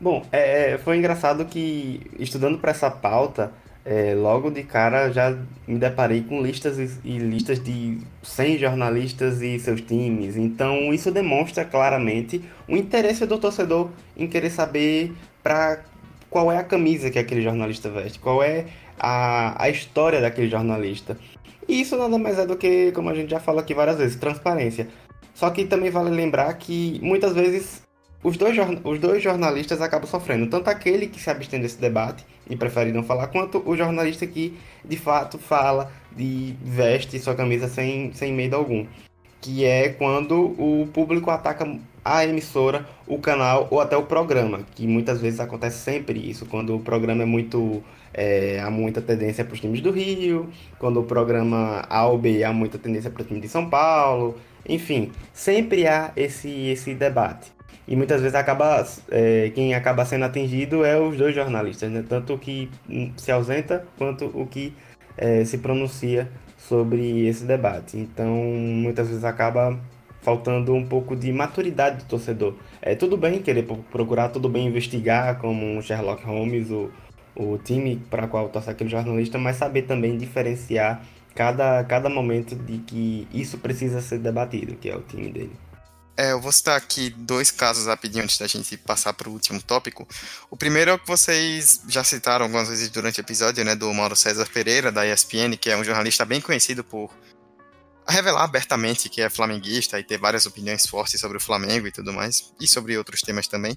Bom, 0.00 0.24
é, 0.32 0.78
foi 0.78 0.96
engraçado 0.96 1.44
que 1.44 2.00
estudando 2.18 2.58
para 2.58 2.70
essa 2.70 2.90
pauta, 2.90 3.52
é, 3.84 4.14
logo 4.14 4.50
de 4.50 4.62
cara 4.62 5.10
já 5.10 5.36
me 5.66 5.78
deparei 5.78 6.22
com 6.22 6.42
listas 6.42 6.78
e, 6.78 7.08
e, 7.08 7.18
listas 7.18 7.62
de 7.62 7.98
100 8.22 8.58
jornalistas 8.58 9.42
e 9.42 9.58
seus 9.58 9.80
times. 9.82 10.36
Então 10.36 10.92
isso 10.92 11.10
demonstra 11.10 11.64
claramente 11.64 12.42
o 12.66 12.76
interesse 12.76 13.26
do 13.26 13.38
torcedor 13.38 13.90
em 14.16 14.26
querer 14.26 14.50
saber 14.50 15.12
para 15.42 15.80
qual 16.30 16.50
é 16.50 16.58
a 16.58 16.64
camisa 16.64 17.10
que 17.10 17.18
aquele 17.18 17.42
jornalista 17.42 17.90
veste, 17.90 18.18
qual 18.18 18.42
é 18.42 18.66
a, 19.00 19.64
a 19.64 19.70
história 19.70 20.20
daquele 20.20 20.50
jornalista. 20.50 21.16
E 21.66 21.80
isso 21.80 21.96
nada 21.96 22.18
mais 22.18 22.38
é 22.38 22.46
do 22.46 22.56
que, 22.56 22.92
como 22.92 23.08
a 23.08 23.14
gente 23.14 23.30
já 23.30 23.40
falou 23.40 23.60
aqui 23.60 23.72
várias 23.72 23.96
vezes, 23.96 24.16
transparência. 24.16 24.88
Só 25.34 25.48
que 25.50 25.64
também 25.64 25.90
vale 25.90 26.10
lembrar 26.10 26.52
que 26.54 27.00
muitas 27.02 27.32
vezes 27.32 27.82
os 28.22 28.36
dois, 28.36 28.54
os 28.84 28.98
dois 28.98 29.22
jornalistas 29.22 29.80
acabam 29.80 30.08
sofrendo. 30.08 30.48
Tanto 30.48 30.68
aquele 30.68 31.06
que 31.06 31.20
se 31.20 31.30
abstém 31.30 31.60
desse 31.60 31.80
debate 31.80 32.26
e 32.48 32.56
prefere 32.56 32.92
não 32.92 33.02
falar, 33.02 33.28
quanto 33.28 33.62
o 33.64 33.76
jornalista 33.76 34.26
que 34.26 34.58
de 34.84 34.96
fato 34.96 35.38
fala, 35.38 35.90
de 36.14 36.54
veste 36.62 37.18
sua 37.18 37.34
camisa 37.34 37.68
sem, 37.68 38.12
sem 38.12 38.32
medo 38.32 38.56
algum. 38.56 38.86
Que 39.40 39.64
é 39.64 39.88
quando 39.88 40.54
o 40.58 40.86
público 40.92 41.30
ataca 41.30 41.66
a 42.04 42.24
emissora, 42.26 42.86
o 43.06 43.18
canal 43.18 43.68
ou 43.70 43.80
até 43.80 43.96
o 43.96 44.02
programa. 44.02 44.60
Que 44.74 44.86
muitas 44.86 45.20
vezes 45.20 45.40
acontece 45.40 45.78
sempre 45.78 46.18
isso, 46.18 46.44
quando 46.44 46.76
o 46.76 46.80
programa 46.80 47.22
é 47.22 47.26
muito 47.26 47.82
é, 48.12 48.60
há 48.60 48.70
muita 48.70 49.00
tendência 49.00 49.44
para 49.44 49.54
os 49.54 49.60
times 49.60 49.80
do 49.80 49.90
Rio, 49.90 50.50
quando 50.78 51.00
o 51.00 51.04
programa 51.04 51.84
A 51.88 52.06
ou 52.06 52.18
B 52.18 52.42
há 52.44 52.52
muita 52.52 52.78
tendência 52.78 53.10
para 53.10 53.22
o 53.22 53.24
time 53.24 53.40
de 53.40 53.48
São 53.48 53.68
Paulo, 53.68 54.36
enfim, 54.68 55.10
sempre 55.32 55.86
há 55.86 56.12
esse, 56.16 56.48
esse 56.68 56.94
debate. 56.94 57.52
E 57.86 57.96
muitas 57.96 58.20
vezes 58.20 58.36
acaba, 58.36 58.86
é, 59.10 59.50
quem 59.54 59.74
acaba 59.74 60.04
sendo 60.04 60.24
atingido 60.24 60.84
é 60.84 60.98
os 60.98 61.16
dois 61.16 61.34
jornalistas, 61.34 61.90
né? 61.90 62.04
tanto 62.08 62.34
o 62.34 62.38
que 62.38 62.70
se 63.16 63.32
ausenta 63.32 63.84
quanto 63.98 64.26
o 64.26 64.46
que 64.46 64.72
é, 65.16 65.44
se 65.44 65.58
pronuncia 65.58 66.30
sobre 66.56 67.26
esse 67.26 67.44
debate. 67.44 67.96
Então, 67.96 68.32
muitas 68.32 69.08
vezes 69.08 69.24
acaba 69.24 69.76
faltando 70.20 70.74
um 70.74 70.86
pouco 70.86 71.16
de 71.16 71.32
maturidade 71.32 72.04
do 72.04 72.04
torcedor. 72.04 72.54
É 72.80 72.94
tudo 72.94 73.16
bem 73.16 73.40
querer 73.40 73.66
procurar, 73.90 74.28
tudo 74.28 74.48
bem 74.48 74.66
investigar, 74.66 75.38
como 75.38 75.64
um 75.66 75.82
Sherlock 75.82 76.24
Holmes, 76.24 76.70
o, 76.70 76.90
o 77.34 77.58
time 77.58 77.96
para 78.10 78.26
qual 78.26 78.48
torce 78.48 78.70
aquele 78.70 78.90
jornalista, 78.90 79.38
mas 79.38 79.56
saber 79.56 79.82
também 79.82 80.16
diferenciar 80.16 81.04
cada, 81.34 81.82
cada 81.84 82.08
momento 82.08 82.54
de 82.54 82.78
que 82.78 83.28
isso 83.32 83.58
precisa 83.58 84.00
ser 84.00 84.18
debatido, 84.18 84.74
que 84.76 84.88
é 84.88 84.96
o 84.96 85.02
time 85.02 85.30
dele. 85.30 85.52
É, 86.16 86.32
eu 86.32 86.40
vou 86.40 86.52
citar 86.52 86.76
aqui 86.76 87.08
dois 87.16 87.50
casos 87.50 87.86
rapidinho 87.86 88.22
antes 88.22 88.36
da 88.36 88.46
gente 88.46 88.76
passar 88.76 89.14
para 89.14 89.28
o 89.28 89.32
último 89.32 89.62
tópico. 89.62 90.06
O 90.50 90.56
primeiro 90.56 90.90
é 90.90 90.94
o 90.94 90.98
que 90.98 91.06
vocês 91.06 91.80
já 91.88 92.04
citaram 92.04 92.44
algumas 92.44 92.68
vezes 92.68 92.90
durante 92.90 93.18
o 93.18 93.22
episódio, 93.22 93.64
né, 93.64 93.74
do 93.74 93.92
Mauro 93.94 94.14
César 94.14 94.46
Pereira, 94.52 94.92
da 94.92 95.06
ESPN, 95.06 95.56
que 95.58 95.70
é 95.70 95.76
um 95.76 95.84
jornalista 95.84 96.26
bem 96.26 96.40
conhecido 96.40 96.84
por 96.84 97.10
revelar 98.08 98.44
abertamente 98.44 99.08
que 99.08 99.20
é 99.20 99.30
flamenguista 99.30 99.98
e 99.98 100.04
ter 100.04 100.18
várias 100.18 100.46
opiniões 100.46 100.86
fortes 100.86 101.20
sobre 101.20 101.36
o 101.36 101.40
Flamengo 101.40 101.86
e 101.86 101.92
tudo 101.92 102.12
mais, 102.12 102.52
e 102.60 102.66
sobre 102.66 102.96
outros 102.96 103.22
temas 103.22 103.46
também. 103.46 103.76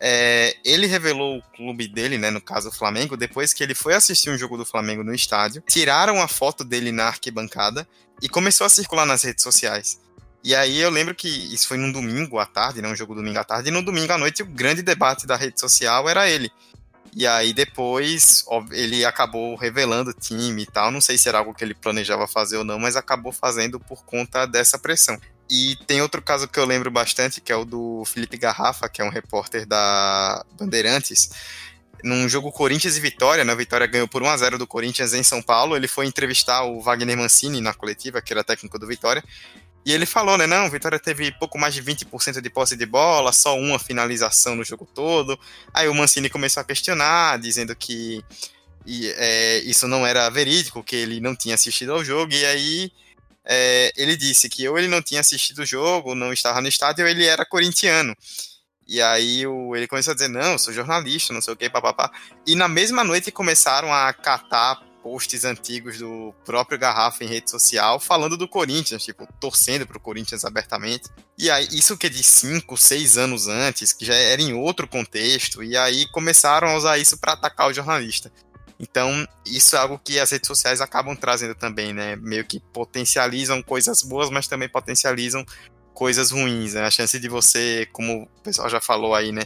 É, 0.00 0.56
ele 0.64 0.86
revelou 0.86 1.38
o 1.38 1.42
clube 1.56 1.88
dele, 1.88 2.18
né, 2.18 2.30
no 2.30 2.40
caso 2.40 2.68
o 2.68 2.72
Flamengo, 2.72 3.16
depois 3.16 3.52
que 3.52 3.62
ele 3.62 3.74
foi 3.74 3.94
assistir 3.94 4.30
um 4.30 4.38
jogo 4.38 4.56
do 4.56 4.64
Flamengo 4.64 5.02
no 5.02 5.14
estádio, 5.14 5.62
tiraram 5.68 6.22
a 6.22 6.28
foto 6.28 6.64
dele 6.64 6.92
na 6.92 7.06
arquibancada 7.06 7.86
e 8.22 8.28
começou 8.28 8.64
a 8.64 8.70
circular 8.70 9.04
nas 9.04 9.22
redes 9.22 9.42
sociais. 9.42 10.00
E 10.44 10.54
aí 10.54 10.78
eu 10.78 10.88
lembro 10.88 11.16
que 11.16 11.28
isso 11.28 11.66
foi 11.66 11.76
num 11.76 11.90
domingo 11.90 12.38
à 12.38 12.46
tarde, 12.46 12.80
né, 12.80 12.88
um 12.88 12.94
jogo 12.94 13.14
domingo 13.14 13.38
à 13.40 13.44
tarde, 13.44 13.70
e 13.70 13.72
no 13.72 13.82
domingo 13.82 14.12
à 14.12 14.18
noite 14.18 14.42
o 14.42 14.46
grande 14.46 14.82
debate 14.82 15.26
da 15.26 15.36
rede 15.36 15.58
social 15.58 16.08
era 16.08 16.28
ele. 16.28 16.50
E 17.18 17.26
aí 17.26 17.52
depois 17.52 18.44
ele 18.70 19.04
acabou 19.04 19.56
revelando 19.56 20.10
o 20.10 20.14
time 20.14 20.62
e 20.62 20.66
tal. 20.66 20.92
Não 20.92 21.00
sei 21.00 21.18
se 21.18 21.28
era 21.28 21.38
algo 21.38 21.52
que 21.52 21.64
ele 21.64 21.74
planejava 21.74 22.28
fazer 22.28 22.58
ou 22.58 22.62
não, 22.62 22.78
mas 22.78 22.94
acabou 22.94 23.32
fazendo 23.32 23.80
por 23.80 24.04
conta 24.04 24.46
dessa 24.46 24.78
pressão. 24.78 25.18
E 25.50 25.74
tem 25.84 26.00
outro 26.00 26.22
caso 26.22 26.46
que 26.46 26.60
eu 26.60 26.64
lembro 26.64 26.92
bastante, 26.92 27.40
que 27.40 27.50
é 27.50 27.56
o 27.56 27.64
do 27.64 28.04
Felipe 28.04 28.36
Garrafa, 28.36 28.88
que 28.88 29.02
é 29.02 29.04
um 29.04 29.08
repórter 29.08 29.66
da 29.66 30.46
Bandeirantes. 30.56 31.30
Num 32.04 32.28
jogo 32.28 32.52
Corinthians 32.52 32.96
e 32.96 33.00
Vitória, 33.00 33.44
né? 33.44 33.52
Vitória 33.56 33.88
ganhou 33.88 34.06
por 34.06 34.22
1 34.22 34.28
a 34.28 34.36
0 34.36 34.56
do 34.56 34.64
Corinthians 34.64 35.12
em 35.12 35.24
São 35.24 35.42
Paulo. 35.42 35.74
Ele 35.74 35.88
foi 35.88 36.06
entrevistar 36.06 36.62
o 36.62 36.80
Wagner 36.80 37.18
Mancini 37.18 37.60
na 37.60 37.74
coletiva, 37.74 38.22
que 38.22 38.32
era 38.32 38.44
técnico 38.44 38.78
do 38.78 38.86
Vitória. 38.86 39.24
E 39.88 39.92
ele 39.92 40.04
falou, 40.04 40.36
né? 40.36 40.46
Não, 40.46 40.68
Vitória 40.68 40.98
teve 40.98 41.32
pouco 41.32 41.58
mais 41.58 41.72
de 41.72 41.82
20% 41.82 42.42
de 42.42 42.50
posse 42.50 42.76
de 42.76 42.84
bola, 42.84 43.32
só 43.32 43.56
uma 43.56 43.78
finalização 43.78 44.54
no 44.54 44.62
jogo 44.62 44.84
todo. 44.84 45.40
Aí 45.72 45.88
o 45.88 45.94
Mancini 45.94 46.28
começou 46.28 46.60
a 46.60 46.64
questionar, 46.64 47.38
dizendo 47.38 47.74
que 47.74 48.22
e, 48.84 49.08
é, 49.16 49.60
isso 49.60 49.88
não 49.88 50.06
era 50.06 50.28
verídico, 50.28 50.84
que 50.84 50.94
ele 50.94 51.20
não 51.20 51.34
tinha 51.34 51.54
assistido 51.54 51.92
ao 51.92 52.04
jogo. 52.04 52.34
E 52.34 52.44
aí 52.44 52.92
é, 53.46 53.90
ele 53.96 54.14
disse 54.14 54.50
que 54.50 54.68
ou 54.68 54.78
ele 54.78 54.88
não 54.88 55.00
tinha 55.00 55.22
assistido 55.22 55.60
o 55.60 55.66
jogo, 55.66 56.14
não 56.14 56.34
estava 56.34 56.60
no 56.60 56.68
estádio, 56.68 57.06
ou 57.06 57.10
ele 57.10 57.24
era 57.24 57.46
corintiano. 57.46 58.14
E 58.86 59.00
aí 59.00 59.46
o, 59.46 59.74
ele 59.74 59.88
começou 59.88 60.10
a 60.10 60.14
dizer, 60.14 60.28
não, 60.28 60.58
sou 60.58 60.70
jornalista, 60.70 61.32
não 61.32 61.40
sei 61.40 61.54
o 61.54 61.56
que, 61.56 61.70
papapá. 61.70 62.12
E 62.46 62.54
na 62.54 62.68
mesma 62.68 63.02
noite 63.02 63.32
começaram 63.32 63.90
a 63.90 64.12
catar 64.12 64.82
posts 65.08 65.46
antigos 65.46 65.98
do 65.98 66.34
próprio 66.44 66.78
Garrafa 66.78 67.24
em 67.24 67.26
rede 67.26 67.50
social 67.50 67.98
falando 67.98 68.36
do 68.36 68.46
Corinthians, 68.46 69.02
tipo, 69.02 69.26
torcendo 69.40 69.86
pro 69.86 69.98
Corinthians 69.98 70.44
abertamente. 70.44 71.08
E 71.38 71.50
aí, 71.50 71.66
isso 71.72 71.96
que 71.96 72.08
é 72.08 72.10
de 72.10 72.22
5, 72.22 72.76
6 72.76 73.16
anos 73.16 73.48
antes, 73.48 73.94
que 73.94 74.04
já 74.04 74.14
era 74.14 74.42
em 74.42 74.52
outro 74.52 74.86
contexto, 74.86 75.64
e 75.64 75.78
aí 75.78 76.06
começaram 76.08 76.68
a 76.68 76.76
usar 76.76 76.98
isso 76.98 77.16
para 77.16 77.32
atacar 77.32 77.70
o 77.70 77.72
jornalista. 77.72 78.30
Então, 78.78 79.26
isso 79.46 79.74
é 79.76 79.78
algo 79.78 79.98
que 79.98 80.20
as 80.20 80.30
redes 80.30 80.46
sociais 80.46 80.82
acabam 80.82 81.16
trazendo 81.16 81.54
também, 81.54 81.94
né? 81.94 82.14
Meio 82.16 82.44
que 82.44 82.60
potencializam 82.60 83.62
coisas 83.62 84.02
boas, 84.02 84.28
mas 84.28 84.46
também 84.46 84.68
potencializam 84.68 85.44
coisas 85.94 86.30
ruins. 86.30 86.74
Né? 86.74 86.84
A 86.84 86.90
chance 86.90 87.18
de 87.18 87.28
você, 87.30 87.88
como 87.92 88.24
o 88.24 88.42
pessoal 88.42 88.68
já 88.68 88.80
falou 88.80 89.14
aí, 89.14 89.32
né? 89.32 89.42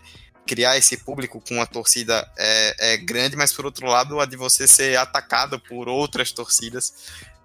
Criar 0.47 0.77
esse 0.77 0.97
público 0.97 1.41
com 1.41 1.55
uma 1.55 1.67
torcida 1.67 2.29
é, 2.37 2.95
é 2.95 2.97
grande, 2.97 3.37
mas 3.37 3.53
por 3.53 3.65
outro 3.65 3.87
lado, 3.87 4.21
a 4.21 4.27
de 4.27 4.37
você 4.37 4.67
ser 4.67 4.97
atacado 4.99 5.59
por 5.59 5.89
outras 5.89 6.33
torcidas 6.33 6.93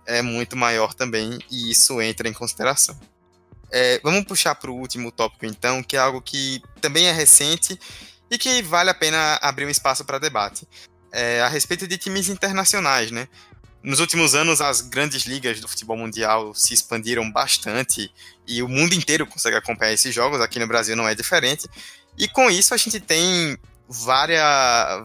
é 0.05 0.21
muito 0.21 0.55
maior 0.55 0.93
também, 0.93 1.37
e 1.51 1.69
isso 1.69 2.01
entra 2.01 2.27
em 2.27 2.33
consideração. 2.33 2.97
É, 3.69 3.99
vamos 4.01 4.23
puxar 4.23 4.55
para 4.55 4.71
o 4.71 4.75
último 4.75 5.11
tópico, 5.11 5.45
então, 5.45 5.83
que 5.83 5.97
é 5.97 5.99
algo 5.99 6.21
que 6.21 6.61
também 6.79 7.07
é 7.07 7.11
recente 7.11 7.77
e 8.31 8.37
que 8.37 8.61
vale 8.61 8.89
a 8.89 8.93
pena 8.93 9.37
abrir 9.41 9.65
um 9.65 9.69
espaço 9.69 10.05
para 10.05 10.17
debate 10.17 10.65
é, 11.11 11.41
a 11.41 11.47
respeito 11.47 11.87
de 11.87 11.97
times 11.97 12.29
internacionais, 12.29 13.11
né? 13.11 13.27
Nos 13.83 13.99
últimos 13.99 14.35
anos, 14.35 14.59
as 14.59 14.81
grandes 14.81 15.23
ligas 15.23 15.59
do 15.59 15.67
futebol 15.67 15.95
mundial 15.95 16.53
se 16.53 16.73
expandiram 16.73 17.31
bastante 17.31 18.11
e 18.45 18.61
o 18.61 18.67
mundo 18.67 18.93
inteiro 18.93 19.25
consegue 19.25 19.55
acompanhar 19.55 19.93
esses 19.93 20.13
jogos. 20.13 20.41
Aqui 20.41 20.59
no 20.59 20.67
Brasil 20.67 20.95
não 20.95 21.07
é 21.07 21.15
diferente. 21.15 21.67
E 22.17 22.27
com 22.27 22.49
isso, 22.49 22.73
a 22.73 22.77
gente 22.77 22.99
tem 22.99 23.57
várias, 23.87 24.43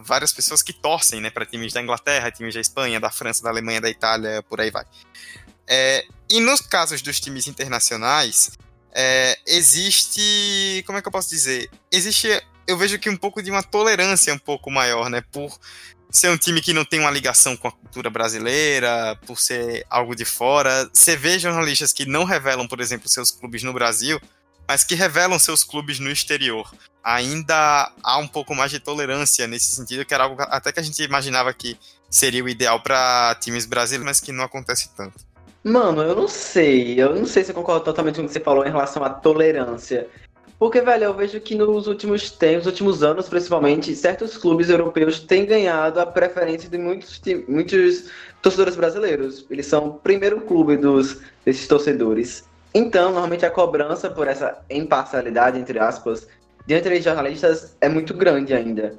várias 0.05 0.31
pessoas 0.31 0.61
que 0.61 0.73
torcem 0.73 1.21
né, 1.21 1.29
para 1.29 1.45
times 1.45 1.71
da 1.71 1.81
Inglaterra, 1.81 2.31
times 2.31 2.53
da 2.53 2.61
Espanha, 2.61 2.99
da 2.99 3.09
França, 3.09 3.43
da 3.43 3.49
Alemanha, 3.49 3.79
da 3.79 3.89
Itália, 3.89 4.43
por 4.43 4.59
aí 4.59 4.71
vai. 4.71 4.85
É, 5.67 6.05
e 6.29 6.39
nos 6.39 6.61
casos 6.61 7.01
dos 7.01 7.19
times 7.19 7.47
internacionais, 7.47 8.51
é, 8.93 9.37
existe. 9.47 10.83
Como 10.85 10.97
é 10.97 11.01
que 11.01 11.07
eu 11.07 11.11
posso 11.11 11.29
dizer? 11.29 11.69
Existe. 11.91 12.27
Eu 12.65 12.77
vejo 12.77 12.97
que 12.99 13.09
um 13.09 13.17
pouco 13.17 13.41
de 13.41 13.51
uma 13.51 13.63
tolerância 13.63 14.33
um 14.33 14.37
pouco 14.37 14.71
maior, 14.71 15.09
né? 15.09 15.21
Por 15.31 15.57
ser 16.09 16.29
um 16.29 16.37
time 16.37 16.61
que 16.61 16.73
não 16.73 16.85
tem 16.85 16.99
uma 16.99 17.09
ligação 17.09 17.57
com 17.57 17.67
a 17.67 17.71
cultura 17.71 18.09
brasileira, 18.09 19.17
por 19.25 19.39
ser 19.39 19.85
algo 19.89 20.15
de 20.15 20.23
fora. 20.23 20.89
Você 20.93 21.17
vê 21.17 21.39
jornalistas 21.39 21.91
que 21.91 22.05
não 22.05 22.23
revelam, 22.23 22.67
por 22.67 22.79
exemplo, 22.79 23.09
seus 23.09 23.31
clubes 23.31 23.63
no 23.63 23.73
Brasil, 23.73 24.21
mas 24.67 24.83
que 24.83 24.95
revelam 24.95 25.37
seus 25.39 25.63
clubes 25.63 25.99
no 25.99 26.09
exterior. 26.09 26.71
Ainda 27.03 27.91
há 28.01 28.17
um 28.17 28.27
pouco 28.27 28.55
mais 28.55 28.71
de 28.71 28.79
tolerância 28.79 29.45
nesse 29.45 29.75
sentido, 29.75 30.05
que 30.05 30.13
era 30.13 30.23
algo 30.23 30.41
até 30.41 30.71
que 30.71 30.79
a 30.79 30.83
gente 30.83 31.03
imaginava 31.03 31.53
que 31.53 31.77
seria 32.09 32.43
o 32.43 32.49
ideal 32.49 32.79
para 32.81 33.35
times 33.41 33.65
brasileiros, 33.65 34.05
mas 34.05 34.19
que 34.21 34.31
não 34.31 34.43
acontece 34.43 34.89
tanto. 34.95 35.19
Mano, 35.63 36.01
eu 36.01 36.15
não 36.15 36.27
sei. 36.27 37.01
Eu 37.01 37.15
não 37.15 37.25
sei 37.25 37.43
se 37.43 37.51
eu 37.51 37.55
concordo 37.55 37.85
totalmente 37.85 38.15
com 38.15 38.23
o 38.23 38.27
que 38.27 38.33
você 38.33 38.39
falou 38.39 38.65
em 38.65 38.69
relação 38.69 39.03
à 39.03 39.09
tolerância. 39.09 40.07
Porque, 40.59 40.79
velho, 40.81 41.05
eu 41.05 41.13
vejo 41.13 41.41
que 41.41 41.55
nos 41.55 41.87
últimos 41.87 42.31
tempos, 42.31 42.67
últimos 42.67 43.03
anos, 43.03 43.27
principalmente, 43.27 43.95
certos 43.95 44.37
clubes 44.37 44.69
europeus 44.69 45.19
têm 45.19 45.45
ganhado 45.45 45.99
a 45.99 46.05
preferência 46.05 46.69
de 46.69 46.77
muitos, 46.77 47.19
muitos 47.47 48.09
torcedores 48.41 48.75
brasileiros. 48.75 49.45
Eles 49.49 49.65
são 49.65 49.87
o 49.87 49.93
primeiro 49.95 50.39
clube 50.41 50.77
dos, 50.77 51.17
desses 51.43 51.67
torcedores. 51.67 52.45
Então, 52.73 53.11
normalmente 53.11 53.45
a 53.45 53.51
cobrança 53.51 54.09
por 54.09 54.27
essa 54.27 54.63
imparcialidade, 54.69 55.59
entre 55.59 55.77
aspas, 55.79 56.27
diante 56.65 56.89
de 56.89 57.01
jornalistas 57.01 57.77
é 57.79 57.87
muito 57.87 58.13
grande 58.13 58.53
ainda. 58.53 58.97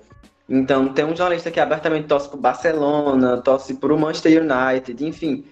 Então, 0.49 0.93
tem 0.93 1.05
um 1.05 1.17
jornalista 1.17 1.51
que 1.51 1.59
abertamente 1.59 2.07
torce 2.07 2.29
por 2.29 2.39
Barcelona, 2.39 3.41
torce 3.41 3.75
por 3.75 3.91
o 3.91 3.99
Manchester 3.99 4.43
United, 4.43 5.05
enfim 5.05 5.45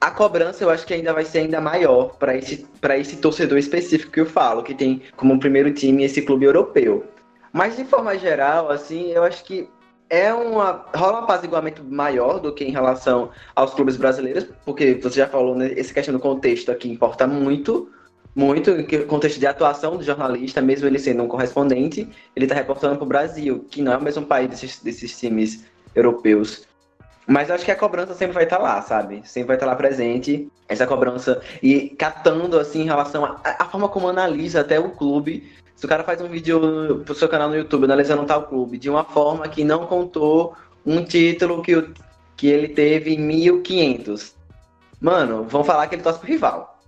a 0.00 0.10
cobrança 0.10 0.64
eu 0.64 0.70
acho 0.70 0.86
que 0.86 0.94
ainda 0.94 1.12
vai 1.12 1.24
ser 1.24 1.40
ainda 1.40 1.60
maior 1.60 2.16
para 2.16 2.34
esse, 2.34 2.66
esse 2.98 3.16
torcedor 3.16 3.58
específico 3.58 4.10
que 4.10 4.20
eu 4.20 4.26
falo, 4.26 4.62
que 4.62 4.74
tem 4.74 5.02
como 5.14 5.38
primeiro 5.38 5.72
time 5.74 6.04
esse 6.04 6.22
clube 6.22 6.46
europeu. 6.46 7.04
Mas 7.52 7.76
de 7.76 7.84
forma 7.84 8.16
geral, 8.16 8.70
assim, 8.70 9.10
eu 9.10 9.22
acho 9.22 9.44
que 9.44 9.68
é 10.10 10.34
uma 10.34 10.84
rola 10.94 11.20
um 11.20 11.24
apaziguamento 11.24 11.84
maior 11.84 12.40
do 12.40 12.52
que 12.52 12.64
em 12.64 12.72
relação 12.72 13.30
aos 13.54 13.72
clubes 13.72 13.96
brasileiros, 13.96 14.46
porque 14.64 14.94
você 14.94 15.20
já 15.20 15.28
falou, 15.28 15.54
né, 15.54 15.72
essa 15.76 15.94
questão 15.94 16.12
do 16.12 16.20
contexto 16.20 16.72
aqui 16.72 16.90
importa 16.90 17.28
muito, 17.28 17.88
muito, 18.34 18.72
o 18.72 19.06
contexto 19.06 19.38
de 19.38 19.46
atuação 19.46 19.96
do 19.96 20.02
jornalista, 20.02 20.60
mesmo 20.60 20.88
ele 20.88 20.98
sendo 20.98 21.22
um 21.22 21.28
correspondente, 21.28 22.08
ele 22.34 22.44
está 22.44 22.56
reportando 22.56 22.96
para 22.96 23.04
o 23.04 23.08
Brasil, 23.08 23.64
que 23.70 23.80
não 23.80 23.92
é 23.92 23.96
o 23.96 24.02
mesmo 24.02 24.26
país 24.26 24.50
desses, 24.50 24.80
desses 24.82 25.18
times 25.18 25.64
europeus. 25.94 26.68
Mas 27.26 27.48
eu 27.48 27.54
acho 27.54 27.64
que 27.64 27.70
a 27.70 27.76
cobrança 27.76 28.12
sempre 28.12 28.34
vai 28.34 28.44
estar 28.44 28.56
tá 28.56 28.62
lá, 28.62 28.82
sabe? 28.82 29.22
Sempre 29.24 29.48
vai 29.48 29.56
estar 29.56 29.66
tá 29.66 29.72
lá 29.72 29.76
presente, 29.76 30.50
essa 30.68 30.84
cobrança. 30.84 31.40
E 31.62 31.90
catando, 31.90 32.58
assim, 32.58 32.82
em 32.82 32.86
relação 32.86 33.24
à 33.44 33.64
forma 33.66 33.88
como 33.88 34.08
analisa 34.08 34.62
até 34.62 34.80
o 34.80 34.90
clube. 34.90 35.48
Se 35.80 35.86
o 35.86 35.88
cara 35.88 36.04
faz 36.04 36.20
um 36.20 36.28
vídeo 36.28 37.02
pro 37.06 37.14
seu 37.14 37.26
canal 37.26 37.48
no 37.48 37.56
YouTube 37.56 37.84
analisando 37.84 38.26
tal 38.26 38.42
clube 38.42 38.76
de 38.76 38.90
uma 38.90 39.02
forma 39.02 39.48
que 39.48 39.64
não 39.64 39.86
contou 39.86 40.54
um 40.84 41.02
título 41.02 41.62
que, 41.62 41.88
que 42.36 42.48
ele 42.48 42.68
teve 42.68 43.14
em 43.14 43.18
1500. 43.18 44.34
Mano, 45.00 45.44
vão 45.44 45.64
falar 45.64 45.86
que 45.86 45.94
ele 45.94 46.02
torce 46.02 46.18
pro 46.18 46.28
rival. 46.28 46.78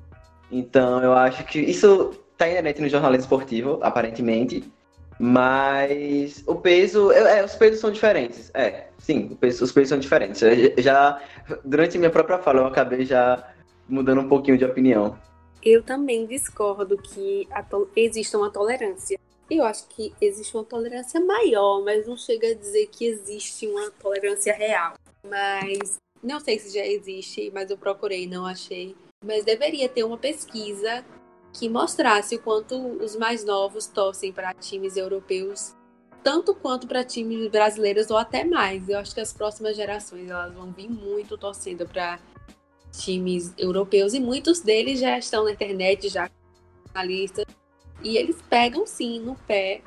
Então, 0.50 1.02
eu 1.02 1.14
acho 1.14 1.42
que 1.44 1.58
isso 1.58 2.12
tá 2.36 2.46
inerente 2.46 2.82
no 2.82 2.88
jornalismo 2.90 3.22
esportivo, 3.22 3.78
aparentemente. 3.80 4.70
Mas 5.18 6.44
o 6.46 6.54
peso. 6.54 7.10
É, 7.12 7.42
os 7.42 7.54
pesos 7.54 7.80
são 7.80 7.90
diferentes. 7.90 8.50
É, 8.52 8.88
sim, 8.98 9.38
os 9.40 9.72
pesos 9.72 9.88
são 9.88 9.98
diferentes. 9.98 10.42
Eu 10.42 10.74
já, 10.76 11.18
durante 11.64 11.96
minha 11.96 12.10
própria 12.10 12.36
fala, 12.36 12.60
eu 12.60 12.66
acabei 12.66 13.06
já 13.06 13.42
mudando 13.88 14.20
um 14.20 14.28
pouquinho 14.28 14.58
de 14.58 14.66
opinião. 14.66 15.16
Eu 15.62 15.82
também 15.82 16.26
discordo 16.26 16.96
que 16.98 17.48
exista 17.94 18.36
uma 18.36 18.50
tolerância. 18.50 19.18
Eu 19.48 19.64
acho 19.64 19.86
que 19.88 20.12
existe 20.20 20.56
uma 20.56 20.64
tolerância 20.64 21.20
maior, 21.20 21.82
mas 21.84 22.06
não 22.06 22.16
chega 22.16 22.48
a 22.48 22.54
dizer 22.54 22.88
que 22.88 23.04
existe 23.04 23.66
uma 23.68 23.90
tolerância 23.92 24.52
real. 24.52 24.94
Mas 25.28 25.98
não 26.22 26.40
sei 26.40 26.58
se 26.58 26.74
já 26.74 26.84
existe, 26.84 27.50
mas 27.54 27.70
eu 27.70 27.78
procurei, 27.78 28.26
não 28.26 28.44
achei. 28.44 28.96
Mas 29.24 29.44
deveria 29.44 29.88
ter 29.88 30.02
uma 30.02 30.18
pesquisa 30.18 31.04
que 31.52 31.68
mostrasse 31.68 32.36
o 32.36 32.42
quanto 32.42 32.74
os 32.74 33.14
mais 33.14 33.44
novos 33.44 33.86
torcem 33.86 34.32
para 34.32 34.54
times 34.54 34.96
europeus, 34.96 35.74
tanto 36.24 36.54
quanto 36.54 36.88
para 36.88 37.04
times 37.04 37.48
brasileiros 37.50 38.10
ou 38.10 38.16
até 38.16 38.44
mais. 38.44 38.88
Eu 38.88 38.98
acho 38.98 39.14
que 39.14 39.20
as 39.20 39.32
próximas 39.32 39.76
gerações 39.76 40.30
elas 40.30 40.52
vão 40.54 40.72
vir 40.72 40.88
muito 40.88 41.36
torcendo 41.36 41.86
para 41.86 42.18
times 42.92 43.52
europeus 43.56 44.14
e 44.14 44.20
muitos 44.20 44.60
deles 44.60 45.00
já 45.00 45.18
estão 45.18 45.44
na 45.44 45.52
internet, 45.52 46.08
já 46.08 46.30
jornalistas, 46.86 47.46
e 48.02 48.16
eles 48.16 48.36
pegam 48.48 48.86
sim 48.86 49.18
no 49.20 49.34
pé 49.34 49.80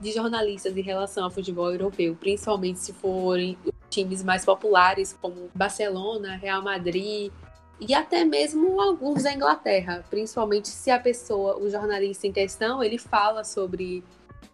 de 0.00 0.12
jornalistas 0.12 0.76
em 0.76 0.82
relação 0.82 1.24
ao 1.24 1.30
futebol 1.30 1.72
europeu, 1.72 2.14
principalmente 2.14 2.78
se 2.80 2.92
forem 2.92 3.56
times 3.88 4.22
mais 4.22 4.44
populares 4.44 5.16
como 5.20 5.50
Barcelona, 5.54 6.36
Real 6.36 6.62
Madrid, 6.62 7.32
e 7.80 7.94
até 7.94 8.24
mesmo 8.24 8.80
alguns 8.80 9.22
da 9.22 9.32
Inglaterra, 9.32 10.04
principalmente 10.10 10.68
se 10.68 10.90
a 10.90 10.98
pessoa, 10.98 11.58
o 11.58 11.70
jornalista 11.70 12.26
em 12.26 12.32
questão, 12.32 12.82
ele 12.82 12.98
fala 12.98 13.44
sobre 13.44 14.02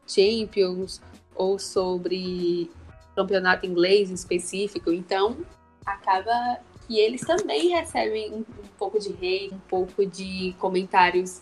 Champions 0.06 1.00
ou 1.34 1.58
sobre 1.58 2.70
campeonato 3.14 3.66
inglês 3.66 4.10
em 4.10 4.14
específico, 4.14 4.92
então 4.92 5.36
acaba 5.84 6.60
que 6.92 7.00
eles 7.00 7.22
também 7.22 7.68
recebem 7.68 8.34
um, 8.34 8.40
um 8.40 8.68
pouco 8.76 9.00
de 9.00 9.10
rei, 9.12 9.48
um 9.50 9.58
pouco 9.60 10.04
de 10.04 10.54
comentários. 10.58 11.40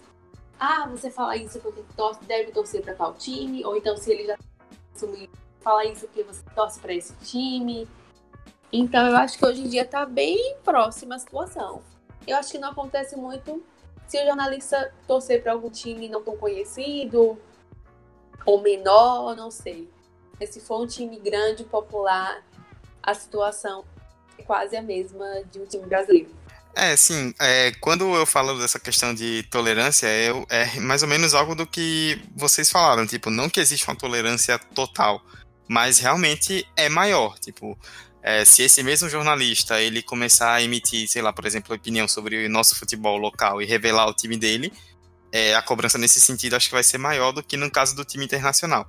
Ah, 0.61 0.87
você 0.89 1.11
fala 1.11 1.37
isso 1.37 1.59
porque 1.59 1.83
torce, 1.97 2.25
deve 2.25 2.53
torcer 2.53 2.83
para 2.83 2.95
tal 2.95 3.15
time, 3.15 3.65
ou 3.65 3.77
então 3.77 3.97
se 3.97 4.13
ele 4.13 4.27
já 4.27 4.39
fala 5.61 5.85
isso 5.87 6.07
porque 6.07 6.23
você 6.23 6.41
torce 6.55 6.79
para 6.79 6.95
esse 6.95 7.13
time. 7.25 7.89
Então 8.73 9.09
eu 9.09 9.17
acho 9.17 9.37
que 9.37 9.45
hoje 9.45 9.63
em 9.63 9.69
dia 9.69 9.85
tá 9.85 10.07
bem 10.07 10.55
próxima 10.63 11.17
a 11.17 11.19
situação. 11.19 11.83
Eu 12.29 12.37
acho 12.37 12.53
que 12.53 12.59
não 12.59 12.71
acontece 12.71 13.17
muito 13.17 13.61
se 14.07 14.23
o 14.23 14.25
jornalista 14.25 14.95
torcer 15.09 15.43
para 15.43 15.51
algum 15.51 15.71
time 15.71 16.09
não 16.09 16.23
tão 16.23 16.37
conhecido 16.37 17.37
ou 18.47 18.61
menor, 18.63 19.35
não 19.35 19.51
sei. 19.51 19.91
Mas 20.39 20.51
se 20.51 20.61
for 20.61 20.81
um 20.81 20.87
time 20.87 21.19
grande, 21.19 21.65
popular, 21.65 22.41
a 23.03 23.15
situação 23.15 23.85
quase 24.41 24.77
a 24.77 24.83
mesma 24.83 25.25
de 25.51 25.59
um 25.61 25.67
time 25.67 25.87
brasileiro. 25.87 26.31
É, 26.75 26.97
sim. 26.97 27.35
É, 27.41 27.73
quando 27.81 28.15
eu 28.15 28.25
falo 28.25 28.59
dessa 28.59 28.79
questão 28.79 29.13
de 29.13 29.43
tolerância, 29.51 30.07
é, 30.07 30.29
é 30.49 30.81
mais 30.81 31.03
ou 31.03 31.09
menos 31.09 31.35
algo 31.35 31.55
do 31.55 31.67
que 31.67 32.21
vocês 32.35 32.71
falaram. 32.71 33.07
Tipo, 33.07 33.31
não 33.31 33.49
que 33.49 33.61
exista 33.61 33.91
uma 33.91 33.97
tolerância 33.97 34.59
total, 34.59 35.21
mas 35.69 35.99
realmente 35.99 36.67
é 36.77 36.89
maior. 36.89 37.39
Tipo, 37.39 37.79
é, 38.23 38.45
se 38.45 38.63
esse 38.63 38.83
mesmo 38.83 39.09
jornalista 39.09 39.81
ele 39.81 40.03
começar 40.03 40.55
a 40.55 40.63
emitir, 40.63 41.09
sei 41.09 41.23
lá, 41.23 41.33
por 41.33 41.47
exemplo, 41.47 41.75
opinião 41.75 42.07
sobre 42.07 42.47
o 42.47 42.51
nosso 42.51 42.77
futebol 42.77 43.17
local 43.17 43.61
e 43.61 43.67
revelar 43.67 44.07
o 44.07 44.15
time 44.15 44.37
dele, 44.37 44.73
é, 45.33 45.55
a 45.55 45.63
cobrança 45.63 45.99
nesse 45.99 46.21
sentido 46.21 46.57
acho 46.57 46.69
que 46.69 46.75
vai 46.75 46.85
ser 46.85 46.99
maior 46.99 47.33
do 47.33 47.43
que 47.43 47.57
no 47.57 47.71
caso 47.71 47.95
do 47.97 48.05
time 48.05 48.25
internacional. 48.25 48.89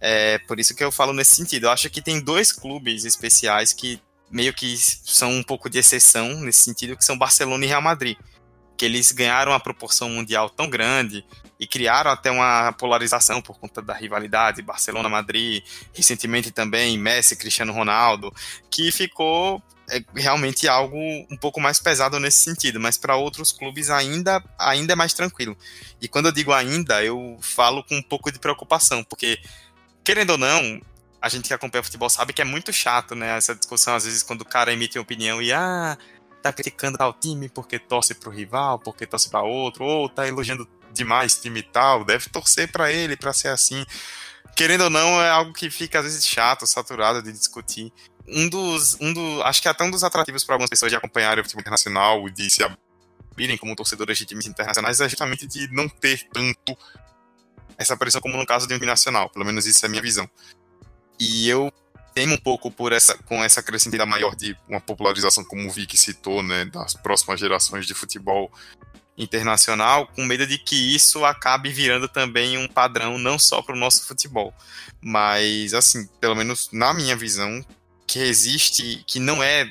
É 0.00 0.38
por 0.38 0.60
isso 0.60 0.74
que 0.74 0.84
eu 0.84 0.92
falo 0.92 1.12
nesse 1.12 1.34
sentido. 1.34 1.64
Eu 1.64 1.70
acho 1.70 1.90
que 1.90 2.00
tem 2.00 2.20
dois 2.20 2.52
clubes 2.52 3.04
especiais 3.04 3.72
que 3.72 4.00
meio 4.30 4.52
que 4.52 4.76
são 4.76 5.30
um 5.30 5.42
pouco 5.42 5.68
de 5.68 5.78
exceção 5.78 6.40
nesse 6.40 6.62
sentido, 6.62 6.96
que 6.96 7.04
são 7.04 7.16
Barcelona 7.18 7.64
e 7.64 7.68
Real 7.68 7.82
Madrid. 7.82 8.16
Que 8.76 8.84
eles 8.84 9.10
ganharam 9.10 9.52
uma 9.52 9.60
proporção 9.60 10.08
mundial 10.08 10.48
tão 10.48 10.70
grande 10.70 11.24
e 11.58 11.66
criaram 11.66 12.10
até 12.10 12.30
uma 12.30 12.72
polarização 12.72 13.42
por 13.42 13.58
conta 13.58 13.82
da 13.82 13.92
rivalidade 13.92 14.62
Barcelona-Madrid, 14.62 15.64
recentemente 15.92 16.52
também 16.52 16.96
Messi 16.96 17.34
Cristiano 17.34 17.72
Ronaldo, 17.72 18.32
que 18.70 18.92
ficou 18.92 19.60
é, 19.90 20.02
realmente 20.14 20.68
algo 20.68 20.96
um 21.30 21.36
pouco 21.36 21.60
mais 21.60 21.80
pesado 21.80 22.20
nesse 22.20 22.38
sentido, 22.38 22.78
mas 22.78 22.96
para 22.96 23.16
outros 23.16 23.50
clubes 23.50 23.90
ainda, 23.90 24.42
ainda 24.58 24.92
é 24.92 24.96
mais 24.96 25.12
tranquilo. 25.12 25.56
E 26.00 26.06
quando 26.06 26.26
eu 26.26 26.32
digo 26.32 26.52
ainda, 26.52 27.02
eu 27.02 27.38
falo 27.40 27.82
com 27.82 27.96
um 27.96 28.02
pouco 28.02 28.30
de 28.30 28.38
preocupação, 28.38 29.02
porque, 29.02 29.40
querendo 30.04 30.30
ou 30.30 30.38
não, 30.38 30.80
a 31.20 31.28
gente 31.28 31.48
que 31.48 31.54
acompanha 31.54 31.82
futebol 31.82 32.08
sabe 32.08 32.32
que 32.32 32.42
é 32.42 32.44
muito 32.44 32.72
chato, 32.72 33.14
né? 33.14 33.36
Essa 33.36 33.54
discussão, 33.54 33.94
às 33.94 34.04
vezes, 34.04 34.22
quando 34.22 34.42
o 34.42 34.44
cara 34.44 34.72
emite 34.72 34.98
uma 34.98 35.02
opinião 35.02 35.42
e, 35.42 35.52
ah, 35.52 35.96
tá 36.42 36.52
criticando 36.52 36.98
tal 36.98 37.12
time 37.12 37.48
porque 37.48 37.78
torce 37.78 38.14
pro 38.14 38.30
rival, 38.30 38.78
porque 38.78 39.06
torce 39.06 39.28
para 39.28 39.42
outro, 39.42 39.84
ou 39.84 40.08
tá 40.08 40.26
elogiando 40.26 40.68
demais 40.92 41.36
time 41.38 41.62
tal, 41.62 42.04
deve 42.04 42.28
torcer 42.28 42.70
para 42.70 42.92
ele 42.92 43.16
para 43.16 43.32
ser 43.32 43.48
assim. 43.48 43.84
Querendo 44.56 44.84
ou 44.84 44.90
não, 44.90 45.20
é 45.20 45.30
algo 45.30 45.52
que 45.52 45.70
fica 45.70 45.98
às 45.98 46.04
vezes 46.04 46.26
chato, 46.26 46.66
saturado 46.66 47.22
de 47.22 47.32
discutir. 47.32 47.92
Um 48.26 48.48
dos, 48.48 48.96
um 49.00 49.12
do, 49.12 49.42
acho 49.42 49.62
que 49.62 49.68
até 49.68 49.84
um 49.84 49.90
dos 49.90 50.04
atrativos 50.04 50.44
para 50.44 50.54
algumas 50.54 50.70
pessoas 50.70 50.90
de 50.90 50.96
acompanharem 50.96 51.40
o 51.40 51.44
futebol 51.44 51.60
internacional, 51.60 52.28
de 52.28 52.50
se 52.50 52.62
abrirem 52.62 53.56
como 53.56 53.74
torcedores 53.74 54.18
de 54.18 54.26
times 54.26 54.46
internacionais, 54.46 55.00
é 55.00 55.08
justamente 55.08 55.46
de 55.46 55.68
não 55.72 55.88
ter 55.88 56.28
tanto 56.32 56.76
essa 57.76 57.96
pressão 57.96 58.20
como 58.20 58.36
no 58.36 58.44
caso 58.44 58.66
de 58.66 58.74
um 58.74 58.76
time 58.76 58.86
nacional. 58.86 59.30
Pelo 59.30 59.44
menos 59.44 59.66
isso 59.66 59.84
é 59.84 59.86
a 59.86 59.90
minha 59.90 60.02
visão. 60.02 60.28
E 61.18 61.48
eu 61.48 61.72
temo 62.14 62.34
um 62.34 62.38
pouco 62.38 62.70
por 62.70 62.92
essa, 62.92 63.16
com 63.24 63.42
essa 63.44 63.62
crescente 63.62 63.96
maior 64.04 64.34
de 64.34 64.56
uma 64.68 64.80
popularização, 64.80 65.44
como 65.44 65.68
o 65.68 65.70
Vic 65.70 65.96
citou, 65.96 66.42
né, 66.42 66.64
das 66.64 66.94
próximas 66.94 67.38
gerações 67.38 67.86
de 67.86 67.94
futebol 67.94 68.50
internacional, 69.16 70.06
com 70.06 70.24
medo 70.24 70.46
de 70.46 70.58
que 70.58 70.94
isso 70.94 71.24
acabe 71.24 71.70
virando 71.70 72.08
também 72.08 72.56
um 72.56 72.68
padrão 72.68 73.18
não 73.18 73.38
só 73.38 73.60
para 73.60 73.74
o 73.74 73.78
nosso 73.78 74.06
futebol, 74.06 74.54
mas 75.00 75.74
assim, 75.74 76.06
pelo 76.20 76.36
menos 76.36 76.70
na 76.72 76.94
minha 76.94 77.16
visão, 77.16 77.64
que 78.06 78.20
existe, 78.20 79.04
que 79.06 79.20
não 79.20 79.42
é, 79.42 79.70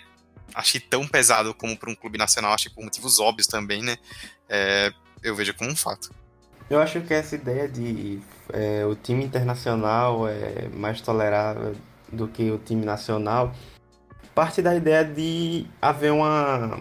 acho 0.53 0.73
que 0.73 0.79
tão 0.79 1.07
pesado 1.07 1.53
como 1.53 1.77
para 1.77 1.89
um 1.89 1.95
clube 1.95 2.17
nacional, 2.17 2.53
acho 2.53 2.69
que 2.69 2.75
por 2.75 2.83
motivos 2.83 3.19
óbvios 3.19 3.47
também, 3.47 3.81
né? 3.81 3.97
É, 4.47 4.93
eu 5.23 5.35
vejo 5.35 5.53
como 5.53 5.71
um 5.71 5.75
fato. 5.75 6.13
Eu 6.69 6.79
acho 6.79 7.01
que 7.01 7.13
essa 7.13 7.35
ideia 7.35 7.67
de 7.67 8.19
é, 8.53 8.85
o 8.85 8.95
time 8.95 9.23
internacional 9.23 10.27
é 10.27 10.67
mais 10.73 11.01
tolerável 11.01 11.75
do 12.11 12.27
que 12.27 12.51
o 12.51 12.57
time 12.57 12.85
nacional 12.85 13.53
parte 14.37 14.61
da 14.61 14.75
ideia 14.75 15.03
de 15.03 15.65
haver 15.81 16.11
uma, 16.11 16.79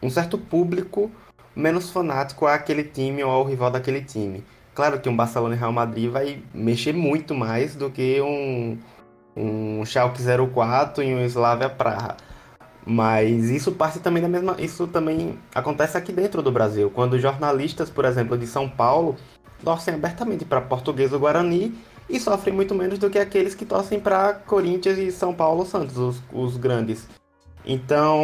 um 0.00 0.08
certo 0.08 0.38
público 0.38 1.10
menos 1.54 1.90
fanático 1.90 2.46
àquele 2.46 2.84
time 2.84 3.24
ou 3.24 3.30
ao 3.32 3.42
rival 3.42 3.72
daquele 3.72 4.02
time. 4.02 4.44
Claro 4.72 5.00
que 5.00 5.08
um 5.08 5.16
Barcelona 5.16 5.56
e 5.56 5.58
Real 5.58 5.72
Madrid 5.72 6.08
vai 6.08 6.40
mexer 6.54 6.92
muito 6.92 7.34
mais 7.34 7.74
do 7.74 7.90
que 7.90 8.20
um, 8.20 8.78
um 9.36 9.84
Schalke 9.84 10.22
04 10.22 11.02
e 11.02 11.12
um 11.12 11.24
Slavia 11.24 11.68
Praha. 11.68 12.16
Mas 12.86 13.50
isso 13.50 13.72
parte 13.72 13.98
também 13.98 14.22
da 14.22 14.28
mesma. 14.28 14.54
Isso 14.60 14.86
também 14.86 15.36
acontece 15.52 15.98
aqui 15.98 16.12
dentro 16.12 16.40
do 16.40 16.52
Brasil. 16.52 16.88
Quando 16.88 17.18
jornalistas, 17.18 17.90
por 17.90 18.04
exemplo, 18.04 18.38
de 18.38 18.46
São 18.46 18.68
Paulo, 18.68 19.16
torcem 19.64 19.94
abertamente 19.94 20.44
para 20.44 20.60
Português 20.60 21.12
ou 21.12 21.18
Guarani 21.18 21.76
e 22.08 22.20
sofrem 22.20 22.54
muito 22.54 22.74
menos 22.74 22.98
do 23.00 23.10
que 23.10 23.18
aqueles 23.18 23.56
que 23.56 23.64
torcem 23.64 23.98
para 23.98 24.34
Corinthians 24.34 24.98
e 24.98 25.10
São 25.10 25.34
Paulo 25.34 25.66
Santos, 25.66 25.98
os, 25.98 26.22
os 26.32 26.56
grandes. 26.56 27.08
Então, 27.66 28.20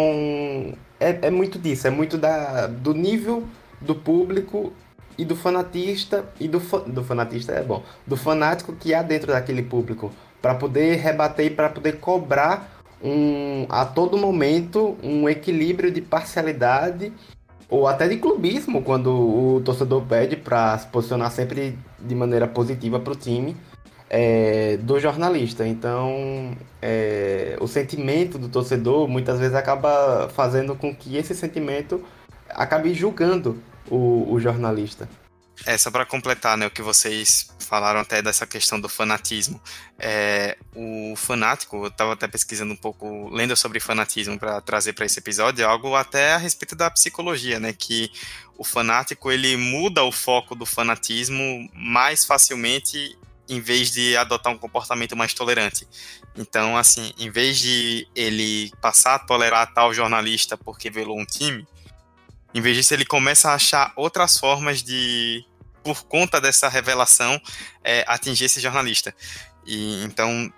é, 1.00 1.18
é 1.22 1.30
muito 1.30 1.58
disso, 1.58 1.88
é 1.88 1.90
muito 1.90 2.16
da, 2.16 2.68
do 2.68 2.94
nível 2.94 3.42
do 3.80 3.96
público 3.96 4.72
e 5.18 5.24
do 5.24 5.34
fanatista 5.34 6.24
e 6.38 6.46
do, 6.46 6.60
do 6.86 7.02
fanatista 7.02 7.52
é 7.52 7.62
bom, 7.62 7.82
do 8.06 8.16
fanático 8.16 8.72
que 8.72 8.94
há 8.94 9.02
dentro 9.02 9.32
daquele 9.32 9.62
público 9.62 10.12
para 10.40 10.54
poder 10.54 10.96
rebater 10.96 11.46
e 11.46 11.50
para 11.50 11.68
poder 11.68 11.98
cobrar 11.98 12.71
um 13.03 13.66
a 13.68 13.84
todo 13.84 14.16
momento 14.16 14.96
um 15.03 15.28
equilíbrio 15.28 15.90
de 15.90 16.00
parcialidade 16.00 17.12
ou 17.68 17.88
até 17.88 18.07
de 18.07 18.16
clubismo 18.18 18.82
quando 18.82 19.11
o 19.11 19.62
torcedor 19.64 20.03
pede 20.03 20.36
para 20.36 20.78
se 20.78 20.86
posicionar 20.88 21.30
sempre 21.30 21.78
de 21.98 22.14
maneira 22.14 22.46
positiva 22.46 23.00
para 23.00 23.12
o 23.12 23.16
time 23.16 23.57
é, 24.11 24.76
do 24.76 25.00
jornalista. 25.00 25.66
Então, 25.66 26.55
é, 26.82 27.57
o 27.59 27.66
sentimento 27.66 28.36
do 28.38 28.48
torcedor 28.48 29.09
muitas 29.09 29.40
vezes 29.40 29.55
acaba 29.55 30.28
fazendo 30.28 30.74
com 30.74 30.94
que 30.94 31.16
esse 31.16 31.34
sentimento 31.34 32.05
acabe 32.50 32.92
julgando 32.92 33.57
o, 33.90 34.30
o 34.30 34.38
jornalista. 34.38 35.09
É, 35.64 35.78
só 35.78 35.90
para 35.90 36.04
completar 36.04 36.56
né, 36.56 36.66
o 36.66 36.70
que 36.70 36.82
vocês 36.82 37.48
falaram 37.60 38.00
até 38.00 38.20
dessa 38.20 38.46
questão 38.46 38.80
do 38.80 38.88
fanatismo. 38.88 39.62
É, 39.98 40.58
o 40.74 41.14
fanático, 41.16 41.84
eu 41.84 41.88
estava 41.88 42.14
até 42.14 42.26
pesquisando 42.26 42.72
um 42.72 42.76
pouco, 42.76 43.28
lendo 43.30 43.56
sobre 43.56 43.78
fanatismo 43.78 44.38
para 44.38 44.60
trazer 44.60 44.92
para 44.92 45.06
esse 45.06 45.20
episódio, 45.20 45.62
é 45.62 45.66
algo 45.66 45.94
até 45.94 46.32
a 46.32 46.36
respeito 46.36 46.74
da 46.74 46.90
psicologia, 46.90 47.60
né? 47.60 47.72
Que 47.72 48.10
o 48.58 48.64
fanático 48.64 49.30
ele 49.30 49.56
muda 49.56 50.02
o 50.02 50.10
foco 50.10 50.54
do 50.54 50.66
fanatismo 50.66 51.68
mais 51.72 52.24
facilmente 52.24 53.16
em 53.48 53.60
vez 53.60 53.90
de 53.90 54.16
adotar 54.16 54.52
um 54.52 54.58
comportamento 54.58 55.16
mais 55.16 55.34
tolerante. 55.34 55.86
Então, 56.36 56.76
assim, 56.76 57.12
em 57.18 57.30
vez 57.30 57.58
de 57.58 58.06
ele 58.14 58.72
passar 58.80 59.16
a 59.16 59.18
tolerar 59.18 59.72
tal 59.72 59.92
jornalista 59.92 60.56
porque 60.56 60.90
velou 60.90 61.18
um 61.18 61.24
time, 61.24 61.66
em 62.54 62.60
vez 62.60 62.76
disso 62.76 62.94
ele 62.94 63.04
começa 63.04 63.50
a 63.50 63.54
achar 63.54 63.92
outras 63.96 64.38
formas 64.38 64.82
de, 64.82 65.44
por 65.82 66.04
conta 66.04 66.40
dessa 66.40 66.68
revelação, 66.68 67.40
é, 67.82 68.04
atingir 68.06 68.44
esse 68.44 68.60
jornalista. 68.60 69.14
E 69.66 70.02
então 70.04 70.52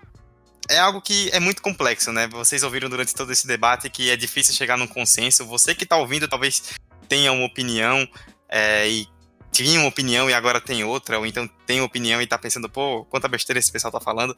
é 0.69 0.79
algo 0.79 1.01
que 1.01 1.31
é 1.33 1.41
muito 1.41 1.61
complexo, 1.61 2.13
né? 2.13 2.27
Vocês 2.29 2.63
ouviram 2.63 2.89
durante 2.89 3.15
todo 3.15 3.33
esse 3.33 3.47
debate 3.47 3.91
que 3.91 4.11
é 4.11 4.17
difícil 4.17 4.55
chegar 4.55 4.79
num 4.79 4.87
consenso. 4.87 5.45
Você 5.47 5.75
que 5.75 5.85
está 5.85 5.97
ouvindo 5.97 6.29
talvez 6.29 6.63
tenha 7.09 7.33
uma 7.33 7.45
opinião 7.45 8.09
é, 8.49 8.89
e 8.89 9.07
tinha 9.55 9.79
uma 9.79 9.89
opinião 9.89 10.29
e 10.29 10.35
agora 10.35 10.61
tem 10.61 10.83
outra, 10.83 11.19
ou 11.19 11.25
então 11.25 11.49
tem 11.65 11.81
opinião 11.81 12.21
e 12.21 12.27
tá 12.27 12.37
pensando, 12.37 12.69
pô, 12.69 13.05
quanta 13.05 13.29
besteira 13.29 13.61
esse 13.61 13.71
pessoal 13.71 13.93
tá 13.93 14.01
falando, 14.01 14.37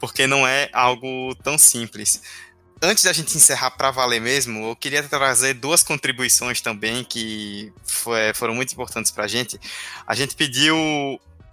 porque 0.00 0.26
não 0.26 0.46
é 0.46 0.68
algo 0.72 1.34
tão 1.36 1.56
simples. 1.56 2.20
Antes 2.82 3.04
da 3.04 3.12
gente 3.12 3.36
encerrar 3.36 3.70
para 3.70 3.90
valer 3.90 4.20
mesmo, 4.20 4.68
eu 4.68 4.76
queria 4.76 5.02
trazer 5.02 5.54
duas 5.54 5.82
contribuições 5.82 6.60
também 6.60 7.02
que 7.04 7.72
foi, 7.84 8.34
foram 8.34 8.54
muito 8.54 8.72
importantes 8.72 9.10
para 9.10 9.24
a 9.24 9.28
gente. 9.28 9.58
A 10.06 10.14
gente 10.14 10.36
pediu 10.36 10.76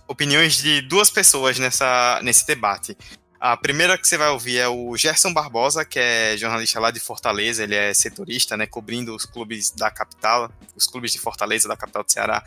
opiniões 0.06 0.58
de 0.58 0.82
duas 0.82 1.10
pessoas 1.10 1.58
nessa, 1.58 2.20
nesse 2.24 2.46
debate. 2.46 2.98
A 3.46 3.58
primeira 3.58 3.98
que 3.98 4.08
você 4.08 4.18
vai 4.18 4.30
ouvir 4.30 4.58
é 4.58 4.70
o 4.70 4.96
Gerson 4.96 5.34
Barbosa, 5.34 5.84
que 5.84 6.00
é 6.00 6.38
jornalista 6.38 6.80
lá 6.80 6.92
de 6.92 7.00
Fortaleza, 7.02 7.62
ele 7.62 7.76
é 7.76 7.94
setorista, 7.94 8.56
né, 8.56 8.66
cobrindo 8.66 9.14
os 9.14 9.26
clubes 9.26 9.70
da 9.70 9.92
capital, 9.92 10.50
os 10.74 10.88
clubes 10.88 11.12
de 11.12 11.20
Fortaleza, 11.20 11.68
da 11.68 11.76
capital 11.76 12.06
do 12.06 12.10
Ceará, 12.10 12.42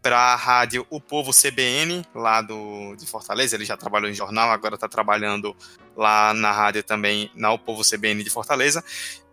para 0.00 0.16
a 0.18 0.34
rádio 0.34 0.86
O 0.88 1.02
Povo 1.02 1.32
CBN, 1.34 2.02
lá 2.14 2.40
do, 2.40 2.96
de 2.96 3.04
Fortaleza. 3.04 3.56
Ele 3.56 3.66
já 3.66 3.76
trabalhou 3.76 4.08
em 4.08 4.14
jornal, 4.14 4.50
agora 4.50 4.76
está 4.76 4.88
trabalhando 4.88 5.54
lá 5.94 6.32
na 6.32 6.50
rádio 6.50 6.82
também, 6.82 7.30
na 7.34 7.52
O 7.52 7.58
Povo 7.58 7.82
CBN 7.82 8.24
de 8.24 8.30
Fortaleza. 8.30 8.82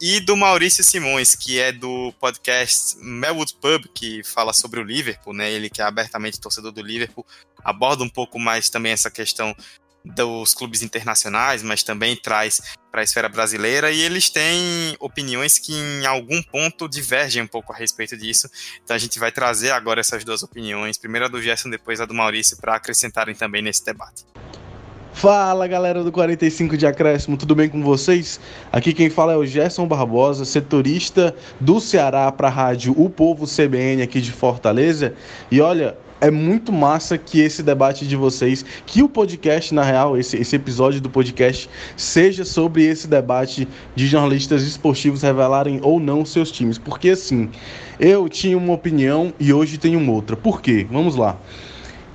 E 0.02 0.20
do 0.20 0.36
Maurício 0.36 0.84
Simões, 0.84 1.34
que 1.34 1.62
é 1.62 1.72
do 1.72 2.12
podcast 2.20 2.98
Melwood 2.98 3.56
Pub, 3.62 3.86
que 3.96 4.22
fala 4.26 4.52
sobre 4.52 4.82
o 4.82 4.84
Liverpool, 4.84 5.34
né, 5.34 5.50
ele 5.50 5.70
que 5.70 5.82
é 5.82 5.86
abertamente 5.86 6.42
torcedor 6.42 6.74
do 6.74 6.82
Liverpool, 6.82 7.26
aborda 7.64 8.04
um 8.04 8.10
pouco 8.10 8.38
mais 8.38 8.70
também 8.70 8.92
essa 8.92 9.10
questão 9.10 9.56
dos 10.06 10.54
clubes 10.54 10.82
internacionais, 10.82 11.64
mas 11.64 11.84
também 11.84 12.16
traz 12.16 12.62
para 12.92 13.02
a 13.02 13.04
esfera 13.04 13.28
brasileira 13.28 13.92
e 13.92 14.02
eles 14.02 14.30
têm 14.30 14.96
opiniões 15.00 15.58
que 15.58 15.74
em 15.74 16.06
algum 16.06 16.42
ponto 16.44 16.88
divergem 16.88 17.42
um 17.44 17.48
pouco 17.48 17.74
a 17.74 17.76
respeito 17.76 18.16
disso. 18.16 18.50
Então 18.84 18.96
a 18.96 19.00
gente 19.00 19.20
vai 19.20 19.32
trazer 19.32 19.72
agora 19.72 20.00
essas 20.00 20.24
duas 20.24 20.44
opiniões, 20.44 20.98
primeiro 20.98 21.26
a 21.26 21.30
do 21.30 21.42
Gerson, 21.42 21.70
depois 21.70 22.00
a 22.00 22.06
do 22.06 22.14
Maurício, 22.14 22.58
para 22.58 22.76
acrescentarem 22.76 23.36
também 23.36 23.62
nesse 23.62 23.84
debate. 23.84 24.26
Fala 25.16 25.66
galera 25.66 26.04
do 26.04 26.12
45 26.12 26.76
de 26.76 26.86
Acréscimo, 26.86 27.38
tudo 27.38 27.56
bem 27.56 27.70
com 27.70 27.82
vocês? 27.82 28.38
Aqui 28.70 28.94
quem 28.94 29.10
fala 29.10 29.32
é 29.32 29.38
o 29.38 29.46
Gerson 29.46 29.88
Barbosa, 29.88 30.44
setorista 30.44 31.34
do 31.58 31.80
Ceará 31.80 32.30
para 32.34 32.50
a 32.50 32.52
rádio 32.52 32.94
O 32.98 33.10
Povo 33.10 33.48
CBN 33.48 34.02
aqui 34.02 34.20
de 34.20 34.34
Fortaleza. 34.34 35.16
E 35.50 35.62
olha, 35.62 35.98
é 36.22 36.32
muito 36.32 36.72
massa 36.72 37.18
que 37.18 37.40
esse 37.40 37.62
debate 37.62 38.08
de 38.08 38.16
vocês, 38.16 38.66
que 38.86 39.04
o 39.04 39.10
podcast, 39.10 39.74
na 39.74 39.84
real, 39.84 40.18
esse, 40.18 40.38
esse 40.38 40.56
episódio 40.56 41.02
do 41.02 41.10
podcast, 41.10 41.70
seja 41.96 42.46
sobre 42.46 42.84
esse 42.84 43.08
debate 43.08 43.68
de 43.96 44.08
jornalistas 44.08 44.64
esportivos 44.64 45.22
revelarem 45.22 45.80
ou 45.82 46.00
não 46.00 46.26
seus 46.26 46.52
times. 46.52 46.78
Porque 46.78 47.10
assim, 47.10 47.50
eu 48.00 48.30
tinha 48.30 48.58
uma 48.58 48.74
opinião 48.74 49.34
e 49.40 49.54
hoje 49.54 49.78
tenho 49.78 50.10
outra. 50.12 50.36
Por 50.36 50.62
quê? 50.62 50.88
Vamos 50.90 51.16
lá. 51.16 51.38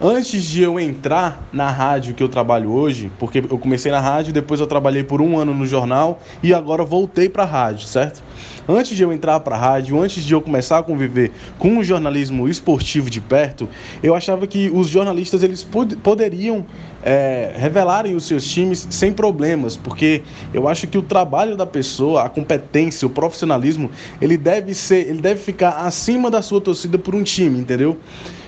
Antes 0.02 0.44
de 0.44 0.62
eu 0.62 0.80
entrar 0.80 1.46
na 1.52 1.70
rádio 1.70 2.14
que 2.14 2.22
eu 2.22 2.28
trabalho 2.30 2.72
hoje, 2.72 3.12
porque 3.18 3.40
eu 3.40 3.58
comecei 3.58 3.92
na 3.92 4.00
rádio, 4.00 4.32
depois 4.32 4.58
eu 4.58 4.66
trabalhei 4.66 5.04
por 5.04 5.20
um 5.20 5.36
ano 5.36 5.52
no 5.52 5.66
jornal 5.66 6.22
e 6.42 6.54
agora 6.54 6.82
voltei 6.86 7.28
para 7.28 7.42
a 7.42 7.46
rádio, 7.46 7.86
certo? 7.86 8.22
Antes 8.66 8.96
de 8.96 9.02
eu 9.02 9.12
entrar 9.12 9.38
para 9.40 9.56
a 9.56 9.58
rádio, 9.58 10.00
antes 10.00 10.24
de 10.24 10.32
eu 10.32 10.40
começar 10.40 10.78
a 10.78 10.82
conviver 10.82 11.32
com 11.58 11.76
o 11.76 11.84
jornalismo 11.84 12.48
esportivo 12.48 13.10
de 13.10 13.20
perto, 13.20 13.68
eu 14.02 14.14
achava 14.14 14.46
que 14.46 14.70
os 14.72 14.88
jornalistas 14.88 15.42
eles 15.42 15.62
pod 15.62 15.94
poderiam 15.96 16.64
é, 17.02 17.52
revelarem 17.54 18.16
os 18.16 18.24
seus 18.24 18.50
times 18.50 18.86
sem 18.88 19.12
problemas, 19.12 19.76
porque 19.76 20.22
eu 20.54 20.66
acho 20.66 20.86
que 20.86 20.96
o 20.96 21.02
trabalho 21.02 21.58
da 21.58 21.66
pessoa, 21.66 22.22
a 22.22 22.30
competência, 22.30 23.06
o 23.06 23.10
profissionalismo, 23.10 23.90
ele 24.18 24.38
deve 24.38 24.72
ser, 24.72 25.08
ele 25.10 25.20
deve 25.20 25.42
ficar 25.42 25.72
acima 25.72 26.30
da 26.30 26.40
sua 26.40 26.58
torcida 26.58 26.96
por 26.96 27.14
um 27.14 27.22
time, 27.22 27.60
entendeu? 27.60 27.98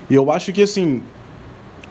E 0.09 0.15
eu 0.15 0.31
acho 0.33 0.51
que 0.51 0.63
assim, 0.63 1.03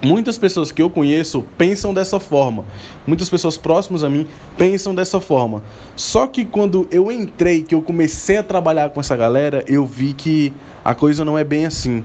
Muitas 0.03 0.35
pessoas 0.35 0.71
que 0.71 0.81
eu 0.81 0.89
conheço 0.89 1.45
pensam 1.59 1.93
dessa 1.93 2.19
forma. 2.19 2.65
Muitas 3.05 3.29
pessoas 3.29 3.55
próximas 3.55 4.03
a 4.03 4.09
mim 4.09 4.25
pensam 4.57 4.95
dessa 4.95 5.21
forma. 5.21 5.63
Só 5.95 6.25
que 6.25 6.43
quando 6.43 6.87
eu 6.89 7.11
entrei, 7.11 7.61
que 7.61 7.75
eu 7.75 7.83
comecei 7.83 8.37
a 8.37 8.43
trabalhar 8.43 8.89
com 8.89 8.99
essa 8.99 9.15
galera, 9.15 9.63
eu 9.67 9.85
vi 9.85 10.13
que 10.13 10.51
a 10.83 10.95
coisa 10.95 11.23
não 11.23 11.37
é 11.37 11.43
bem 11.43 11.67
assim. 11.67 12.03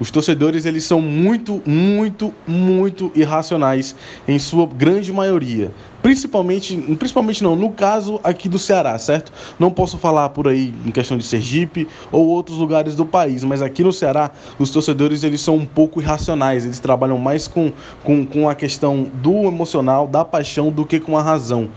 Os 0.00 0.10
torcedores 0.10 0.64
eles 0.64 0.84
são 0.84 1.02
muito, 1.02 1.60
muito, 1.66 2.32
muito 2.46 3.12
irracionais 3.14 3.94
em 4.26 4.38
sua 4.38 4.66
grande 4.66 5.12
maioria. 5.12 5.70
Principalmente, 6.08 6.74
principalmente 6.98 7.42
não, 7.42 7.54
no 7.54 7.70
caso 7.70 8.18
aqui 8.24 8.48
do 8.48 8.58
Ceará, 8.58 8.98
certo? 8.98 9.30
Não 9.58 9.70
posso 9.70 9.98
falar 9.98 10.30
por 10.30 10.48
aí 10.48 10.72
em 10.86 10.90
questão 10.90 11.18
de 11.18 11.22
Sergipe 11.22 11.86
ou 12.10 12.26
outros 12.28 12.56
lugares 12.56 12.96
do 12.96 13.04
país, 13.04 13.44
mas 13.44 13.60
aqui 13.60 13.84
no 13.84 13.92
Ceará 13.92 14.30
os 14.58 14.70
torcedores 14.70 15.22
eles 15.22 15.42
são 15.42 15.56
um 15.56 15.66
pouco 15.66 16.00
irracionais, 16.00 16.64
eles 16.64 16.80
trabalham 16.80 17.18
mais 17.18 17.46
com, 17.46 17.70
com, 18.02 18.24
com 18.24 18.48
a 18.48 18.54
questão 18.54 19.06
do 19.22 19.48
emocional, 19.48 20.06
da 20.06 20.24
paixão, 20.24 20.70
do 20.70 20.86
que 20.86 20.98
com 20.98 21.14
a 21.14 21.22
razão. 21.22 21.68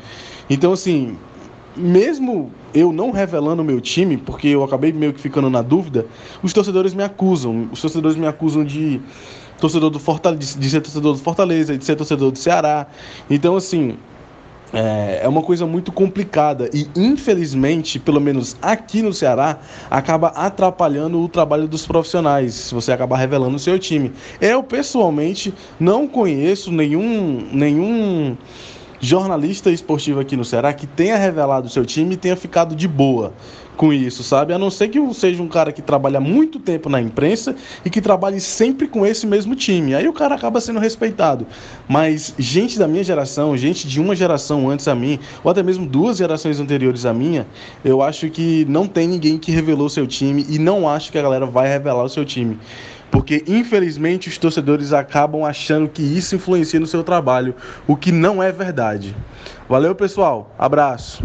Então, 0.50 0.72
assim, 0.72 1.18
mesmo 1.76 2.54
eu 2.74 2.94
não 2.94 3.12
revelando 3.12 3.62
o 3.62 3.66
meu 3.66 3.82
time, 3.82 4.16
porque 4.16 4.48
eu 4.48 4.64
acabei 4.64 4.94
meio 4.94 5.12
que 5.12 5.20
ficando 5.20 5.50
na 5.50 5.62
dúvida, 5.62 6.06
os 6.42 6.54
torcedores 6.54 6.94
me 6.94 7.04
acusam. 7.04 7.68
Os 7.70 7.82
torcedores 7.82 8.16
me 8.16 8.28
acusam 8.28 8.64
de 8.64 9.02
torcedor 9.60 9.90
do 9.90 10.00
Fortaleza, 10.00 10.58
de 10.58 10.70
ser 10.70 10.80
torcedor 10.80 11.14
do 11.16 11.20
Fortaleza, 11.20 11.78
de 11.78 11.84
ser 11.84 11.98
torcedor 11.98 12.32
do 12.32 12.38
Ceará. 12.38 12.88
Então, 13.30 13.58
assim, 13.58 13.98
é, 14.74 15.22
é 15.24 15.28
uma 15.28 15.42
coisa 15.42 15.66
muito 15.66 15.92
complicada 15.92 16.70
e, 16.74 16.88
infelizmente, 16.96 18.00
pelo 18.00 18.22
menos 18.22 18.56
aqui 18.62 19.02
no 19.02 19.14
Ceará, 19.14 19.60
acaba 19.90 20.30
atrapalhando 20.30 21.22
o 21.22 21.28
trabalho 21.28 21.68
dos 21.68 21.86
profissionais, 21.86 22.54
se 22.54 22.74
você 22.74 22.92
acabar 22.92 23.18
revelando 23.18 23.56
o 23.56 23.60
seu 23.60 23.78
time. 23.78 24.12
Eu, 24.40 24.64
pessoalmente, 24.64 25.54
não 25.80 26.08
conheço 26.08 26.72
nenhum. 26.72 27.48
nenhum 27.52 28.38
jornalista 29.04 29.72
esportivo 29.72 30.20
aqui 30.20 30.38
no 30.38 30.46
Ceará 30.46 30.72
que 30.74 30.86
tenha 30.86 31.18
revelado 31.18 31.66
o 31.66 31.70
seu 31.72 31.84
time 31.84 32.14
e 32.14 32.18
tenha 32.18 32.36
ficado 32.36 32.76
de 32.76 32.88
boa 32.88 33.34
com 33.82 33.92
isso, 33.92 34.24
sabe? 34.24 34.54
A 34.54 34.60
não 34.60 34.70
ser 34.70 34.90
que 34.90 35.00
seja 35.12 35.42
um 35.42 35.48
cara 35.48 35.72
que 35.72 35.82
trabalha 35.82 36.20
muito 36.20 36.60
tempo 36.60 36.88
na 36.88 37.02
imprensa 37.02 37.56
e 37.84 37.90
que 37.90 38.00
trabalhe 38.00 38.40
sempre 38.40 38.88
com 38.88 39.04
esse 39.04 39.26
mesmo 39.26 39.56
time. 39.56 39.96
Aí 39.96 40.08
o 40.08 40.14
cara 40.14 40.36
acaba 40.36 40.62
sendo 40.62 40.80
respeitado. 40.80 41.48
Mas 41.90 42.32
gente 42.38 42.78
da 42.78 42.88
minha 42.88 43.04
geração, 43.04 43.58
gente 43.58 43.88
de 43.88 44.00
uma 44.00 44.16
geração 44.16 44.70
antes 44.70 44.88
a 44.88 44.94
mim, 44.94 45.18
ou 45.44 45.50
até 45.50 45.64
mesmo 45.64 45.88
duas 45.88 46.18
gerações 46.18 46.60
anteriores 46.60 47.08
à 47.08 47.12
minha, 47.12 47.48
eu 47.84 48.04
acho 48.04 48.30
que 48.30 48.66
não 48.70 48.86
tem 48.86 49.08
ninguém 49.08 49.40
que 49.40 49.52
revelou 49.52 49.90
seu 49.90 50.06
time 50.06 50.46
e 50.48 50.60
não 50.60 50.88
acho 50.88 51.12
que 51.12 51.18
a 51.18 51.22
galera 51.24 51.48
vai 51.48 51.68
revelar 51.68 52.04
o 52.04 52.10
seu 52.10 52.24
time 52.24 52.60
porque 53.10 53.44
infelizmente 53.46 54.30
os 54.30 54.38
torcedores 54.38 54.94
acabam 54.94 55.44
achando 55.44 55.90
que 55.90 56.02
isso 56.02 56.34
influencia 56.34 56.80
no 56.80 56.88
seu 56.88 57.04
trabalho, 57.04 57.54
o 57.86 57.98
que 57.98 58.10
não 58.10 58.42
é 58.42 58.54
verdade. 58.54 59.14
Valeu, 59.68 59.94
pessoal. 59.94 60.56
Abraço. 60.58 61.22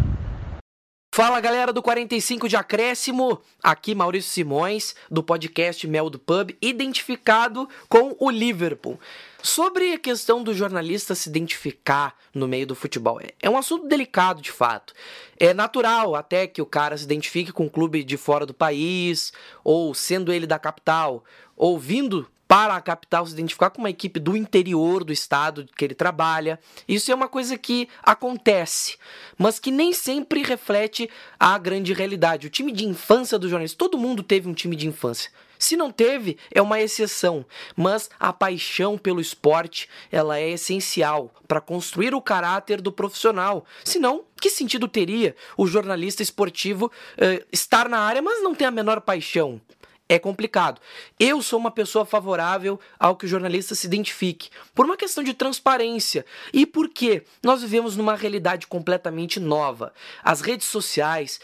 Fala 1.17 1.41
galera 1.41 1.73
do 1.73 1.81
45 1.81 2.47
de 2.47 2.57
acréscimo, 2.57 3.41
aqui 3.63 3.95
Maurício 3.95 4.31
Simões 4.31 4.95
do 5.11 5.23
podcast 5.23 5.89
Mel 5.89 6.11
do 6.11 6.19
Pub, 6.19 6.55
identificado 6.61 7.67
com 7.89 8.15
o 8.21 8.29
Liverpool. 8.29 9.01
Sobre 9.43 9.95
a 9.95 9.99
questão 9.99 10.43
do 10.43 10.53
jornalista 10.53 11.15
se 11.15 11.31
identificar 11.31 12.15
no 12.35 12.47
meio 12.47 12.67
do 12.67 12.75
futebol, 12.75 13.19
é, 13.19 13.29
é 13.41 13.49
um 13.49 13.57
assunto 13.57 13.89
delicado 13.89 14.43
de 14.43 14.53
fato. 14.53 14.93
É 15.41 15.55
natural 15.55 16.15
até 16.15 16.47
que 16.47 16.61
o 16.61 16.67
cara 16.67 16.99
se 16.99 17.05
identifique 17.05 17.51
com 17.51 17.65
um 17.65 17.71
clube 17.71 18.05
de 18.05 18.19
fora 18.19 18.45
do 18.45 18.53
país, 18.53 19.33
ou 19.65 19.95
sendo 19.95 20.31
ele 20.31 20.47
da 20.47 20.59
capital, 20.59 21.25
ou 21.57 21.79
vindo 21.79 22.29
para 22.49 22.77
a 22.77 22.81
capital 22.81 23.27
se 23.27 23.33
identificar 23.33 23.71
com 23.71 23.81
uma 23.81 23.91
equipe 23.91 24.21
do 24.21 24.37
interior 24.37 25.03
do 25.05 25.13
estado 25.13 25.69
que 25.77 25.85
ele 25.85 25.95
trabalha. 25.95 26.59
Isso 26.87 27.11
é 27.11 27.15
uma 27.15 27.29
coisa 27.29 27.59
que 27.59 27.89
acontece, 28.03 28.97
mas 29.37 29.59
que 29.59 29.71
nem 29.71 29.93
sempre 29.93 30.43
reflete 30.43 31.11
a 31.39 31.59
grande 31.59 31.93
realidade. 31.93 32.47
O 32.47 32.51
time 32.51 32.73
de 32.73 32.85
infância 32.85 33.39
do 33.39 33.49
jornalista, 33.49 33.79
todo 33.79 33.99
mundo 33.99 34.23
teve 34.23 34.49
um 34.49 34.55
time 34.55 34.77
de 34.77 34.87
infância. 34.87 35.31
Se 35.59 35.77
não 35.77 35.91
teve, 35.91 36.37
é 36.51 36.61
uma 36.61 36.81
exceção, 36.81 37.45
mas 37.75 38.11
a 38.21 38.33
paixão 38.33 38.99
pelo 38.99 39.21
esporte, 39.21 39.89
ela 40.11 40.39
é 40.39 40.51
essencial 40.51 41.33
para 41.49 41.61
construir 41.61 42.15
o 42.15 42.21
caráter 42.21 42.81
do 42.81 42.93
profissional. 42.93 43.65
Senão, 43.85 44.25
que 44.41 44.51
sentido 44.51 44.87
teria 44.87 45.35
o 45.57 45.67
jornalista 45.67 46.23
esportivo 46.23 46.87
uh, 46.87 47.47
estar 47.51 47.89
na 47.89 47.99
área, 47.99 48.21
mas 48.21 48.43
não 48.43 48.55
ter 48.55 48.67
a 48.67 48.71
menor 48.71 49.01
paixão? 49.01 49.61
É 50.09 50.19
complicado. 50.19 50.81
Eu 51.19 51.43
sou 51.43 51.59
uma 51.59 51.71
pessoa 51.71 52.05
favorável 52.05 52.79
ao 52.99 53.17
que 53.17 53.27
o 53.27 53.29
jornalista 53.29 53.75
se 53.75 53.87
identifique, 53.87 54.51
por 54.75 54.85
uma 54.85 54.97
questão 54.97 55.23
de 55.23 55.35
transparência 55.35 56.25
e 56.53 56.65
porque 56.65 57.25
nós 57.43 57.63
vivemos 57.63 57.97
numa 57.97 58.15
realidade 58.15 58.67
completamente 58.67 59.41
nova. 59.41 59.93
As 60.23 60.41
redes 60.41 60.67
sociais 60.67 61.41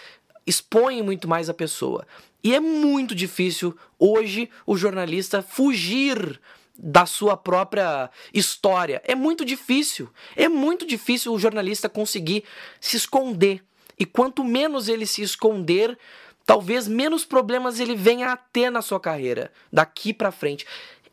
expõem 0.46 1.02
muito 1.02 1.28
mais 1.28 1.48
a 1.48 1.54
pessoa. 1.54 2.06
E 2.44 2.54
é 2.54 2.60
muito 2.60 3.14
difícil 3.14 3.76
hoje 3.98 4.50
o 4.66 4.76
jornalista 4.76 5.42
fugir 5.42 6.40
da 6.76 7.06
sua 7.06 7.36
própria 7.36 8.10
história. 8.34 9.00
É 9.04 9.14
muito 9.14 9.44
difícil. 9.44 10.08
É 10.34 10.48
muito 10.48 10.86
difícil 10.86 11.32
o 11.32 11.38
jornalista 11.38 11.88
conseguir 11.88 12.42
se 12.80 12.96
esconder. 12.96 13.62
E 13.98 14.04
quanto 14.04 14.42
menos 14.42 14.88
ele 14.88 15.06
se 15.06 15.22
esconder, 15.22 15.96
talvez 16.46 16.88
menos 16.88 17.24
problemas 17.24 17.80
ele 17.80 17.94
venha 17.94 18.32
a 18.32 18.36
ter 18.36 18.70
na 18.70 18.82
sua 18.82 19.00
carreira 19.00 19.52
daqui 19.72 20.12
para 20.12 20.30
frente. 20.30 20.66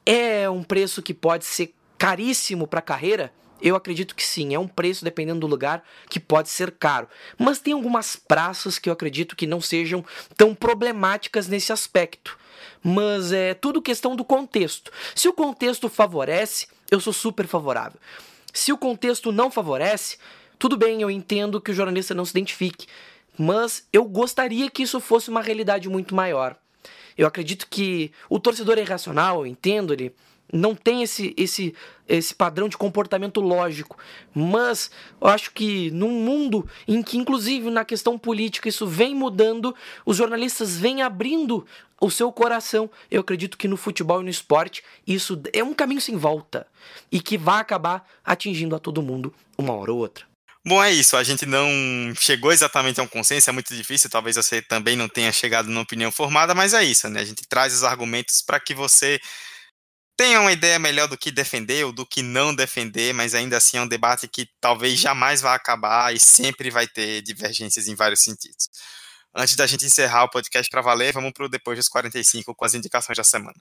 É 0.06 0.50
um 0.50 0.64
preço 0.64 1.02
que 1.02 1.14
pode 1.14 1.46
ser 1.46 1.74
caríssimo 1.98 2.66
para 2.66 2.80
a 2.80 2.84
carreira? 2.84 3.34
Eu 3.62 3.76
acredito 3.76 4.16
que 4.16 4.26
sim, 4.26 4.54
é 4.54 4.60
um 4.60 4.68
preço 4.68 5.04
dependendo 5.04 5.42
do 5.42 5.48
lugar 5.48 5.84
que 6.10 6.20
pode 6.20 6.50
ser 6.50 6.72
caro. 6.72 7.08
Mas 7.38 7.60
tem 7.60 7.74
algumas 7.74 8.16
praças 8.16 8.80
que 8.80 8.88
eu 8.88 8.94
acredito 8.94 9.36
que 9.36 9.46
não 9.46 9.60
sejam 9.60 10.04
tão 10.38 10.56
problemáticas 10.56 11.48
nesse 11.48 11.74
aspecto. 11.74 12.38
Mas 12.82 13.34
é 13.34 13.54
tudo 13.54 13.82
questão 13.82 14.16
do 14.16 14.24
contexto. 14.24 14.92
Se 15.14 15.28
o 15.28 15.34
contexto 15.34 15.90
favorece, 15.90 16.68
eu 16.90 17.02
sou 17.02 17.12
super 17.12 17.46
favorável. 17.48 18.00
Se 18.54 18.72
o 18.72 18.78
contexto 18.78 19.32
não 19.32 19.52
favorece, 19.52 20.18
tudo 20.58 20.78
bem, 20.78 21.02
eu 21.02 21.12
entendo 21.12 21.60
que 21.60 21.72
o 21.72 21.74
jornalista 21.74 22.14
não 22.14 22.26
se 22.26 22.32
identifique 22.32 22.88
mas 23.40 23.88
eu 23.94 24.04
gostaria 24.04 24.70
que 24.70 24.84
isso 24.84 25.00
fosse 25.00 25.30
uma 25.30 25.42
realidade 25.42 25.88
muito 25.88 26.14
maior. 26.14 26.58
Eu 27.18 27.26
acredito 27.26 27.68
que 27.70 28.12
o 28.30 28.38
torcedor 28.38 28.78
é 28.78 28.82
irracional, 28.82 29.40
eu 29.40 29.48
entendo, 29.48 29.94
ele 29.94 30.14
não 30.52 30.76
tem 30.76 31.04
esse, 31.04 31.34
esse, 31.38 31.74
esse 32.08 32.36
padrão 32.36 32.68
de 32.68 32.78
comportamento 32.78 33.40
lógico. 33.40 33.98
Mas 34.36 34.92
eu 35.22 35.28
acho 35.28 35.52
que 35.54 35.90
num 35.92 36.12
mundo 36.12 36.68
em 36.86 37.02
que, 37.02 37.18
inclusive 37.18 37.70
na 37.70 37.86
questão 37.86 38.18
política, 38.18 38.68
isso 38.68 38.86
vem 38.86 39.16
mudando, 39.16 39.74
os 40.06 40.18
jornalistas 40.18 40.78
vêm 40.78 41.02
abrindo 41.02 41.66
o 42.02 42.12
seu 42.12 42.34
coração. 42.34 42.90
Eu 43.10 43.22
acredito 43.22 43.58
que 43.58 43.70
no 43.70 43.78
futebol 43.78 44.20
e 44.20 44.24
no 44.24 44.30
esporte 44.30 44.84
isso 45.08 45.42
é 45.54 45.64
um 45.64 45.74
caminho 45.74 46.02
sem 46.02 46.18
volta 46.18 46.68
e 47.10 47.22
que 47.22 47.38
vai 47.38 47.62
acabar 47.62 48.06
atingindo 48.24 48.76
a 48.76 48.80
todo 48.80 49.02
mundo 49.02 49.34
uma 49.58 49.74
hora 49.74 49.94
ou 49.94 50.00
outra. 50.00 50.29
Bom, 50.66 50.84
é 50.84 50.92
isso. 50.92 51.16
A 51.16 51.24
gente 51.24 51.46
não 51.46 51.68
chegou 52.16 52.52
exatamente 52.52 53.00
a 53.00 53.04
um 53.04 53.08
consenso, 53.08 53.50
é 53.50 53.54
muito 53.54 53.74
difícil. 53.76 54.10
Talvez 54.10 54.36
você 54.36 54.62
também 54.62 54.96
não 54.96 55.08
tenha 55.08 55.32
chegado 55.32 55.68
numa 55.68 55.82
opinião 55.82 56.12
formada, 56.12 56.54
mas 56.54 56.74
é 56.74 56.84
isso, 56.84 57.10
né? 57.10 57.22
A 57.22 57.26
gente 57.26 57.48
traz 57.48 57.74
os 57.74 57.84
argumentos 57.84 58.42
para 58.42 58.60
que 58.60 58.74
você 58.74 59.20
tenha 60.18 60.42
uma 60.42 60.52
ideia 60.52 60.78
melhor 60.78 61.08
do 61.08 61.18
que 61.18 61.32
defender 61.32 61.86
ou 61.86 61.94
do 61.94 62.06
que 62.06 62.22
não 62.22 62.54
defender, 62.54 63.14
mas 63.14 63.34
ainda 63.34 63.56
assim 63.56 63.78
é 63.78 63.82
um 63.82 63.88
debate 63.88 64.28
que 64.28 64.50
talvez 64.60 65.00
jamais 65.00 65.40
vá 65.40 65.56
acabar 65.56 66.14
e 66.14 66.20
sempre 66.20 66.70
vai 66.70 66.86
ter 66.88 67.22
divergências 67.22 67.88
em 67.88 67.96
vários 67.96 68.20
sentidos. 68.20 68.70
Antes 69.34 69.56
da 69.56 69.66
gente 69.66 69.86
encerrar 69.86 70.26
o 70.26 70.30
podcast 70.30 70.70
para 70.70 70.82
valer, 70.82 71.14
vamos 71.14 71.32
para 71.32 71.46
o 71.46 71.50
Depois 71.50 71.78
dos 71.78 71.88
45 71.88 72.54
com 72.54 72.66
as 72.66 72.74
indicações 72.74 73.16
da 73.16 73.24
semana. 73.24 73.60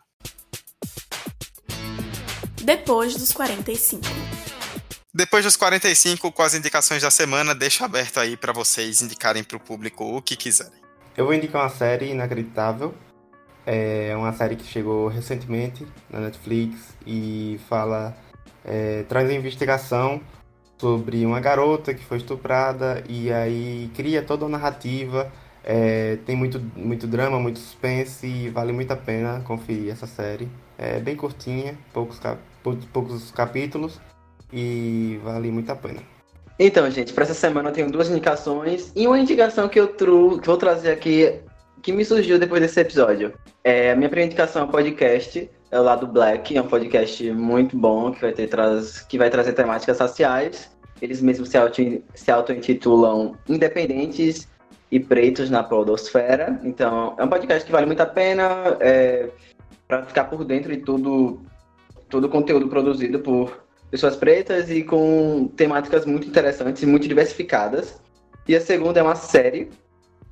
Depois 2.64 3.14
dos 3.14 3.30
45. 3.30 4.37
Depois 5.18 5.44
dos 5.44 5.56
45, 5.56 6.30
com 6.30 6.42
as 6.42 6.54
indicações 6.54 7.02
da 7.02 7.10
semana, 7.10 7.52
deixo 7.52 7.84
aberto 7.84 8.20
aí 8.20 8.36
para 8.36 8.52
vocês 8.52 9.02
indicarem 9.02 9.42
para 9.42 9.56
o 9.56 9.60
público 9.60 10.04
o 10.04 10.22
que 10.22 10.36
quiserem. 10.36 10.80
Eu 11.16 11.24
vou 11.24 11.34
indicar 11.34 11.64
uma 11.64 11.70
série 11.70 12.12
inacreditável. 12.12 12.94
É 13.66 14.14
uma 14.16 14.32
série 14.32 14.54
que 14.54 14.64
chegou 14.64 15.08
recentemente 15.08 15.84
na 16.08 16.20
Netflix 16.20 16.94
e 17.04 17.58
fala. 17.68 18.16
É, 18.64 19.02
traz 19.08 19.28
a 19.28 19.32
investigação 19.32 20.20
sobre 20.78 21.26
uma 21.26 21.40
garota 21.40 21.92
que 21.92 22.04
foi 22.04 22.18
estuprada 22.18 23.02
e 23.08 23.32
aí 23.32 23.90
cria 23.96 24.22
toda 24.22 24.46
a 24.46 24.48
narrativa. 24.48 25.32
É, 25.64 26.18
tem 26.26 26.36
muito, 26.36 26.60
muito 26.76 27.08
drama, 27.08 27.40
muito 27.40 27.58
suspense 27.58 28.24
e 28.24 28.50
vale 28.50 28.72
muito 28.72 28.92
a 28.92 28.96
pena 28.96 29.40
conferir 29.40 29.90
essa 29.90 30.06
série. 30.06 30.48
É 30.78 31.00
bem 31.00 31.16
curtinha, 31.16 31.76
poucos, 31.92 32.20
poucos 32.92 33.32
capítulos 33.32 33.98
e 34.52 35.20
vale 35.22 35.50
muito 35.50 35.70
a 35.70 35.76
pena. 35.76 36.00
Então, 36.58 36.90
gente, 36.90 37.12
para 37.12 37.24
essa 37.24 37.34
semana 37.34 37.68
eu 37.68 37.72
tenho 37.72 37.90
duas 37.90 38.10
indicações 38.10 38.92
e 38.96 39.06
uma 39.06 39.18
indicação 39.18 39.68
que 39.68 39.78
eu 39.78 39.88
tru... 39.88 40.40
que 40.40 40.46
vou 40.46 40.56
trazer 40.56 40.90
aqui 40.90 41.40
que 41.82 41.92
me 41.92 42.04
surgiu 42.04 42.38
depois 42.38 42.60
desse 42.60 42.80
episódio. 42.80 43.32
É, 43.62 43.92
a 43.92 43.96
minha 43.96 44.08
primeira 44.08 44.26
indicação 44.26 44.62
é 44.62 44.64
um 44.64 44.68
podcast, 44.68 45.48
é 45.70 45.78
o 45.78 45.82
Lado 45.82 46.06
Black, 46.06 46.56
é 46.56 46.60
um 46.60 46.66
podcast 46.66 47.30
muito 47.30 47.76
bom 47.76 48.10
que 48.10 48.20
vai, 48.20 48.32
ter 48.32 48.48
traz... 48.48 49.00
que 49.02 49.16
vai 49.16 49.30
trazer 49.30 49.52
temáticas 49.52 49.98
raciais. 50.00 50.70
Eles 51.00 51.22
mesmos 51.22 51.48
se 51.48 52.30
auto-intitulam 52.30 53.26
auto 53.28 53.38
Independentes 53.48 54.48
e 54.90 54.98
Pretos 54.98 55.48
na 55.48 55.62
Podosfera. 55.62 56.60
Então, 56.64 57.14
é 57.16 57.22
um 57.22 57.28
podcast 57.28 57.64
que 57.64 57.70
vale 57.70 57.86
muito 57.86 58.00
a 58.00 58.06
pena 58.06 58.76
é, 58.80 59.28
para 59.86 60.04
ficar 60.04 60.24
por 60.24 60.44
dentro 60.44 60.74
de 60.74 60.82
todo 60.82 61.38
o 62.12 62.28
conteúdo 62.28 62.66
produzido 62.68 63.20
por 63.20 63.67
pessoas 63.90 64.16
pretas 64.16 64.70
e 64.70 64.82
com 64.82 65.50
temáticas 65.56 66.04
muito 66.04 66.28
interessantes 66.28 66.82
e 66.82 66.86
muito 66.86 67.08
diversificadas. 67.08 68.00
E 68.46 68.54
a 68.54 68.60
segunda 68.60 69.00
é 69.00 69.02
uma 69.02 69.14
série, 69.14 69.70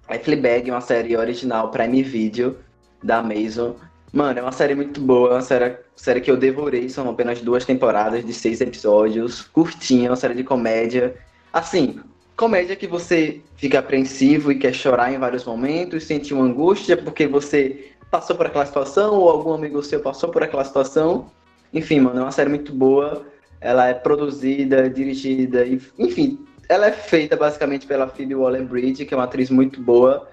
é 0.08 0.18
Fleabag, 0.18 0.70
uma 0.70 0.80
série 0.80 1.16
original 1.16 1.70
Prime 1.70 2.02
Video 2.02 2.56
da 3.02 3.18
Amazon. 3.18 3.72
Mano, 4.12 4.38
é 4.38 4.42
uma 4.42 4.52
série 4.52 4.74
muito 4.74 5.00
boa, 5.00 5.30
é 5.30 5.32
uma 5.34 5.42
série, 5.42 5.76
série 5.94 6.20
que 6.20 6.30
eu 6.30 6.36
devorei, 6.36 6.88
são 6.88 7.08
apenas 7.10 7.40
duas 7.40 7.64
temporadas 7.64 8.24
de 8.24 8.32
seis 8.32 8.60
episódios, 8.60 9.42
curtinha, 9.42 10.10
uma 10.10 10.16
série 10.16 10.34
de 10.34 10.44
comédia. 10.44 11.16
Assim, 11.52 12.00
comédia 12.36 12.76
que 12.76 12.86
você 12.86 13.40
fica 13.56 13.78
apreensivo 13.78 14.52
e 14.52 14.58
quer 14.58 14.72
chorar 14.72 15.12
em 15.12 15.18
vários 15.18 15.44
momentos, 15.44 16.04
sente 16.04 16.32
uma 16.32 16.44
angústia 16.44 16.96
porque 16.96 17.26
você 17.26 17.92
passou 18.10 18.36
por 18.36 18.46
aquela 18.46 18.64
situação 18.64 19.14
ou 19.16 19.28
algum 19.28 19.52
amigo 19.52 19.82
seu 19.82 20.00
passou 20.00 20.30
por 20.30 20.42
aquela 20.42 20.64
situação. 20.64 21.30
Enfim, 21.74 22.00
mano, 22.00 22.20
é 22.20 22.22
uma 22.22 22.32
série 22.32 22.48
muito 22.48 22.72
boa 22.72 23.26
ela 23.66 23.88
é 23.88 23.94
produzida, 23.94 24.88
dirigida, 24.88 25.66
enfim, 25.98 26.38
ela 26.68 26.86
é 26.86 26.92
feita 26.92 27.36
basicamente 27.36 27.84
pela 27.84 28.06
Phoebe 28.06 28.36
Waller-Bridge, 28.36 29.04
que 29.04 29.12
é 29.12 29.16
uma 29.16 29.24
atriz 29.24 29.50
muito 29.50 29.80
boa, 29.80 30.28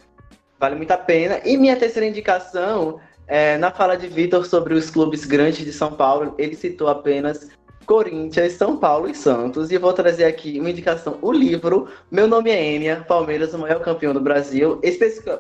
vale 0.59 0.75
muito 0.75 0.91
a 0.91 0.97
pena. 0.97 1.41
E 1.43 1.57
minha 1.57 1.75
terceira 1.75 2.07
indicação, 2.07 2.99
é, 3.27 3.57
na 3.57 3.71
fala 3.71 3.95
de 3.95 4.07
Vitor 4.07 4.45
sobre 4.45 4.75
os 4.75 4.91
clubes 4.91 5.25
grandes 5.25 5.65
de 5.65 5.73
São 5.73 5.93
Paulo, 5.93 6.35
ele 6.37 6.55
citou 6.55 6.87
apenas 6.87 7.49
Corinthians, 7.87 8.53
São 8.53 8.77
Paulo 8.77 9.09
e 9.09 9.15
Santos. 9.15 9.71
E 9.71 9.79
vou 9.79 9.93
trazer 9.93 10.25
aqui 10.25 10.59
uma 10.59 10.69
indicação, 10.69 11.17
o 11.19 11.31
livro 11.31 11.87
Meu 12.11 12.27
Nome 12.27 12.51
é 12.51 12.63
Enia, 12.63 13.03
Palmeiras, 13.07 13.51
o 13.55 13.57
maior 13.57 13.81
campeão 13.81 14.13
do 14.13 14.21
Brasil, 14.21 14.79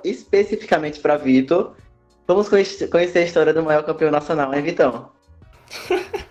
especificamente 0.03 0.99
para 0.99 1.15
Vitor. 1.15 1.75
Vamos 2.27 2.49
conhecer 2.49 3.19
a 3.19 3.21
história 3.21 3.53
do 3.53 3.61
maior 3.61 3.83
campeão 3.83 4.09
nacional, 4.09 4.51
hein, 4.51 4.63
Vitão? 4.63 5.11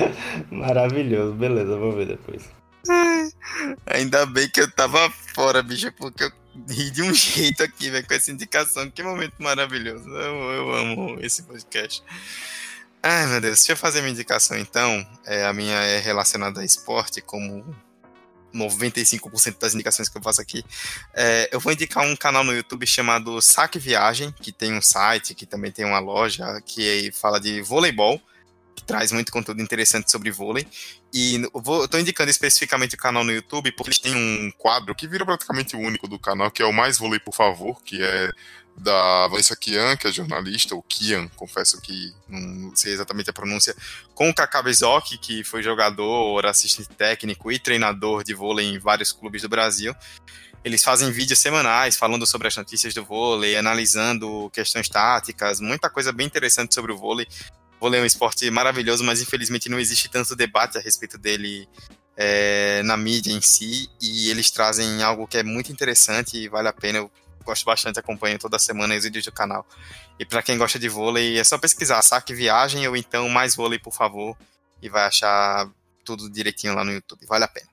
Maravilhoso, 0.50 1.34
beleza, 1.34 1.76
vou 1.76 1.92
ver 1.92 2.06
depois. 2.06 2.48
Ainda 3.86 4.26
bem 4.26 4.48
que 4.48 4.60
eu 4.60 4.70
tava 4.70 5.10
fora, 5.34 5.62
bicho, 5.62 5.92
porque 5.92 6.24
eu 6.24 6.32
ri 6.68 6.90
de 6.90 7.02
um 7.02 7.12
jeito 7.14 7.62
aqui, 7.62 7.90
velho, 7.90 8.06
com 8.06 8.14
essa 8.14 8.30
indicação. 8.30 8.90
Que 8.90 9.02
momento 9.02 9.34
maravilhoso. 9.38 10.08
Eu, 10.08 10.52
eu 10.52 10.72
amo 10.72 11.18
esse 11.20 11.42
podcast. 11.42 12.02
Ai, 13.02 13.26
meu 13.26 13.40
Deus, 13.40 13.58
deixa 13.58 13.72
eu 13.72 13.76
fazer 13.76 14.00
minha 14.00 14.12
indicação 14.12 14.56
então. 14.56 15.06
É, 15.26 15.44
a 15.44 15.52
minha 15.52 15.76
é 15.76 15.98
relacionada 15.98 16.60
a 16.60 16.64
esporte, 16.64 17.20
como 17.20 17.64
95% 18.54 19.58
das 19.58 19.74
indicações 19.74 20.08
que 20.08 20.16
eu 20.16 20.22
faço 20.22 20.40
aqui. 20.40 20.64
É, 21.14 21.48
eu 21.52 21.58
vou 21.58 21.72
indicar 21.72 22.04
um 22.04 22.14
canal 22.14 22.44
no 22.44 22.54
YouTube 22.54 22.86
chamado 22.86 23.40
Saque 23.40 23.78
Viagem, 23.78 24.32
que 24.32 24.52
tem 24.52 24.72
um 24.72 24.82
site, 24.82 25.34
que 25.34 25.46
também 25.46 25.72
tem 25.72 25.84
uma 25.84 25.98
loja, 25.98 26.60
que 26.64 27.10
fala 27.12 27.40
de 27.40 27.60
voleibol 27.62 28.20
que 28.82 28.86
traz 28.86 29.12
muito 29.12 29.32
conteúdo 29.32 29.62
interessante 29.62 30.10
sobre 30.10 30.30
vôlei. 30.30 30.66
E 31.14 31.36
estou 31.36 32.00
indicando 32.00 32.30
especificamente 32.30 32.94
o 32.94 32.98
canal 32.98 33.24
no 33.24 33.32
YouTube 33.32 33.72
porque 33.72 33.90
eles 33.90 33.98
têm 33.98 34.14
um 34.14 34.50
quadro 34.58 34.94
que 34.94 35.06
vira 35.06 35.24
praticamente 35.24 35.76
o 35.76 35.78
único 35.78 36.08
do 36.08 36.18
canal, 36.18 36.50
que 36.50 36.62
é 36.62 36.66
o 36.66 36.72
Mais 36.72 36.98
Vôlei, 36.98 37.20
por 37.20 37.34
favor, 37.34 37.82
que 37.82 38.02
é 38.02 38.30
da 38.74 39.28
Vanessa 39.28 39.54
Kian, 39.54 39.96
que 39.98 40.08
é 40.08 40.12
jornalista, 40.12 40.74
ou 40.74 40.82
Kian, 40.82 41.28
confesso 41.36 41.78
que 41.80 42.12
não 42.26 42.74
sei 42.74 42.94
exatamente 42.94 43.28
a 43.28 43.32
pronúncia, 43.32 43.76
com 44.14 44.30
o 44.30 44.34
Kaká 44.34 44.62
Bezok, 44.62 45.18
que 45.18 45.44
foi 45.44 45.62
jogador, 45.62 46.46
assistente 46.46 46.88
técnico 46.88 47.52
e 47.52 47.58
treinador 47.58 48.24
de 48.24 48.32
vôlei 48.32 48.66
em 48.66 48.78
vários 48.78 49.12
clubes 49.12 49.42
do 49.42 49.48
Brasil. 49.48 49.94
Eles 50.64 50.82
fazem 50.82 51.10
vídeos 51.10 51.38
semanais 51.38 51.96
falando 51.96 52.26
sobre 52.26 52.48
as 52.48 52.56
notícias 52.56 52.94
do 52.94 53.04
vôlei, 53.04 53.56
analisando 53.56 54.48
questões 54.50 54.88
táticas, 54.88 55.60
muita 55.60 55.90
coisa 55.90 56.10
bem 56.10 56.26
interessante 56.26 56.74
sobre 56.74 56.92
o 56.92 56.96
vôlei 56.96 57.26
vôlei 57.82 57.98
é 57.98 58.02
um 58.04 58.06
esporte 58.06 58.48
maravilhoso, 58.48 59.02
mas 59.02 59.20
infelizmente 59.20 59.68
não 59.68 59.80
existe 59.80 60.08
tanto 60.08 60.36
debate 60.36 60.78
a 60.78 60.80
respeito 60.80 61.18
dele 61.18 61.68
é, 62.16 62.80
na 62.84 62.96
mídia 62.96 63.32
em 63.32 63.40
si, 63.40 63.90
e 64.00 64.30
eles 64.30 64.52
trazem 64.52 65.02
algo 65.02 65.26
que 65.26 65.38
é 65.38 65.42
muito 65.42 65.72
interessante 65.72 66.36
e 66.36 66.48
vale 66.48 66.68
a 66.68 66.72
pena. 66.72 66.98
Eu 66.98 67.10
gosto 67.44 67.64
bastante, 67.64 67.98
acompanho 67.98 68.38
toda 68.38 68.56
semana 68.56 68.94
os 68.94 69.02
vídeos 69.02 69.24
do 69.24 69.32
canal. 69.32 69.66
E 70.16 70.24
para 70.24 70.44
quem 70.44 70.56
gosta 70.56 70.78
de 70.78 70.88
vôlei, 70.88 71.40
é 71.40 71.42
só 71.42 71.58
pesquisar 71.58 72.00
Saque 72.02 72.32
Viagem 72.32 72.86
ou 72.86 72.96
então 72.96 73.28
Mais 73.28 73.56
Vôlei, 73.56 73.80
por 73.80 73.92
favor, 73.92 74.36
e 74.80 74.88
vai 74.88 75.04
achar 75.04 75.68
tudo 76.04 76.30
direitinho 76.30 76.76
lá 76.76 76.84
no 76.84 76.92
YouTube. 76.92 77.26
Vale 77.26 77.44
a 77.44 77.48
pena. 77.48 77.66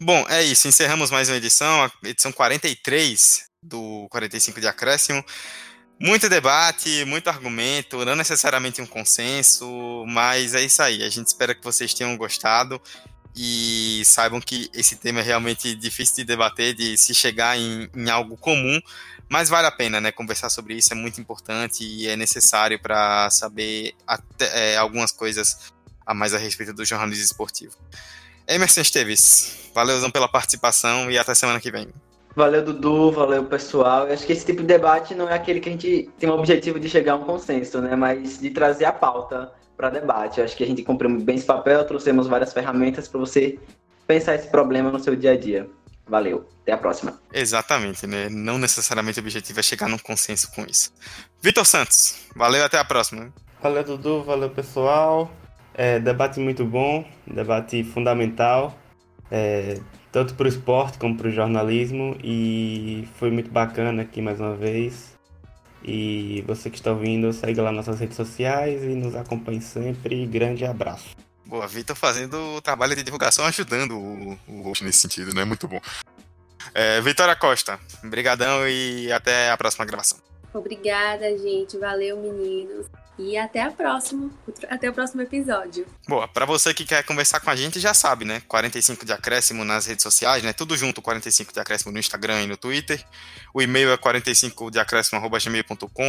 Bom, 0.00 0.24
é 0.28 0.44
isso. 0.44 0.68
Encerramos 0.68 1.10
mais 1.10 1.28
uma 1.28 1.36
edição, 1.36 1.82
a 1.82 1.90
edição 2.04 2.30
43 2.30 3.48
do 3.60 4.06
45 4.08 4.60
de 4.60 4.68
Acréscimo. 4.68 5.24
Muito 6.00 6.28
debate, 6.28 7.04
muito 7.04 7.28
argumento, 7.28 8.04
não 8.04 8.14
necessariamente 8.14 8.80
um 8.80 8.86
consenso, 8.86 10.04
mas 10.06 10.54
é 10.54 10.62
isso 10.62 10.80
aí. 10.80 11.02
A 11.02 11.10
gente 11.10 11.26
espera 11.26 11.54
que 11.54 11.64
vocês 11.64 11.92
tenham 11.92 12.16
gostado 12.16 12.80
e 13.34 14.02
saibam 14.04 14.40
que 14.40 14.70
esse 14.72 14.96
tema 14.96 15.20
é 15.20 15.22
realmente 15.22 15.74
difícil 15.74 16.16
de 16.16 16.24
debater, 16.24 16.72
de 16.72 16.96
se 16.96 17.12
chegar 17.12 17.58
em, 17.58 17.90
em 17.96 18.10
algo 18.10 18.36
comum, 18.36 18.80
mas 19.28 19.48
vale 19.48 19.66
a 19.66 19.72
pena, 19.72 20.00
né? 20.00 20.12
Conversar 20.12 20.50
sobre 20.50 20.74
isso 20.74 20.92
é 20.92 20.96
muito 20.96 21.20
importante 21.20 21.84
e 21.84 22.06
é 22.08 22.16
necessário 22.16 22.78
para 22.78 23.28
saber 23.30 23.94
até, 24.06 24.72
é, 24.72 24.76
algumas 24.76 25.10
coisas 25.10 25.72
a 26.06 26.14
mais 26.14 26.32
a 26.32 26.38
respeito 26.38 26.72
do 26.72 26.84
jornalismo 26.84 27.24
esportivo. 27.24 27.76
Emerson 28.46 28.80
Esteves, 28.80 29.70
valeu 29.74 30.10
pela 30.10 30.28
participação 30.28 31.10
e 31.10 31.18
até 31.18 31.34
semana 31.34 31.60
que 31.60 31.70
vem. 31.70 31.88
Valeu, 32.38 32.62
Dudu, 32.62 33.10
valeu, 33.10 33.44
pessoal. 33.46 34.06
Eu 34.06 34.14
acho 34.14 34.24
que 34.24 34.32
esse 34.32 34.46
tipo 34.46 34.60
de 34.60 34.68
debate 34.68 35.12
não 35.12 35.28
é 35.28 35.34
aquele 35.34 35.58
que 35.58 35.68
a 35.68 35.72
gente 35.72 36.08
tem 36.20 36.30
o 36.30 36.34
objetivo 36.34 36.78
de 36.78 36.88
chegar 36.88 37.14
a 37.14 37.16
um 37.16 37.24
consenso, 37.24 37.80
né? 37.80 37.96
Mas 37.96 38.38
de 38.38 38.50
trazer 38.50 38.84
a 38.84 38.92
pauta 38.92 39.50
para 39.76 39.90
debate. 39.90 40.38
Eu 40.38 40.44
acho 40.44 40.56
que 40.56 40.62
a 40.62 40.66
gente 40.68 40.84
cumpriu 40.84 41.10
bem 41.18 41.34
esse 41.34 41.44
papel, 41.44 41.84
trouxemos 41.84 42.28
várias 42.28 42.52
ferramentas 42.52 43.08
para 43.08 43.18
você 43.18 43.58
pensar 44.06 44.36
esse 44.36 44.46
problema 44.46 44.88
no 44.88 45.00
seu 45.00 45.16
dia 45.16 45.32
a 45.32 45.36
dia. 45.36 45.68
Valeu, 46.06 46.46
até 46.62 46.70
a 46.70 46.78
próxima. 46.78 47.20
Exatamente, 47.32 48.06
né? 48.06 48.28
Não 48.30 48.56
necessariamente 48.56 49.18
o 49.18 49.22
objetivo 49.22 49.58
é 49.58 49.62
chegar 49.64 49.88
num 49.88 49.98
consenso 49.98 50.52
com 50.52 50.64
isso. 50.64 50.92
Vitor 51.42 51.66
Santos, 51.66 52.20
valeu, 52.36 52.64
até 52.64 52.78
a 52.78 52.84
próxima. 52.84 53.34
Valeu, 53.60 53.82
Dudu, 53.82 54.22
valeu, 54.22 54.50
pessoal. 54.50 55.28
É, 55.74 55.98
debate 55.98 56.38
muito 56.38 56.64
bom, 56.64 57.04
debate 57.26 57.82
fundamental, 57.82 58.78
é, 59.28 59.80
tanto 60.12 60.34
para 60.34 60.46
o 60.46 60.48
esporte 60.48 60.98
como 60.98 61.16
para 61.16 61.28
o 61.28 61.30
jornalismo, 61.30 62.16
e 62.22 63.08
foi 63.16 63.30
muito 63.30 63.50
bacana 63.50 64.02
aqui 64.02 64.20
mais 64.20 64.40
uma 64.40 64.54
vez. 64.54 65.16
E 65.84 66.42
você 66.46 66.70
que 66.70 66.76
está 66.76 66.90
ouvindo, 66.90 67.32
segue 67.32 67.60
lá 67.60 67.70
nas 67.70 67.86
nossas 67.86 68.00
redes 68.00 68.16
sociais 68.16 68.82
e 68.82 68.88
nos 68.88 69.14
acompanhe 69.14 69.60
sempre. 69.60 70.26
Grande 70.26 70.64
abraço. 70.64 71.16
Boa, 71.46 71.66
Vitor 71.66 71.96
fazendo 71.96 72.36
o 72.56 72.60
trabalho 72.60 72.94
de 72.94 73.02
divulgação, 73.02 73.44
ajudando 73.46 73.96
o, 73.96 74.38
o 74.46 74.62
host 74.62 74.84
nesse 74.84 74.98
sentido, 74.98 75.34
né? 75.34 75.44
Muito 75.44 75.66
bom. 75.66 75.80
É, 76.74 77.00
Vitória 77.00 77.34
Costa, 77.34 77.78
brigadão 78.04 78.68
e 78.68 79.10
até 79.12 79.50
a 79.50 79.56
próxima 79.56 79.84
gravação. 79.86 80.18
Obrigada, 80.52 81.36
gente. 81.38 81.78
Valeu, 81.78 82.18
meninos. 82.20 82.86
E 83.18 83.36
até 83.36 83.60
a 83.62 83.70
próxima, 83.72 84.30
até 84.68 84.88
o 84.88 84.92
próximo 84.92 85.22
episódio. 85.22 85.84
Boa, 86.06 86.28
para 86.28 86.46
você 86.46 86.72
que 86.72 86.84
quer 86.84 87.02
conversar 87.02 87.40
com 87.40 87.50
a 87.50 87.56
gente, 87.56 87.80
já 87.80 87.92
sabe, 87.92 88.24
né? 88.24 88.40
45 88.46 89.04
de 89.04 89.12
acréscimo 89.12 89.64
nas 89.64 89.86
redes 89.86 90.04
sociais, 90.04 90.44
né? 90.44 90.52
Tudo 90.52 90.76
junto, 90.76 91.02
45 91.02 91.52
de 91.52 91.58
acréscimo 91.58 91.90
no 91.90 91.98
Instagram 91.98 92.42
e 92.42 92.46
no 92.46 92.56
Twitter. 92.56 93.04
O 93.52 93.60
e-mail 93.60 93.90
é 93.90 93.96
45 93.96 94.70
de. 94.70 94.78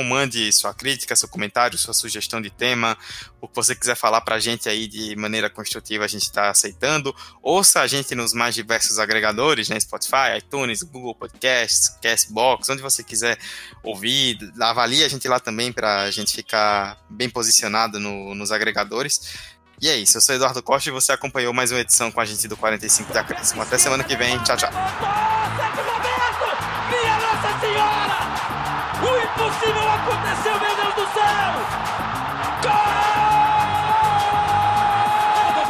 Mande 0.07 0.51
sua 0.53 0.73
crítica, 0.73 1.15
seu 1.15 1.27
comentário, 1.27 1.77
sua 1.77 1.93
sugestão 1.93 2.39
de 2.39 2.49
tema, 2.49 2.97
o 3.41 3.47
que 3.47 3.55
você 3.55 3.75
quiser 3.75 3.95
falar 3.95 4.21
pra 4.21 4.39
gente 4.39 4.69
aí 4.69 4.87
de 4.87 5.15
maneira 5.15 5.49
construtiva, 5.49 6.05
a 6.05 6.07
gente 6.07 6.23
está 6.23 6.49
aceitando. 6.49 7.15
Ouça 7.41 7.81
a 7.81 7.87
gente 7.87 8.13
nos 8.13 8.33
mais 8.33 8.53
diversos 8.53 8.99
agregadores, 8.99 9.69
né? 9.69 9.79
Spotify, 9.79 10.37
iTunes, 10.37 10.83
Google 10.83 11.15
Podcasts, 11.15 11.89
Castbox, 12.01 12.69
onde 12.69 12.81
você 12.81 13.03
quiser 13.03 13.37
ouvir. 13.83 14.37
Avalie 14.59 15.03
a 15.03 15.07
gente 15.07 15.27
lá 15.27 15.39
também 15.39 15.71
pra 15.71 16.09
gente 16.11 16.35
ficar 16.35 16.98
bem 17.09 17.29
posicionado 17.29 17.99
no, 17.99 18.33
nos 18.33 18.51
agregadores. 18.51 19.37
E 19.81 19.87
é 19.87 19.95
isso, 19.95 20.17
eu 20.17 20.21
sou 20.21 20.35
Eduardo 20.35 20.61
Costa 20.61 20.89
e 20.89 20.91
você 20.91 21.11
acompanhou 21.13 21.53
mais 21.53 21.71
uma 21.71 21.79
edição 21.79 22.11
com 22.11 22.19
a 22.19 22.25
gente 22.25 22.47
do 22.47 22.57
45 22.57 23.13
de 23.13 23.17
Acréscimo. 23.17 23.61
Até 23.61 23.77
semana 23.77 24.03
que 24.03 24.15
vem, 24.15 24.37
tchau, 24.39 24.57
tchau. 24.57 24.69
Minha 26.89 27.15
Nossa 27.19 27.59
Senhora! 27.61 28.19
O 28.99 29.17
impossível 29.23 29.89
aconteceu, 29.89 30.59
meu 30.59 30.75
Deus 30.75 30.95
do 30.95 31.13
céu! 31.13 31.98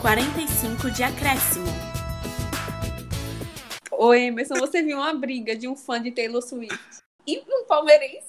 45 0.00 0.90
de 0.92 1.02
acréscimo. 1.02 1.66
Ô 3.92 4.14
Emerson, 4.14 4.54
você 4.54 4.82
viu 4.82 4.96
uma 4.96 5.12
briga 5.12 5.54
de 5.54 5.68
um 5.68 5.76
fã 5.76 6.00
de 6.00 6.10
Taylor 6.10 6.40
Swift 6.40 6.78
e 7.26 7.38
um 7.38 7.66
palmeirense? 7.66 8.24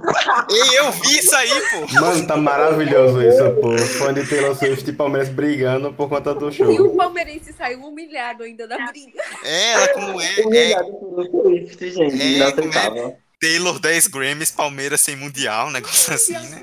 Ei, 0.50 0.78
eu 0.78 0.90
vi 0.92 1.18
isso 1.18 1.36
aí, 1.36 1.50
pô! 1.70 2.00
Mano, 2.00 2.26
tá 2.26 2.38
maravilhoso 2.38 3.20
isso, 3.20 3.50
pô. 3.60 3.76
Fã 3.98 4.14
de 4.14 4.26
Taylor 4.26 4.56
Swift 4.56 4.88
e 4.88 4.94
Palmeiras 4.94 5.28
brigando 5.28 5.92
por 5.92 6.08
conta 6.08 6.34
do 6.34 6.50
show. 6.50 6.72
E 6.72 6.80
o 6.80 6.96
palmeirense 6.96 7.52
saiu 7.52 7.84
humilhado 7.84 8.42
ainda 8.42 8.66
da 8.66 8.78
briga. 8.86 9.22
É, 9.44 9.72
ela 9.72 9.88
como 9.92 10.20
é. 10.22 10.40
é, 10.40 10.46
Humilhado 10.46 10.92
pelo 10.94 11.42
Swift, 11.42 11.90
gente, 11.90 12.22
É, 12.22 12.26
inaceitável. 12.26 13.18
Taylor 13.38 13.78
10 13.78 14.06
Grammys, 14.06 14.50
Palmeiras 14.50 15.02
sem 15.02 15.16
Mundial, 15.16 15.68
um 15.68 15.70
negócio 15.70 16.12
assim, 16.14 16.32
né? 16.32 16.62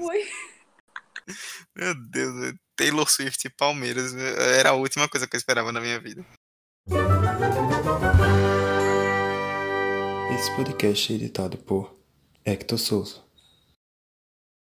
Meu 1.76 1.94
Deus, 2.10 2.56
Taylor 2.78 3.10
Swift 3.10 3.46
e 3.46 3.50
Palmeiras 3.50 4.14
era 4.16 4.70
a 4.70 4.74
última 4.74 5.10
coisa 5.10 5.28
que 5.28 5.36
eu 5.36 5.40
esperava 5.40 5.72
na 5.72 5.82
minha 5.82 6.00
vida. 6.00 6.24
Esse 10.34 10.56
podcast 10.56 11.12
é 11.12 11.16
editado 11.16 11.58
por 11.58 11.98
Hector 12.46 12.78
Souza. 12.78 13.27